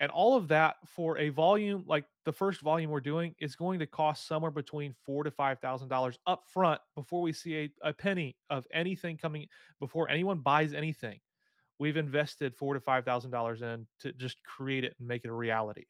And 0.00 0.10
all 0.12 0.36
of 0.36 0.48
that 0.48 0.76
for 0.86 1.18
a 1.18 1.30
volume 1.30 1.82
like 1.86 2.04
the 2.24 2.32
first 2.32 2.60
volume 2.60 2.90
we're 2.90 3.00
doing 3.00 3.34
is 3.40 3.56
going 3.56 3.80
to 3.80 3.86
cost 3.86 4.28
somewhere 4.28 4.52
between 4.52 4.94
four 5.04 5.24
to 5.24 5.30
five 5.30 5.58
thousand 5.58 5.88
dollars 5.88 6.18
up 6.26 6.44
front 6.46 6.80
before 6.94 7.20
we 7.20 7.32
see 7.32 7.56
a, 7.56 7.88
a 7.88 7.92
penny 7.92 8.36
of 8.48 8.66
anything 8.72 9.16
coming 9.16 9.48
before 9.80 10.08
anyone 10.08 10.38
buys 10.38 10.72
anything. 10.72 11.18
We've 11.80 11.96
invested 11.96 12.54
four 12.54 12.74
to 12.74 12.80
five 12.80 13.04
thousand 13.04 13.32
dollars 13.32 13.62
in 13.62 13.86
to 14.00 14.12
just 14.12 14.42
create 14.44 14.84
it 14.84 14.94
and 14.98 15.08
make 15.08 15.24
it 15.24 15.30
a 15.30 15.34
reality. 15.34 15.84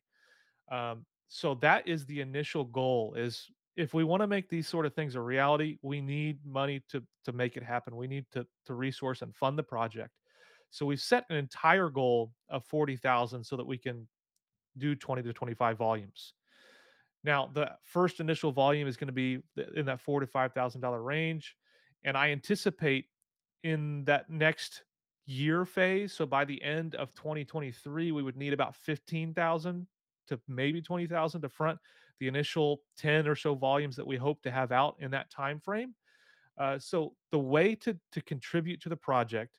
Um, 0.71 1.05
so 1.29 1.55
that 1.57 1.87
is 1.87 2.07
the 2.07 2.21
initial 2.21 2.65
goal 2.65 3.15
is 3.15 3.51
if 3.77 3.95
we 3.95 4.05
want 4.05 4.23
to 4.23 4.27
make 4.27 4.49
these 4.49 4.67
sort 4.67 4.87
of 4.87 4.95
things 4.95 5.15
a 5.15 5.21
reality, 5.21 5.79
we 5.83 6.01
need 6.01 6.39
money 6.45 6.83
to 6.89 7.03
to 7.25 7.33
make 7.33 7.57
it 7.57 7.63
happen. 7.63 7.95
We 7.95 8.09
need 8.09 8.25
to 8.33 8.47
to 8.67 8.75
resource 8.75 9.23
and 9.23 9.35
fund 9.37 9.59
the 9.59 9.63
project. 9.63 10.11
So 10.71 10.87
we've 10.87 11.01
set 11.01 11.25
an 11.31 11.37
entire 11.37 11.89
goal 11.89 12.33
of 12.49 12.65
40,000 12.67 13.45
so 13.45 13.57
that 13.57 13.67
we 13.67 13.79
can 13.79 14.07
do 14.77 14.95
20 14.95 15.23
to 15.23 15.33
25 15.33 15.79
volumes. 15.79 16.35
Now, 17.25 17.51
the 17.53 17.73
first 17.85 18.21
initial 18.21 18.53
volume 18.53 18.87
is 18.87 18.97
going 18.97 19.09
to 19.09 19.13
be 19.13 19.43
in 19.75 19.87
that 19.87 20.01
four 20.01 20.21
to 20.21 20.27
five 20.27 20.53
thousand 20.53 20.81
dollar 20.81 21.03
range, 21.03 21.57
and 22.05 22.17
I 22.17 22.31
anticipate 22.31 23.07
in 23.65 24.05
that 24.05 24.31
next 24.31 24.85
year 25.27 25.65
phase. 25.65 26.13
So 26.13 26.27
by 26.27 26.45
the 26.45 26.63
end 26.63 26.95
of 26.95 27.13
2023, 27.15 28.13
we 28.13 28.23
would 28.23 28.37
need 28.37 28.53
about 28.53 28.75
15,000 28.77 29.87
to 30.29 30.41
maybe 30.49 30.81
20,000 30.81 31.43
to 31.43 31.49
front 31.49 31.79
the 32.21 32.29
initial 32.29 32.81
10 32.97 33.29
or 33.29 33.35
so 33.35 33.55
volumes 33.55 33.97
that 33.97 34.07
we 34.07 34.17
hope 34.17 34.43
to 34.43 34.51
have 34.51 34.73
out 34.73 34.97
in 35.01 35.11
that 35.11 35.31
time 35.31 35.61
frame. 35.61 35.95
Uh, 36.57 36.79
so 36.79 37.15
the 37.31 37.39
way 37.39 37.75
to 37.75 37.97
to 38.13 38.21
contribute 38.23 38.81
to 38.81 38.89
the 38.89 38.97
project 38.97 39.53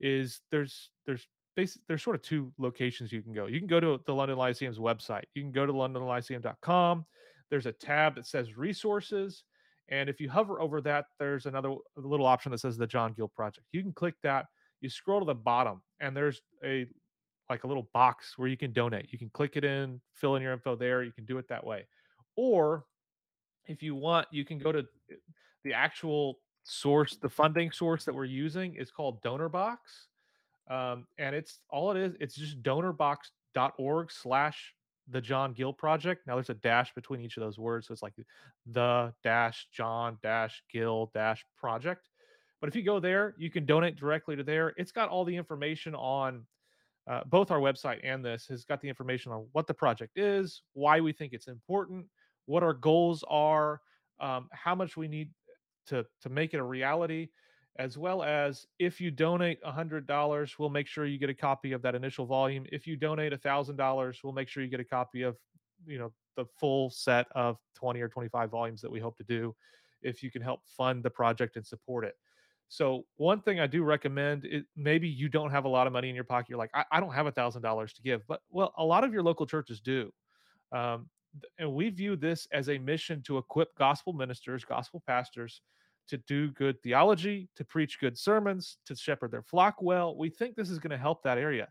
is 0.00 0.40
there's 0.50 0.90
there's 1.06 1.26
basically 1.56 1.82
there's 1.88 2.02
sort 2.02 2.16
of 2.16 2.22
two 2.22 2.52
locations 2.58 3.12
you 3.12 3.22
can 3.22 3.32
go. 3.32 3.46
You 3.46 3.58
can 3.58 3.68
go 3.68 3.80
to 3.80 4.00
the 4.06 4.14
London 4.14 4.38
Lyceum's 4.38 4.78
website. 4.78 5.24
You 5.34 5.42
can 5.42 5.52
go 5.52 5.66
to 5.66 5.72
londonlyceum.com. 5.72 7.04
There's 7.50 7.66
a 7.66 7.72
tab 7.72 8.14
that 8.14 8.26
says 8.26 8.56
resources. 8.56 9.44
And 9.88 10.08
if 10.08 10.20
you 10.20 10.30
hover 10.30 10.60
over 10.60 10.80
that, 10.82 11.06
there's 11.18 11.46
another 11.46 11.74
little 11.96 12.26
option 12.26 12.52
that 12.52 12.58
says 12.58 12.76
the 12.76 12.86
John 12.86 13.12
Gill 13.12 13.28
Project. 13.28 13.66
You 13.72 13.82
can 13.82 13.92
click 13.92 14.14
that. 14.22 14.46
You 14.80 14.88
scroll 14.88 15.20
to 15.20 15.26
the 15.26 15.34
bottom, 15.34 15.82
and 15.98 16.16
there's 16.16 16.40
a 16.64 16.86
like 17.50 17.64
a 17.64 17.66
little 17.66 17.90
box 17.92 18.38
where 18.38 18.48
you 18.48 18.56
can 18.56 18.72
donate. 18.72 19.12
You 19.12 19.18
can 19.18 19.28
click 19.30 19.56
it 19.56 19.64
in, 19.64 20.00
fill 20.14 20.36
in 20.36 20.42
your 20.42 20.52
info 20.52 20.76
there. 20.76 21.02
You 21.02 21.10
can 21.10 21.24
do 21.24 21.36
it 21.38 21.48
that 21.48 21.66
way. 21.66 21.86
Or 22.36 22.84
if 23.66 23.82
you 23.82 23.96
want, 23.96 24.28
you 24.30 24.44
can 24.44 24.58
go 24.58 24.70
to 24.70 24.78
eh, 25.10 25.16
the 25.64 25.74
actual 25.74 26.38
source, 26.62 27.16
the 27.16 27.28
funding 27.28 27.70
source 27.70 28.04
that 28.04 28.14
we're 28.14 28.24
using 28.24 28.74
is 28.74 28.90
called 28.90 29.22
DonorBox. 29.22 29.76
Um, 30.68 31.06
and 31.18 31.34
it's 31.34 31.60
all 31.68 31.90
it 31.90 31.96
is, 31.96 32.14
it's 32.20 32.36
just 32.36 32.62
donorbox.org 32.62 34.12
slash 34.12 34.74
the 35.08 35.20
John 35.20 35.52
Gill 35.52 35.72
Project. 35.72 36.26
Now 36.26 36.34
there's 36.36 36.50
a 36.50 36.54
dash 36.54 36.94
between 36.94 37.20
each 37.20 37.36
of 37.36 37.42
those 37.42 37.58
words. 37.58 37.88
So 37.88 37.92
it's 37.92 38.02
like 38.02 38.14
the 38.66 39.12
dash 39.24 39.66
John 39.72 40.18
dash 40.22 40.62
Gill 40.72 41.10
dash 41.12 41.44
project. 41.56 42.08
But 42.60 42.68
if 42.68 42.76
you 42.76 42.82
go 42.82 43.00
there, 43.00 43.34
you 43.38 43.50
can 43.50 43.64
donate 43.64 43.96
directly 43.96 44.36
to 44.36 44.44
there. 44.44 44.74
It's 44.76 44.92
got 44.92 45.08
all 45.08 45.24
the 45.24 45.34
information 45.34 45.94
on 45.94 46.46
uh, 47.08 47.22
both 47.26 47.50
our 47.50 47.58
website 47.58 47.98
and 48.04 48.24
this 48.24 48.46
has 48.46 48.64
got 48.64 48.80
the 48.80 48.88
information 48.88 49.32
on 49.32 49.46
what 49.52 49.66
the 49.66 49.74
project 49.74 50.18
is, 50.18 50.62
why 50.74 51.00
we 51.00 51.12
think 51.12 51.32
it's 51.32 51.48
important, 51.48 52.06
what 52.46 52.62
our 52.62 52.74
goals 52.74 53.24
are, 53.28 53.80
um, 54.20 54.48
how 54.52 54.74
much 54.74 54.96
we 54.96 55.08
need 55.08 55.30
to 55.90 56.06
to 56.22 56.28
make 56.28 56.54
it 56.54 56.58
a 56.58 56.64
reality, 56.64 57.28
as 57.78 57.96
well 57.98 58.22
as 58.22 58.66
if 58.78 59.00
you 59.00 59.10
donate 59.10 59.58
a 59.64 59.72
hundred 59.72 60.06
dollars, 60.06 60.58
we'll 60.58 60.70
make 60.70 60.86
sure 60.86 61.06
you 61.06 61.18
get 61.18 61.30
a 61.30 61.34
copy 61.34 61.72
of 61.72 61.82
that 61.82 61.94
initial 61.94 62.26
volume. 62.26 62.66
If 62.72 62.86
you 62.86 62.96
donate 62.96 63.32
a 63.32 63.38
thousand 63.38 63.76
dollars, 63.76 64.20
we'll 64.24 64.32
make 64.32 64.48
sure 64.48 64.62
you 64.62 64.70
get 64.70 64.80
a 64.80 64.84
copy 64.84 65.22
of 65.22 65.36
you 65.86 65.98
know 65.98 66.12
the 66.36 66.46
full 66.58 66.90
set 66.90 67.26
of 67.34 67.58
20 67.74 68.00
or 68.00 68.08
25 68.08 68.50
volumes 68.50 68.80
that 68.80 68.90
we 68.90 69.00
hope 69.00 69.16
to 69.18 69.24
do 69.24 69.54
if 70.02 70.22
you 70.22 70.30
can 70.30 70.42
help 70.42 70.60
fund 70.66 71.02
the 71.02 71.10
project 71.10 71.56
and 71.56 71.66
support 71.66 72.04
it 72.04 72.14
so 72.70 73.04
one 73.16 73.40
thing 73.42 73.58
I 73.58 73.66
do 73.66 73.82
recommend 73.82 74.46
is 74.46 74.62
maybe 74.76 75.08
you 75.08 75.28
don't 75.28 75.50
have 75.50 75.64
a 75.64 75.68
lot 75.68 75.88
of 75.88 75.92
money 75.92 76.08
in 76.08 76.14
your 76.14 76.22
pocket. 76.22 76.50
You're 76.50 76.58
like, 76.58 76.70
I, 76.72 76.84
I 76.92 77.00
don't 77.00 77.12
have 77.12 77.26
a 77.26 77.32
thousand 77.32 77.62
dollars 77.62 77.92
to 77.94 78.02
give, 78.02 78.24
but 78.28 78.42
well, 78.48 78.72
a 78.78 78.84
lot 78.84 79.02
of 79.02 79.12
your 79.12 79.24
local 79.24 79.44
churches 79.44 79.80
do. 79.80 80.12
Um, 80.70 81.10
and 81.58 81.74
we 81.74 81.90
view 81.90 82.14
this 82.14 82.46
as 82.52 82.68
a 82.68 82.78
mission 82.78 83.22
to 83.24 83.38
equip 83.38 83.76
gospel 83.76 84.12
ministers, 84.12 84.64
gospel 84.64 85.02
pastors 85.04 85.62
to 86.10 86.18
do 86.18 86.50
good 86.50 86.82
theology, 86.82 87.48
to 87.56 87.64
preach 87.64 88.00
good 88.00 88.18
sermons, 88.18 88.78
to 88.84 88.96
shepherd 88.96 89.30
their 89.30 89.42
flock 89.42 89.76
well. 89.80 90.16
We 90.16 90.28
think 90.28 90.56
this 90.56 90.68
is 90.68 90.78
going 90.78 90.90
to 90.90 90.98
help 90.98 91.22
that 91.22 91.38
area. 91.38 91.68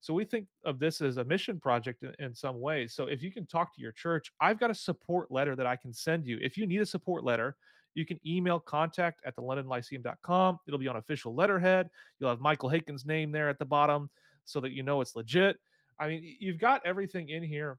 So 0.00 0.14
we 0.14 0.24
think 0.24 0.46
of 0.64 0.78
this 0.78 1.00
as 1.00 1.18
a 1.18 1.24
mission 1.24 1.60
project 1.60 2.02
in, 2.02 2.14
in, 2.24 2.34
some 2.34 2.60
ways. 2.60 2.94
So 2.94 3.06
if 3.06 3.22
you 3.22 3.30
can 3.30 3.46
talk 3.46 3.74
to 3.74 3.82
your 3.82 3.92
church, 3.92 4.32
I've 4.40 4.58
got 4.58 4.70
a 4.70 4.74
support 4.74 5.30
letter 5.30 5.54
that 5.56 5.66
I 5.66 5.76
can 5.76 5.92
send 5.92 6.24
you. 6.24 6.38
If 6.40 6.56
you 6.56 6.66
need 6.66 6.80
a 6.80 6.86
support 6.86 7.24
letter, 7.24 7.56
you 7.94 8.06
can 8.06 8.18
email 8.24 8.60
contact 8.60 9.20
at 9.26 9.34
the 9.34 9.42
londonlyceum.com. 9.42 10.58
It'll 10.66 10.78
be 10.78 10.88
on 10.88 10.96
official 10.96 11.34
letterhead. 11.34 11.90
You'll 12.18 12.30
have 12.30 12.40
Michael 12.40 12.68
Haykin's 12.68 13.04
name 13.04 13.32
there 13.32 13.48
at 13.48 13.58
the 13.58 13.66
bottom. 13.66 14.08
so 14.44 14.60
that 14.60 14.70
you 14.70 14.82
know 14.82 15.00
it's 15.00 15.16
legit. 15.16 15.58
I 15.98 16.08
mean, 16.08 16.36
you've 16.38 16.58
got 16.58 16.80
everything 16.86 17.28
in 17.28 17.42
here. 17.42 17.78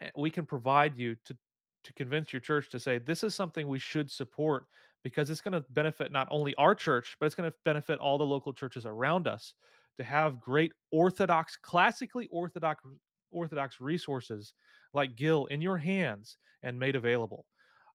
Eh, 0.00 0.10
we 0.16 0.30
can 0.30 0.46
provide 0.46 0.96
you 0.96 1.16
to 1.24 1.36
to 1.84 1.92
convince 1.94 2.32
your 2.32 2.40
church 2.40 2.70
to 2.70 2.78
say 2.78 2.98
this 2.98 3.24
is 3.24 3.34
something 3.34 3.66
we 3.66 3.78
should 3.78 4.10
support 4.10 4.66
because 5.02 5.30
it's 5.30 5.40
going 5.40 5.52
to 5.52 5.64
benefit 5.70 6.12
not 6.12 6.28
only 6.30 6.54
our 6.56 6.74
church, 6.74 7.16
but 7.18 7.26
it's 7.26 7.34
going 7.34 7.50
to 7.50 7.56
benefit 7.64 7.98
all 7.98 8.18
the 8.18 8.24
local 8.24 8.52
churches 8.52 8.86
around 8.86 9.26
us 9.26 9.54
to 9.98 10.04
have 10.04 10.40
great 10.40 10.72
orthodox, 10.90 11.56
classically 11.60 12.28
orthodox 12.30 12.84
orthodox 13.30 13.80
resources 13.80 14.52
like 14.92 15.16
Gill 15.16 15.46
in 15.46 15.62
your 15.62 15.78
hands 15.78 16.36
and 16.62 16.78
made 16.78 16.96
available. 16.96 17.46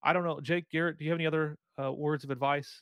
I 0.03 0.13
don't 0.13 0.23
know, 0.23 0.39
Jake 0.41 0.69
Garrett, 0.69 0.97
do 0.97 1.05
you 1.05 1.11
have 1.11 1.19
any 1.19 1.27
other 1.27 1.57
uh, 1.81 1.91
words 1.91 2.23
of 2.23 2.31
advice? 2.31 2.81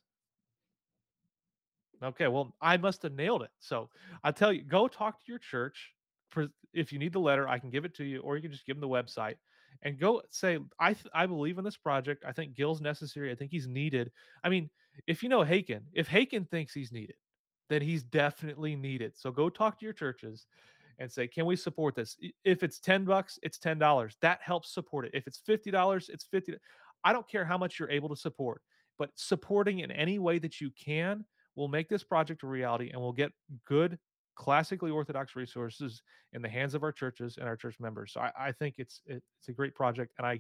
Okay, 2.04 2.28
well, 2.28 2.54
I 2.62 2.78
must 2.78 3.04
have 3.04 3.14
nailed 3.14 3.42
it. 3.44 3.52
So 3.60 3.90
I 4.24 4.32
tell 4.32 4.52
you, 4.52 4.64
go 4.64 4.88
talk 4.88 5.20
to 5.20 5.26
your 5.28 5.40
church. 5.40 5.92
For 6.30 6.48
if 6.74 6.92
you 6.92 7.00
need 7.00 7.14
the 7.14 7.20
letter, 7.20 7.48
I 7.48 7.60
can 7.60 7.70
give 7.70 7.86
it 7.86 7.96
to 7.96 8.04
you, 8.04 8.20
or 8.20 8.36
you 8.36 8.42
can 8.42 8.52
just 8.52 8.66
give 8.66 8.80
them 8.80 8.82
the 8.82 8.94
website 8.94 9.36
and 9.84 10.00
go 10.00 10.22
say, 10.30 10.60
I 10.80 10.94
th- 10.94 11.08
I 11.14 11.26
believe 11.26 11.58
in 11.58 11.64
this 11.64 11.78
project. 11.78 12.24
I 12.28 12.32
think 12.32 12.56
Gill's 12.56 12.82
necessary. 12.82 13.32
I 13.32 13.36
think 13.36 13.52
he's 13.52 13.68
needed. 13.68 14.12
I 14.44 14.50
mean, 14.50 14.70
if 15.08 15.24
you 15.24 15.30
know 15.30 15.44
Haykin, 15.44 15.82
if 15.94 16.08
Haykin 16.08 16.50
thinks 16.50 16.74
he's 16.74 16.92
needed, 16.92 17.16
then 17.70 17.82
he's 17.82 18.04
definitely 18.04 18.76
needed. 18.76 19.14
So 19.16 19.32
go 19.32 19.50
talk 19.50 19.80
to 19.80 19.86
your 19.86 19.94
churches 19.94 20.46
and 21.00 21.12
say, 21.12 21.28
can 21.28 21.46
we 21.46 21.56
support 21.56 21.96
this? 21.96 22.18
If 22.44 22.64
it's 22.64 22.80
10 22.80 23.06
bucks, 23.06 23.38
it's 23.44 23.58
$10. 23.58 24.14
That 24.22 24.40
helps 24.42 24.74
support 24.74 25.06
it. 25.06 25.12
If 25.14 25.28
it's 25.28 25.42
$50, 25.48 26.10
it's 26.10 26.26
50. 26.26 26.56
I 27.04 27.14
don't 27.14 27.28
care 27.28 27.46
how 27.46 27.58
much 27.58 27.80
you're 27.80 27.90
able 27.90 28.10
to 28.10 28.16
support, 28.16 28.62
but 28.98 29.10
supporting 29.16 29.80
in 29.80 29.92
any 29.92 30.20
way 30.20 30.40
that 30.40 30.62
you 30.62 30.72
can 30.72 31.26
will 31.56 31.68
make 31.68 31.90
this 31.90 32.04
project 32.04 32.44
a 32.44 32.48
reality 32.48 32.90
and 32.92 33.02
we'll 33.02 33.14
get 33.14 33.32
good 33.66 33.98
classically 34.36 34.92
orthodox 34.92 35.36
resources 35.36 36.02
in 36.34 36.42
the 36.42 36.50
hands 36.50 36.74
of 36.74 36.84
our 36.84 36.92
churches 36.92 37.38
and 37.38 37.48
our 37.48 37.56
church 37.56 37.80
members. 37.80 38.14
So 38.14 38.22
I, 38.22 38.32
I 38.38 38.52
think 38.52 38.76
it's 38.78 39.02
it, 39.06 39.24
it's 39.40 39.50
a 39.50 39.54
great 39.54 39.76
project, 39.76 40.14
and 40.18 40.28
I 40.28 40.40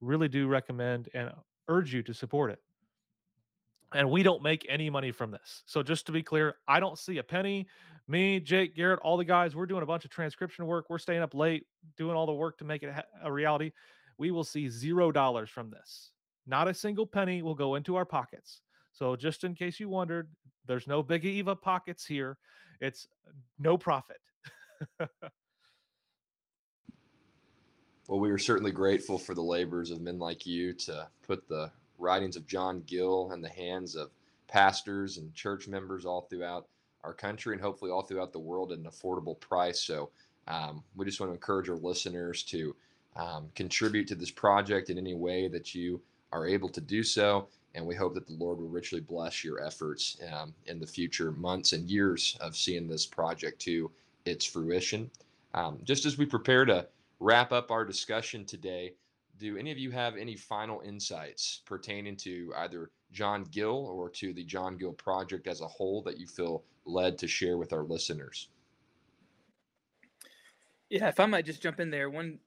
really 0.00 0.28
do 0.28 0.46
recommend 0.46 1.08
and 1.14 1.30
urge 1.68 1.92
you 1.92 2.02
to 2.02 2.14
support 2.14 2.50
it. 2.50 2.60
And 3.94 4.10
we 4.10 4.22
don't 4.22 4.42
make 4.42 4.66
any 4.68 4.90
money 4.90 5.12
from 5.12 5.30
this. 5.30 5.62
So 5.66 5.82
just 5.82 6.04
to 6.06 6.12
be 6.12 6.22
clear, 6.22 6.56
I 6.66 6.78
don't 6.78 6.98
see 6.98 7.18
a 7.18 7.22
penny. 7.22 7.66
Me, 8.06 8.38
Jake, 8.38 8.76
Garrett, 8.76 9.00
all 9.00 9.16
the 9.16 9.24
guys, 9.24 9.56
we're 9.56 9.66
doing 9.66 9.82
a 9.82 9.86
bunch 9.86 10.04
of 10.04 10.10
transcription 10.10 10.66
work. 10.66 10.86
We're 10.88 10.98
staying 10.98 11.22
up 11.22 11.34
late, 11.34 11.66
doing 11.96 12.14
all 12.14 12.26
the 12.26 12.32
work 12.32 12.58
to 12.58 12.64
make 12.64 12.82
it 12.82 12.94
a 13.22 13.32
reality. 13.32 13.72
We 14.18 14.30
will 14.30 14.44
see 14.44 14.68
zero 14.68 15.10
dollars 15.10 15.48
from 15.48 15.70
this. 15.70 16.10
Not 16.46 16.68
a 16.68 16.74
single 16.74 17.06
penny 17.06 17.42
will 17.42 17.54
go 17.54 17.76
into 17.76 17.96
our 17.96 18.04
pockets. 18.04 18.60
So 18.92 19.16
just 19.16 19.44
in 19.44 19.54
case 19.54 19.78
you 19.78 19.88
wondered, 19.88 20.28
there's 20.68 20.86
no 20.86 21.02
Big 21.02 21.24
Eva 21.24 21.56
pockets 21.56 22.06
here. 22.06 22.38
It's 22.80 23.08
no 23.58 23.76
profit. 23.76 24.18
well, 28.06 28.20
we 28.20 28.30
are 28.30 28.38
certainly 28.38 28.70
grateful 28.70 29.18
for 29.18 29.34
the 29.34 29.42
labors 29.42 29.90
of 29.90 30.00
men 30.00 30.18
like 30.20 30.46
you 30.46 30.72
to 30.74 31.08
put 31.26 31.48
the 31.48 31.72
writings 31.98 32.36
of 32.36 32.46
John 32.46 32.82
Gill 32.86 33.32
in 33.32 33.40
the 33.40 33.48
hands 33.48 33.96
of 33.96 34.10
pastors 34.46 35.18
and 35.18 35.34
church 35.34 35.66
members 35.66 36.06
all 36.06 36.22
throughout 36.22 36.68
our 37.02 37.14
country 37.14 37.54
and 37.54 37.62
hopefully 37.62 37.90
all 37.90 38.02
throughout 38.02 38.32
the 38.32 38.38
world 38.38 38.70
at 38.70 38.78
an 38.78 38.84
affordable 38.84 39.38
price. 39.40 39.80
So 39.80 40.10
um, 40.46 40.84
we 40.94 41.04
just 41.04 41.20
want 41.20 41.30
to 41.30 41.34
encourage 41.34 41.68
our 41.68 41.76
listeners 41.76 42.42
to 42.44 42.76
um, 43.16 43.48
contribute 43.54 44.06
to 44.08 44.14
this 44.14 44.30
project 44.30 44.90
in 44.90 44.98
any 44.98 45.14
way 45.14 45.48
that 45.48 45.74
you 45.74 46.00
are 46.32 46.46
able 46.46 46.68
to 46.68 46.80
do 46.80 47.02
so. 47.02 47.48
And 47.74 47.86
we 47.86 47.94
hope 47.94 48.14
that 48.14 48.26
the 48.26 48.34
Lord 48.34 48.58
will 48.58 48.68
richly 48.68 49.00
bless 49.00 49.44
your 49.44 49.62
efforts 49.62 50.18
um, 50.32 50.54
in 50.66 50.80
the 50.80 50.86
future 50.86 51.32
months 51.32 51.72
and 51.72 51.88
years 51.88 52.36
of 52.40 52.56
seeing 52.56 52.88
this 52.88 53.06
project 53.06 53.60
to 53.62 53.90
its 54.24 54.44
fruition. 54.44 55.10
Um, 55.54 55.78
just 55.84 56.06
as 56.06 56.18
we 56.18 56.26
prepare 56.26 56.64
to 56.64 56.86
wrap 57.20 57.52
up 57.52 57.70
our 57.70 57.84
discussion 57.84 58.44
today, 58.44 58.94
do 59.38 59.56
any 59.56 59.70
of 59.70 59.78
you 59.78 59.90
have 59.90 60.16
any 60.16 60.34
final 60.34 60.80
insights 60.80 61.62
pertaining 61.64 62.16
to 62.16 62.52
either 62.56 62.90
John 63.12 63.44
Gill 63.44 63.86
or 63.86 64.10
to 64.10 64.32
the 64.32 64.44
John 64.44 64.76
Gill 64.76 64.92
project 64.92 65.46
as 65.46 65.60
a 65.60 65.66
whole 65.66 66.02
that 66.02 66.18
you 66.18 66.26
feel 66.26 66.64
led 66.84 67.18
to 67.18 67.28
share 67.28 67.56
with 67.56 67.72
our 67.72 67.84
listeners? 67.84 68.48
Yeah, 70.90 71.08
if 71.08 71.20
I 71.20 71.26
might 71.26 71.44
just 71.44 71.62
jump 71.62 71.80
in 71.80 71.90
there, 71.90 72.10
one 72.10 72.38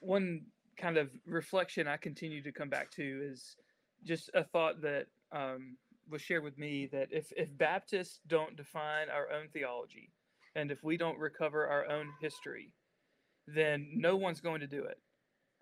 one 0.00 0.46
kind 0.76 0.96
of 0.96 1.10
reflection 1.26 1.86
I 1.86 1.96
continue 1.96 2.42
to 2.42 2.52
come 2.52 2.68
back 2.68 2.90
to 2.92 3.02
is 3.02 3.56
just 4.04 4.30
a 4.34 4.44
thought 4.44 4.82
that 4.82 5.06
um, 5.32 5.76
was 6.10 6.22
shared 6.22 6.44
with 6.44 6.58
me 6.58 6.86
that 6.92 7.08
if 7.10 7.32
if 7.36 7.56
Baptists 7.56 8.20
don't 8.26 8.56
define 8.56 9.08
our 9.10 9.30
own 9.30 9.48
theology, 9.52 10.10
and 10.54 10.70
if 10.70 10.82
we 10.82 10.96
don't 10.96 11.18
recover 11.18 11.66
our 11.66 11.86
own 11.86 12.08
history, 12.20 12.72
then 13.46 13.88
no 13.94 14.16
one's 14.16 14.40
going 14.40 14.60
to 14.60 14.66
do 14.66 14.84
it. 14.84 14.98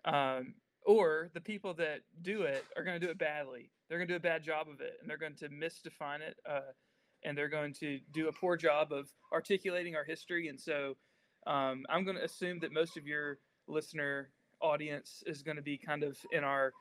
Um, 0.05 0.55
or 0.85 1.29
the 1.33 1.41
people 1.41 1.73
that 1.75 1.99
do 2.21 2.43
it 2.43 2.63
are 2.77 2.83
going 2.83 2.99
to 2.99 3.05
do 3.05 3.11
it 3.11 3.17
badly. 3.17 3.69
They're 3.87 3.97
going 3.97 4.07
to 4.07 4.13
do 4.13 4.17
a 4.17 4.31
bad 4.31 4.43
job 4.43 4.67
of 4.69 4.79
it, 4.81 4.93
and 5.01 5.09
they're 5.09 5.17
going 5.17 5.35
to 5.35 5.49
misdefine 5.49 6.21
it, 6.21 6.37
uh, 6.49 6.71
and 7.23 7.37
they're 7.37 7.49
going 7.49 7.73
to 7.75 7.99
do 8.13 8.29
a 8.29 8.31
poor 8.31 8.55
job 8.55 8.91
of 8.93 9.07
articulating 9.33 9.95
our 9.95 10.05
history. 10.05 10.47
And 10.47 10.59
so, 10.59 10.95
um, 11.45 11.85
I'm 11.89 12.03
going 12.03 12.17
to 12.17 12.23
assume 12.23 12.59
that 12.59 12.73
most 12.73 12.97
of 12.97 13.05
your 13.05 13.39
listener 13.67 14.29
audience 14.61 15.23
is 15.25 15.41
going 15.41 15.57
to 15.57 15.63
be 15.63 15.77
kind 15.77 16.03
of 16.03 16.17
in 16.31 16.43
our 16.43 16.73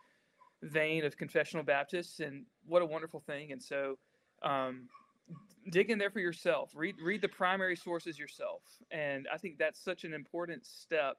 vein 0.62 1.04
of 1.04 1.16
confessional 1.16 1.64
Baptists, 1.64 2.20
and 2.20 2.44
what 2.66 2.82
a 2.82 2.86
wonderful 2.86 3.20
thing. 3.20 3.52
And 3.52 3.62
so, 3.62 3.98
um, 4.42 4.88
dig 5.70 5.90
in 5.90 5.98
there 5.98 6.10
for 6.10 6.20
yourself. 6.20 6.70
Read 6.74 6.96
read 7.02 7.20
the 7.20 7.28
primary 7.28 7.76
sources 7.76 8.18
yourself, 8.18 8.62
and 8.90 9.26
I 9.32 9.38
think 9.38 9.58
that's 9.58 9.82
such 9.82 10.04
an 10.04 10.12
important 10.14 10.66
step 10.66 11.16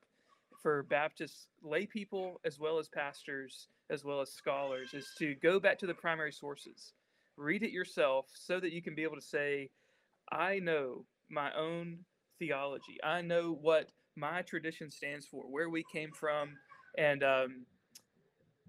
for 0.61 0.83
Baptist 0.83 1.47
lay 1.61 1.85
people 1.85 2.39
as 2.45 2.59
well 2.59 2.79
as 2.79 2.87
pastors 2.87 3.67
as 3.89 4.03
well 4.03 4.21
as 4.21 4.31
scholars 4.31 4.93
is 4.93 5.07
to 5.17 5.35
go 5.35 5.59
back 5.59 5.79
to 5.79 5.87
the 5.87 5.93
primary 5.93 6.31
sources, 6.31 6.93
read 7.37 7.63
it 7.63 7.71
yourself, 7.71 8.25
so 8.33 8.59
that 8.59 8.71
you 8.71 8.81
can 8.81 8.95
be 8.95 9.03
able 9.03 9.15
to 9.15 9.21
say, 9.21 9.69
I 10.31 10.59
know 10.59 11.05
my 11.29 11.53
own 11.55 11.99
theology. 12.39 12.97
I 13.03 13.21
know 13.21 13.57
what 13.61 13.89
my 14.15 14.41
tradition 14.41 14.89
stands 14.89 15.25
for, 15.25 15.43
where 15.43 15.69
we 15.69 15.83
came 15.91 16.11
from, 16.11 16.49
and 16.97 17.23
um, 17.23 17.65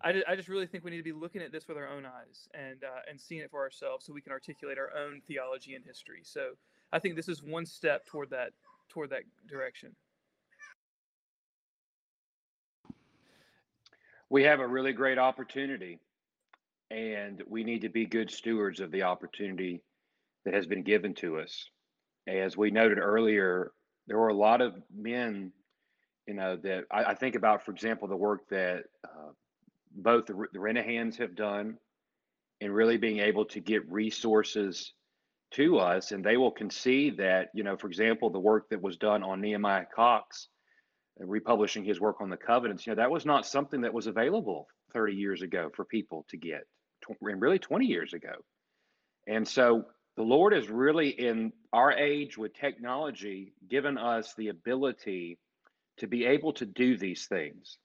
I, 0.02 0.12
just, 0.12 0.28
I 0.28 0.36
just 0.36 0.48
really 0.48 0.66
think 0.66 0.84
we 0.84 0.90
need 0.90 0.98
to 0.98 1.02
be 1.02 1.12
looking 1.12 1.42
at 1.42 1.50
this 1.50 1.66
with 1.66 1.76
our 1.76 1.88
own 1.88 2.06
eyes 2.06 2.48
and 2.54 2.84
uh, 2.84 3.00
and 3.10 3.20
seeing 3.20 3.40
it 3.40 3.50
for 3.50 3.60
ourselves, 3.60 4.06
so 4.06 4.12
we 4.12 4.20
can 4.20 4.32
articulate 4.32 4.78
our 4.78 4.90
own 4.96 5.20
theology 5.26 5.74
and 5.74 5.84
history. 5.84 6.20
So 6.22 6.50
I 6.92 6.98
think 6.98 7.16
this 7.16 7.28
is 7.28 7.42
one 7.42 7.66
step 7.66 8.06
toward 8.06 8.30
that 8.30 8.52
toward 8.88 9.10
that 9.10 9.22
direction. 9.48 9.94
We 14.30 14.44
have 14.44 14.60
a 14.60 14.66
really 14.66 14.92
great 14.92 15.18
opportunity, 15.18 16.00
and 16.90 17.42
we 17.48 17.64
need 17.64 17.80
to 17.82 17.88
be 17.88 18.06
good 18.06 18.30
stewards 18.30 18.80
of 18.80 18.90
the 18.90 19.02
opportunity 19.02 19.80
that 20.44 20.54
has 20.54 20.66
been 20.66 20.82
given 20.82 21.14
to 21.14 21.38
us. 21.38 21.70
As 22.26 22.56
we 22.56 22.70
noted 22.70 22.98
earlier, 22.98 23.72
there 24.06 24.18
were 24.18 24.28
a 24.28 24.34
lot 24.34 24.60
of 24.60 24.74
men, 24.94 25.50
you 26.26 26.34
know, 26.34 26.56
that 26.56 26.84
I, 26.90 27.04
I 27.04 27.14
think 27.14 27.36
about, 27.36 27.64
for 27.64 27.70
example, 27.70 28.06
the 28.06 28.16
work 28.16 28.48
that 28.50 28.84
both 30.02 30.26
the, 30.26 30.34
the 30.52 30.58
Renihans 30.58 31.16
have 31.16 31.34
done 31.34 31.78
in 32.60 32.72
really 32.72 32.96
being 32.96 33.20
able 33.20 33.44
to 33.46 33.60
get 33.60 33.90
resources 33.90 34.92
to 35.52 35.78
us. 35.78 36.12
And 36.12 36.24
they 36.24 36.36
will 36.36 36.50
concede 36.50 37.18
that, 37.18 37.48
you 37.54 37.62
know, 37.62 37.76
for 37.76 37.86
example, 37.86 38.30
the 38.30 38.38
work 38.38 38.68
that 38.70 38.82
was 38.82 38.96
done 38.96 39.22
on 39.22 39.40
Nehemiah 39.40 39.86
Cox 39.94 40.48
uh, 41.20 41.26
republishing 41.26 41.84
his 41.84 42.00
work 42.00 42.20
on 42.20 42.30
the 42.30 42.36
covenants, 42.36 42.86
you 42.86 42.92
know, 42.92 42.96
that 42.96 43.10
was 43.10 43.24
not 43.24 43.46
something 43.46 43.82
that 43.82 43.94
was 43.94 44.06
available 44.06 44.66
30 44.92 45.14
years 45.14 45.42
ago 45.42 45.70
for 45.74 45.84
people 45.84 46.24
to 46.30 46.36
get, 46.36 46.66
and 47.08 47.40
really 47.40 47.58
20 47.58 47.86
years 47.86 48.12
ago. 48.12 48.34
And 49.26 49.46
so 49.46 49.84
the 50.16 50.22
Lord 50.22 50.54
is 50.54 50.68
really 50.68 51.10
in 51.10 51.52
our 51.72 51.92
age 51.92 52.36
with 52.36 52.54
technology 52.54 53.52
given 53.68 53.98
us 53.98 54.34
the 54.34 54.48
ability 54.48 55.38
to 55.98 56.06
be 56.06 56.24
able 56.24 56.52
to 56.54 56.66
do 56.66 56.96
these 56.96 57.26
things. 57.26 57.78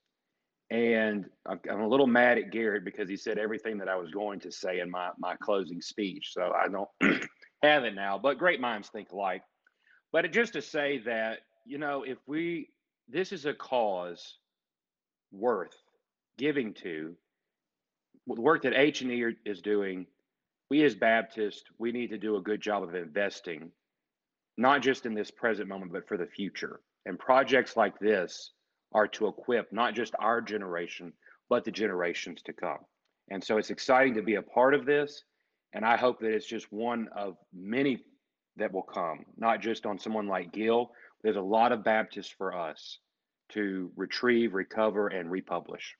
And 0.74 1.26
I'm 1.46 1.82
a 1.82 1.88
little 1.88 2.08
mad 2.08 2.40
at 2.40 2.52
Garrett 2.52 2.84
because 2.84 3.08
he 3.08 3.16
said 3.16 3.38
everything 3.38 3.78
that 3.78 3.88
I 3.88 3.96
was 3.96 4.10
going 4.10 4.40
to 4.40 4.52
say 4.52 4.80
in 4.80 4.90
my, 4.90 5.12
my 5.20 5.36
closing 5.36 5.80
speech. 5.82 6.32
So 6.34 6.52
I 6.52 6.68
don't 6.68 6.90
have 7.64 7.84
it 7.84 7.94
now, 7.94 8.18
but 8.18 8.40
great 8.40 8.60
minds 8.60 8.90
think 8.90 9.12
alike. 9.12 9.44
But 10.12 10.32
just 10.32 10.54
to 10.54 10.64
say 10.64 10.98
that, 11.06 11.42
you 11.68 11.78
know, 11.78 12.04
if 12.04 12.18
we 12.26 12.70
this 13.08 13.32
is 13.32 13.46
a 13.46 13.54
cause 13.54 14.40
worth 15.32 15.76
giving 16.38 16.74
to. 16.76 17.16
The 18.26 18.42
work 18.42 18.64
that 18.64 18.74
H 18.74 19.02
and 19.02 19.12
E 19.12 19.36
is 19.46 19.62
doing, 19.62 20.08
we 20.70 20.84
as 20.84 20.96
Baptists, 20.96 21.64
we 21.78 21.92
need 21.92 22.10
to 22.10 22.18
do 22.18 22.38
a 22.38 22.42
good 22.42 22.62
job 22.62 22.84
of 22.84 22.96
investing, 22.96 23.72
not 24.58 24.82
just 24.82 25.06
in 25.06 25.14
this 25.14 25.30
present 25.30 25.68
moment, 25.68 25.92
but 25.92 26.08
for 26.08 26.18
the 26.18 26.26
future. 26.26 26.80
And 27.06 27.20
projects 27.20 27.76
like 27.76 28.00
this 28.00 28.54
are 28.94 29.08
to 29.08 29.28
equip 29.28 29.72
not 29.74 29.94
just 29.94 30.14
our 30.20 30.42
generation, 30.42 31.14
but 31.50 31.66
the 31.66 31.72
generations 31.72 32.42
to 32.44 32.54
come. 32.54 32.80
And 33.30 33.44
so 33.44 33.58
it's 33.58 33.70
exciting 33.70 34.14
to 34.16 34.22
be 34.22 34.36
a 34.36 34.42
part 34.42 34.74
of 34.74 34.86
this. 34.86 35.24
And 35.74 35.84
I 35.84 35.98
hope 35.98 36.20
that 36.20 36.34
it's 36.34 36.46
just 36.46 36.72
one 36.72 37.10
of 37.16 37.36
many 37.54 38.04
that 38.58 38.72
will 38.72 38.84
come, 38.84 39.26
not 39.38 39.62
just 39.62 39.86
on 39.86 39.98
someone 39.98 40.28
like 40.28 40.54
Gill. 40.54 40.92
There's 41.24 41.36
a 41.36 41.42
lot 41.42 41.72
of 41.72 41.84
Baptists 41.84 42.34
for 42.38 42.56
us 42.56 43.00
to 43.50 43.92
retrieve, 43.96 44.54
recover, 44.54 45.08
and 45.08 45.32
republish. 45.32 45.96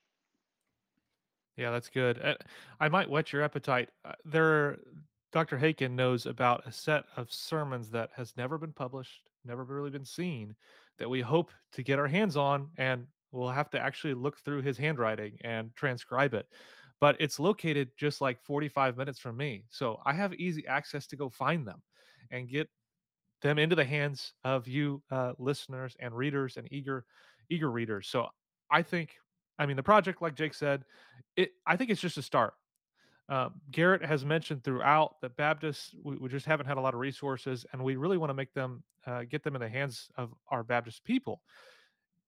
Yeah, 1.56 1.72
that's 1.72 1.90
good. 1.90 2.20
I 2.80 2.90
might 2.90 3.10
whet 3.10 3.32
your 3.32 3.44
appetite. 3.44 3.90
Uh, 4.04 4.14
There, 4.26 4.80
Dr. 5.32 5.58
Haykin 5.58 5.92
knows 5.92 6.26
about 6.26 6.68
a 6.68 6.72
set 6.72 7.06
of 7.16 7.32
sermons 7.32 7.90
that 7.92 8.10
has 8.16 8.36
never 8.38 8.58
been 8.58 8.74
published, 8.74 9.30
never 9.46 9.64
really 9.64 9.92
been 9.92 10.06
seen, 10.06 10.56
that 11.00 11.10
we 11.10 11.22
hope 11.22 11.52
to 11.74 11.84
get 11.84 12.00
our 12.00 12.08
hands 12.08 12.38
on, 12.38 12.70
and 12.78 13.06
we'll 13.32 13.50
have 13.50 13.70
to 13.72 13.80
actually 13.80 14.14
look 14.14 14.40
through 14.40 14.62
his 14.62 14.78
handwriting 14.78 15.38
and 15.44 15.76
transcribe 15.76 16.34
it. 16.34 16.46
But 17.00 17.18
it's 17.20 17.40
located 17.40 17.90
just 17.98 18.22
like 18.22 18.42
45 18.42 18.98
minutes 18.98 19.20
from 19.20 19.38
me, 19.38 19.66
so 19.70 20.00
I 20.06 20.14
have 20.14 20.34
easy 20.36 20.66
access 20.68 21.08
to 21.08 21.16
go 21.16 21.30
find 21.30 21.68
them 21.68 21.82
and 22.32 22.48
get 22.48 22.70
them 23.42 23.60
into 23.60 23.76
the 23.76 23.86
hands 23.86 24.34
of 24.44 24.68
you 24.68 25.04
uh, 25.12 25.34
listeners 25.38 25.96
and 26.00 26.16
readers 26.16 26.58
and 26.58 26.68
eager 26.72 27.06
eager 27.50 27.70
readers. 27.70 28.08
So 28.08 28.28
I 28.72 28.82
think, 28.82 29.16
I 29.60 29.66
mean, 29.66 29.76
the 29.76 29.84
project, 29.84 30.22
like 30.22 30.36
Jake 30.36 30.54
said, 30.54 30.84
it 31.36 31.52
I 31.68 31.76
think 31.76 31.90
it's 31.92 32.02
just 32.02 32.18
a 32.18 32.22
start. 32.22 32.54
Um, 33.30 33.62
Garrett 33.72 34.04
has 34.04 34.26
mentioned 34.26 34.64
throughout 34.64 35.22
that 35.22 35.38
Baptists 35.38 35.96
we, 36.04 36.18
we 36.18 36.30
just 36.30 36.46
haven't 36.46 36.66
had 36.66 36.78
a 36.78 36.82
lot 36.82 36.94
of 36.94 37.00
resources, 37.00 37.66
and 37.72 37.84
we 37.84 37.96
really 37.96 38.18
want 38.18 38.30
to 38.30 38.36
make 38.36 38.54
them 38.54 38.84
uh, 39.06 39.24
get 39.24 39.44
them 39.44 39.56
in 39.56 39.62
the 39.62 39.70
hands 39.70 40.10
of 40.18 40.34
our 40.50 40.64
Baptist 40.64 41.04
people. 41.04 41.42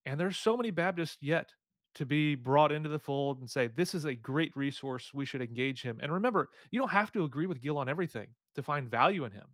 And 0.06 0.20
there's 0.20 0.38
so 0.38 0.56
many 0.56 0.72
Baptists 0.72 1.18
yet 1.22 1.52
to 1.96 2.06
be 2.06 2.36
brought 2.36 2.72
into 2.72 2.89
the 2.89 3.00
fold 3.00 3.39
and 3.39 3.50
say 3.50 3.68
this 3.68 3.96
is 3.96 4.06
a 4.06 4.14
great 4.14 4.56
resource. 4.56 5.12
We 5.14 5.26
should 5.26 5.41
engage 5.41 5.82
him. 5.82 6.00
And 6.02 6.14
remember, 6.14 6.50
you 6.72 6.80
don't 6.80 6.89
have 6.91 7.12
to 7.14 7.24
agree 7.24 7.48
with 7.48 7.62
Gill 7.62 7.78
on 7.78 7.89
everything 7.89 8.28
to 8.56 8.64
find 8.64 8.89
value 8.89 9.26
in 9.26 9.32
him. 9.32 9.48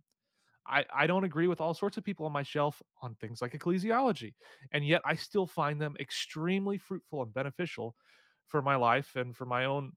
I, 0.66 0.84
I 0.94 1.06
don't 1.06 1.24
agree 1.24 1.48
with 1.48 1.60
all 1.60 1.74
sorts 1.74 1.96
of 1.96 2.04
people 2.04 2.26
on 2.26 2.32
my 2.32 2.42
shelf 2.42 2.82
on 3.00 3.16
things 3.16 3.42
like 3.42 3.52
ecclesiology. 3.52 4.34
And 4.72 4.86
yet 4.86 5.02
I 5.04 5.14
still 5.16 5.46
find 5.46 5.80
them 5.80 5.96
extremely 5.98 6.78
fruitful 6.78 7.22
and 7.22 7.34
beneficial 7.34 7.96
for 8.46 8.62
my 8.62 8.76
life 8.76 9.16
and 9.16 9.36
for 9.36 9.44
my 9.44 9.64
own 9.64 9.92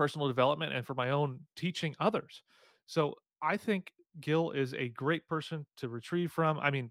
personal 0.00 0.28
development 0.28 0.72
and 0.72 0.86
for 0.86 0.94
my 0.94 1.10
own 1.10 1.38
teaching 1.56 1.94
others. 2.00 2.42
So 2.86 3.16
I 3.42 3.58
think 3.58 3.92
Gill 4.18 4.50
is 4.52 4.72
a 4.72 4.88
great 4.88 5.28
person 5.28 5.66
to 5.76 5.90
retrieve 5.90 6.32
from. 6.32 6.58
I 6.58 6.70
mean, 6.70 6.90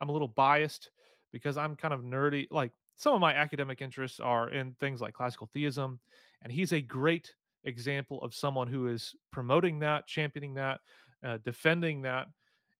I'm 0.00 0.08
a 0.08 0.12
little 0.12 0.26
biased 0.26 0.90
because 1.30 1.56
I'm 1.56 1.76
kind 1.76 1.94
of 1.94 2.00
nerdy. 2.00 2.48
Like 2.50 2.72
some 2.96 3.14
of 3.14 3.20
my 3.20 3.32
academic 3.32 3.80
interests 3.80 4.18
are 4.18 4.50
in 4.50 4.74
things 4.80 5.00
like 5.00 5.14
classical 5.14 5.46
theism, 5.46 6.00
and 6.42 6.52
he's 6.52 6.72
a 6.72 6.80
great 6.80 7.32
example 7.62 8.20
of 8.22 8.34
someone 8.34 8.66
who 8.66 8.88
is 8.88 9.14
promoting 9.30 9.78
that, 9.78 10.08
championing 10.08 10.54
that, 10.54 10.80
uh, 11.24 11.38
defending 11.44 12.02
that. 12.02 12.26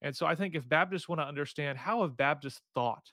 And 0.02 0.16
so 0.16 0.26
I 0.26 0.34
think 0.34 0.56
if 0.56 0.68
Baptists 0.68 1.08
want 1.08 1.20
to 1.20 1.24
understand 1.24 1.78
how 1.78 2.02
have 2.02 2.16
Baptists 2.16 2.62
thought 2.74 3.12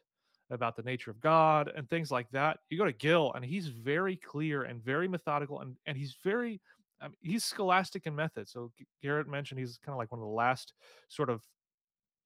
about 0.50 0.76
the 0.76 0.84
nature 0.84 1.12
of 1.12 1.20
God 1.20 1.72
and 1.76 1.90
things 1.90 2.12
like 2.12 2.30
that, 2.32 2.60
you 2.70 2.78
go 2.78 2.86
to 2.86 2.94
Gill 2.94 3.34
and 3.34 3.44
he's 3.44 3.68
very 3.68 4.16
clear 4.16 4.64
and 4.64 4.84
very 4.84 5.08
methodical 5.08 5.62
and 5.62 5.76
and 5.86 5.98
he's 5.98 6.16
very 6.24 6.62
mean, 7.10 7.18
he's 7.22 7.44
scholastic 7.44 8.06
in 8.06 8.16
method. 8.16 8.48
So 8.48 8.72
Garrett 9.02 9.28
mentioned 9.28 9.60
he's 9.60 9.78
kind 9.78 9.94
of 9.94 9.98
like 9.98 10.12
one 10.12 10.20
of 10.20 10.28
the 10.28 10.34
last 10.34 10.74
sort 11.08 11.30
of 11.30 11.42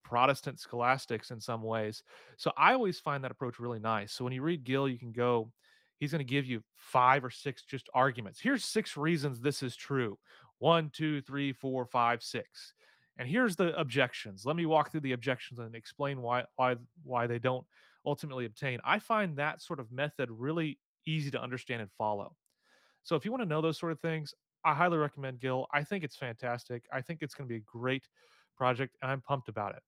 Protestant 0.03 0.59
scholastics 0.59 1.31
in 1.31 1.39
some 1.39 1.61
ways. 1.61 2.03
So 2.37 2.51
I 2.57 2.73
always 2.73 2.99
find 2.99 3.23
that 3.23 3.31
approach 3.31 3.59
really 3.59 3.79
nice. 3.79 4.13
So 4.13 4.23
when 4.23 4.33
you 4.33 4.41
read 4.41 4.63
Gill, 4.63 4.87
you 4.87 4.97
can 4.97 5.11
go, 5.11 5.51
he's 5.97 6.11
going 6.11 6.25
to 6.25 6.25
give 6.25 6.45
you 6.45 6.63
five 6.75 7.23
or 7.23 7.29
six 7.29 7.63
just 7.63 7.89
arguments. 7.93 8.39
Here's 8.39 8.63
six 8.63 8.97
reasons 8.97 9.39
this 9.39 9.61
is 9.61 9.75
true. 9.75 10.17
One, 10.57 10.89
two, 10.89 11.21
three, 11.21 11.53
four, 11.53 11.85
five, 11.85 12.23
six. 12.23 12.73
And 13.17 13.27
here's 13.27 13.55
the 13.55 13.77
objections. 13.77 14.45
Let 14.45 14.55
me 14.55 14.65
walk 14.65 14.91
through 14.91 15.01
the 15.01 15.11
objections 15.11 15.59
and 15.59 15.75
explain 15.75 16.21
why 16.21 16.45
why 16.55 16.77
why 17.03 17.27
they 17.27 17.39
don't 17.39 17.65
ultimately 18.09 18.45
obtain. 18.45 18.79
I 18.83 18.97
find 18.97 19.37
that 19.37 19.61
sort 19.61 19.79
of 19.79 19.91
method 19.91 20.29
really 20.31 20.79
easy 21.05 21.29
to 21.29 21.41
understand 21.41 21.81
and 21.81 21.91
follow. 21.95 22.35
So 23.03 23.15
if 23.15 23.23
you 23.23 23.31
want 23.31 23.43
to 23.43 23.49
know 23.49 23.61
those 23.61 23.77
sort 23.77 23.91
of 23.91 23.99
things, 23.99 24.33
I 24.65 24.73
highly 24.73 24.97
recommend 24.97 25.39
Gill. 25.39 25.67
I 25.71 25.83
think 25.83 26.03
it's 26.03 26.17
fantastic. 26.17 26.85
I 26.91 27.01
think 27.01 27.19
it's 27.21 27.35
going 27.35 27.47
to 27.47 27.53
be 27.53 27.57
a 27.57 27.79
great 27.79 28.07
project, 28.57 28.97
and 29.01 29.11
I'm 29.11 29.21
pumped 29.21 29.47
about 29.47 29.75
it. 29.75 29.83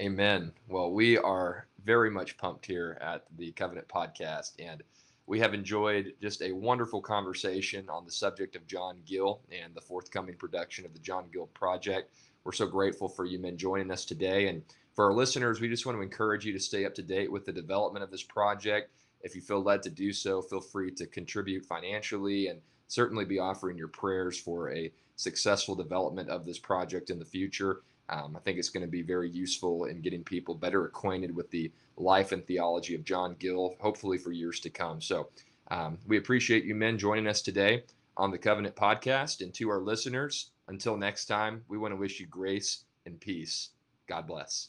Amen. 0.00 0.50
Well, 0.66 0.92
we 0.92 1.18
are 1.18 1.66
very 1.84 2.10
much 2.10 2.38
pumped 2.38 2.64
here 2.64 2.96
at 3.02 3.24
the 3.36 3.52
Covenant 3.52 3.86
Podcast, 3.86 4.52
and 4.58 4.82
we 5.26 5.38
have 5.40 5.52
enjoyed 5.52 6.14
just 6.22 6.40
a 6.40 6.52
wonderful 6.52 7.02
conversation 7.02 7.88
on 7.90 8.06
the 8.06 8.10
subject 8.10 8.56
of 8.56 8.66
John 8.66 9.02
Gill 9.04 9.42
and 9.52 9.74
the 9.74 9.80
forthcoming 9.80 10.36
production 10.36 10.86
of 10.86 10.94
the 10.94 11.00
John 11.00 11.26
Gill 11.30 11.48
Project. 11.48 12.14
We're 12.44 12.52
so 12.52 12.66
grateful 12.66 13.08
for 13.08 13.26
you 13.26 13.38
men 13.38 13.56
joining 13.58 13.90
us 13.90 14.04
today. 14.06 14.48
And 14.48 14.62
for 15.00 15.06
our 15.06 15.14
listeners, 15.14 15.62
we 15.62 15.68
just 15.70 15.86
want 15.86 15.96
to 15.96 16.02
encourage 16.02 16.44
you 16.44 16.52
to 16.52 16.60
stay 16.60 16.84
up 16.84 16.94
to 16.94 17.02
date 17.02 17.32
with 17.32 17.46
the 17.46 17.52
development 17.52 18.02
of 18.02 18.10
this 18.10 18.22
project. 18.22 18.90
If 19.22 19.34
you 19.34 19.40
feel 19.40 19.62
led 19.62 19.82
to 19.84 19.88
do 19.88 20.12
so, 20.12 20.42
feel 20.42 20.60
free 20.60 20.90
to 20.90 21.06
contribute 21.06 21.64
financially 21.64 22.48
and 22.48 22.60
certainly 22.86 23.24
be 23.24 23.38
offering 23.38 23.78
your 23.78 23.88
prayers 23.88 24.38
for 24.38 24.70
a 24.70 24.92
successful 25.16 25.74
development 25.74 26.28
of 26.28 26.44
this 26.44 26.58
project 26.58 27.08
in 27.08 27.18
the 27.18 27.24
future. 27.24 27.80
Um, 28.10 28.36
I 28.36 28.40
think 28.40 28.58
it's 28.58 28.68
going 28.68 28.84
to 28.84 28.90
be 28.90 29.00
very 29.00 29.30
useful 29.30 29.86
in 29.86 30.02
getting 30.02 30.22
people 30.22 30.54
better 30.54 30.84
acquainted 30.84 31.34
with 31.34 31.50
the 31.50 31.72
life 31.96 32.32
and 32.32 32.46
theology 32.46 32.94
of 32.94 33.02
John 33.02 33.36
Gill, 33.38 33.76
hopefully 33.80 34.18
for 34.18 34.32
years 34.32 34.60
to 34.60 34.68
come. 34.68 35.00
So 35.00 35.30
um, 35.70 35.96
we 36.06 36.18
appreciate 36.18 36.64
you 36.64 36.74
men 36.74 36.98
joining 36.98 37.26
us 37.26 37.40
today 37.40 37.84
on 38.18 38.30
the 38.30 38.36
Covenant 38.36 38.76
Podcast. 38.76 39.40
And 39.40 39.54
to 39.54 39.70
our 39.70 39.80
listeners, 39.80 40.50
until 40.68 40.98
next 40.98 41.24
time, 41.24 41.64
we 41.68 41.78
want 41.78 41.92
to 41.92 41.96
wish 41.96 42.20
you 42.20 42.26
grace 42.26 42.84
and 43.06 43.18
peace. 43.18 43.70
God 44.06 44.26
bless. 44.26 44.68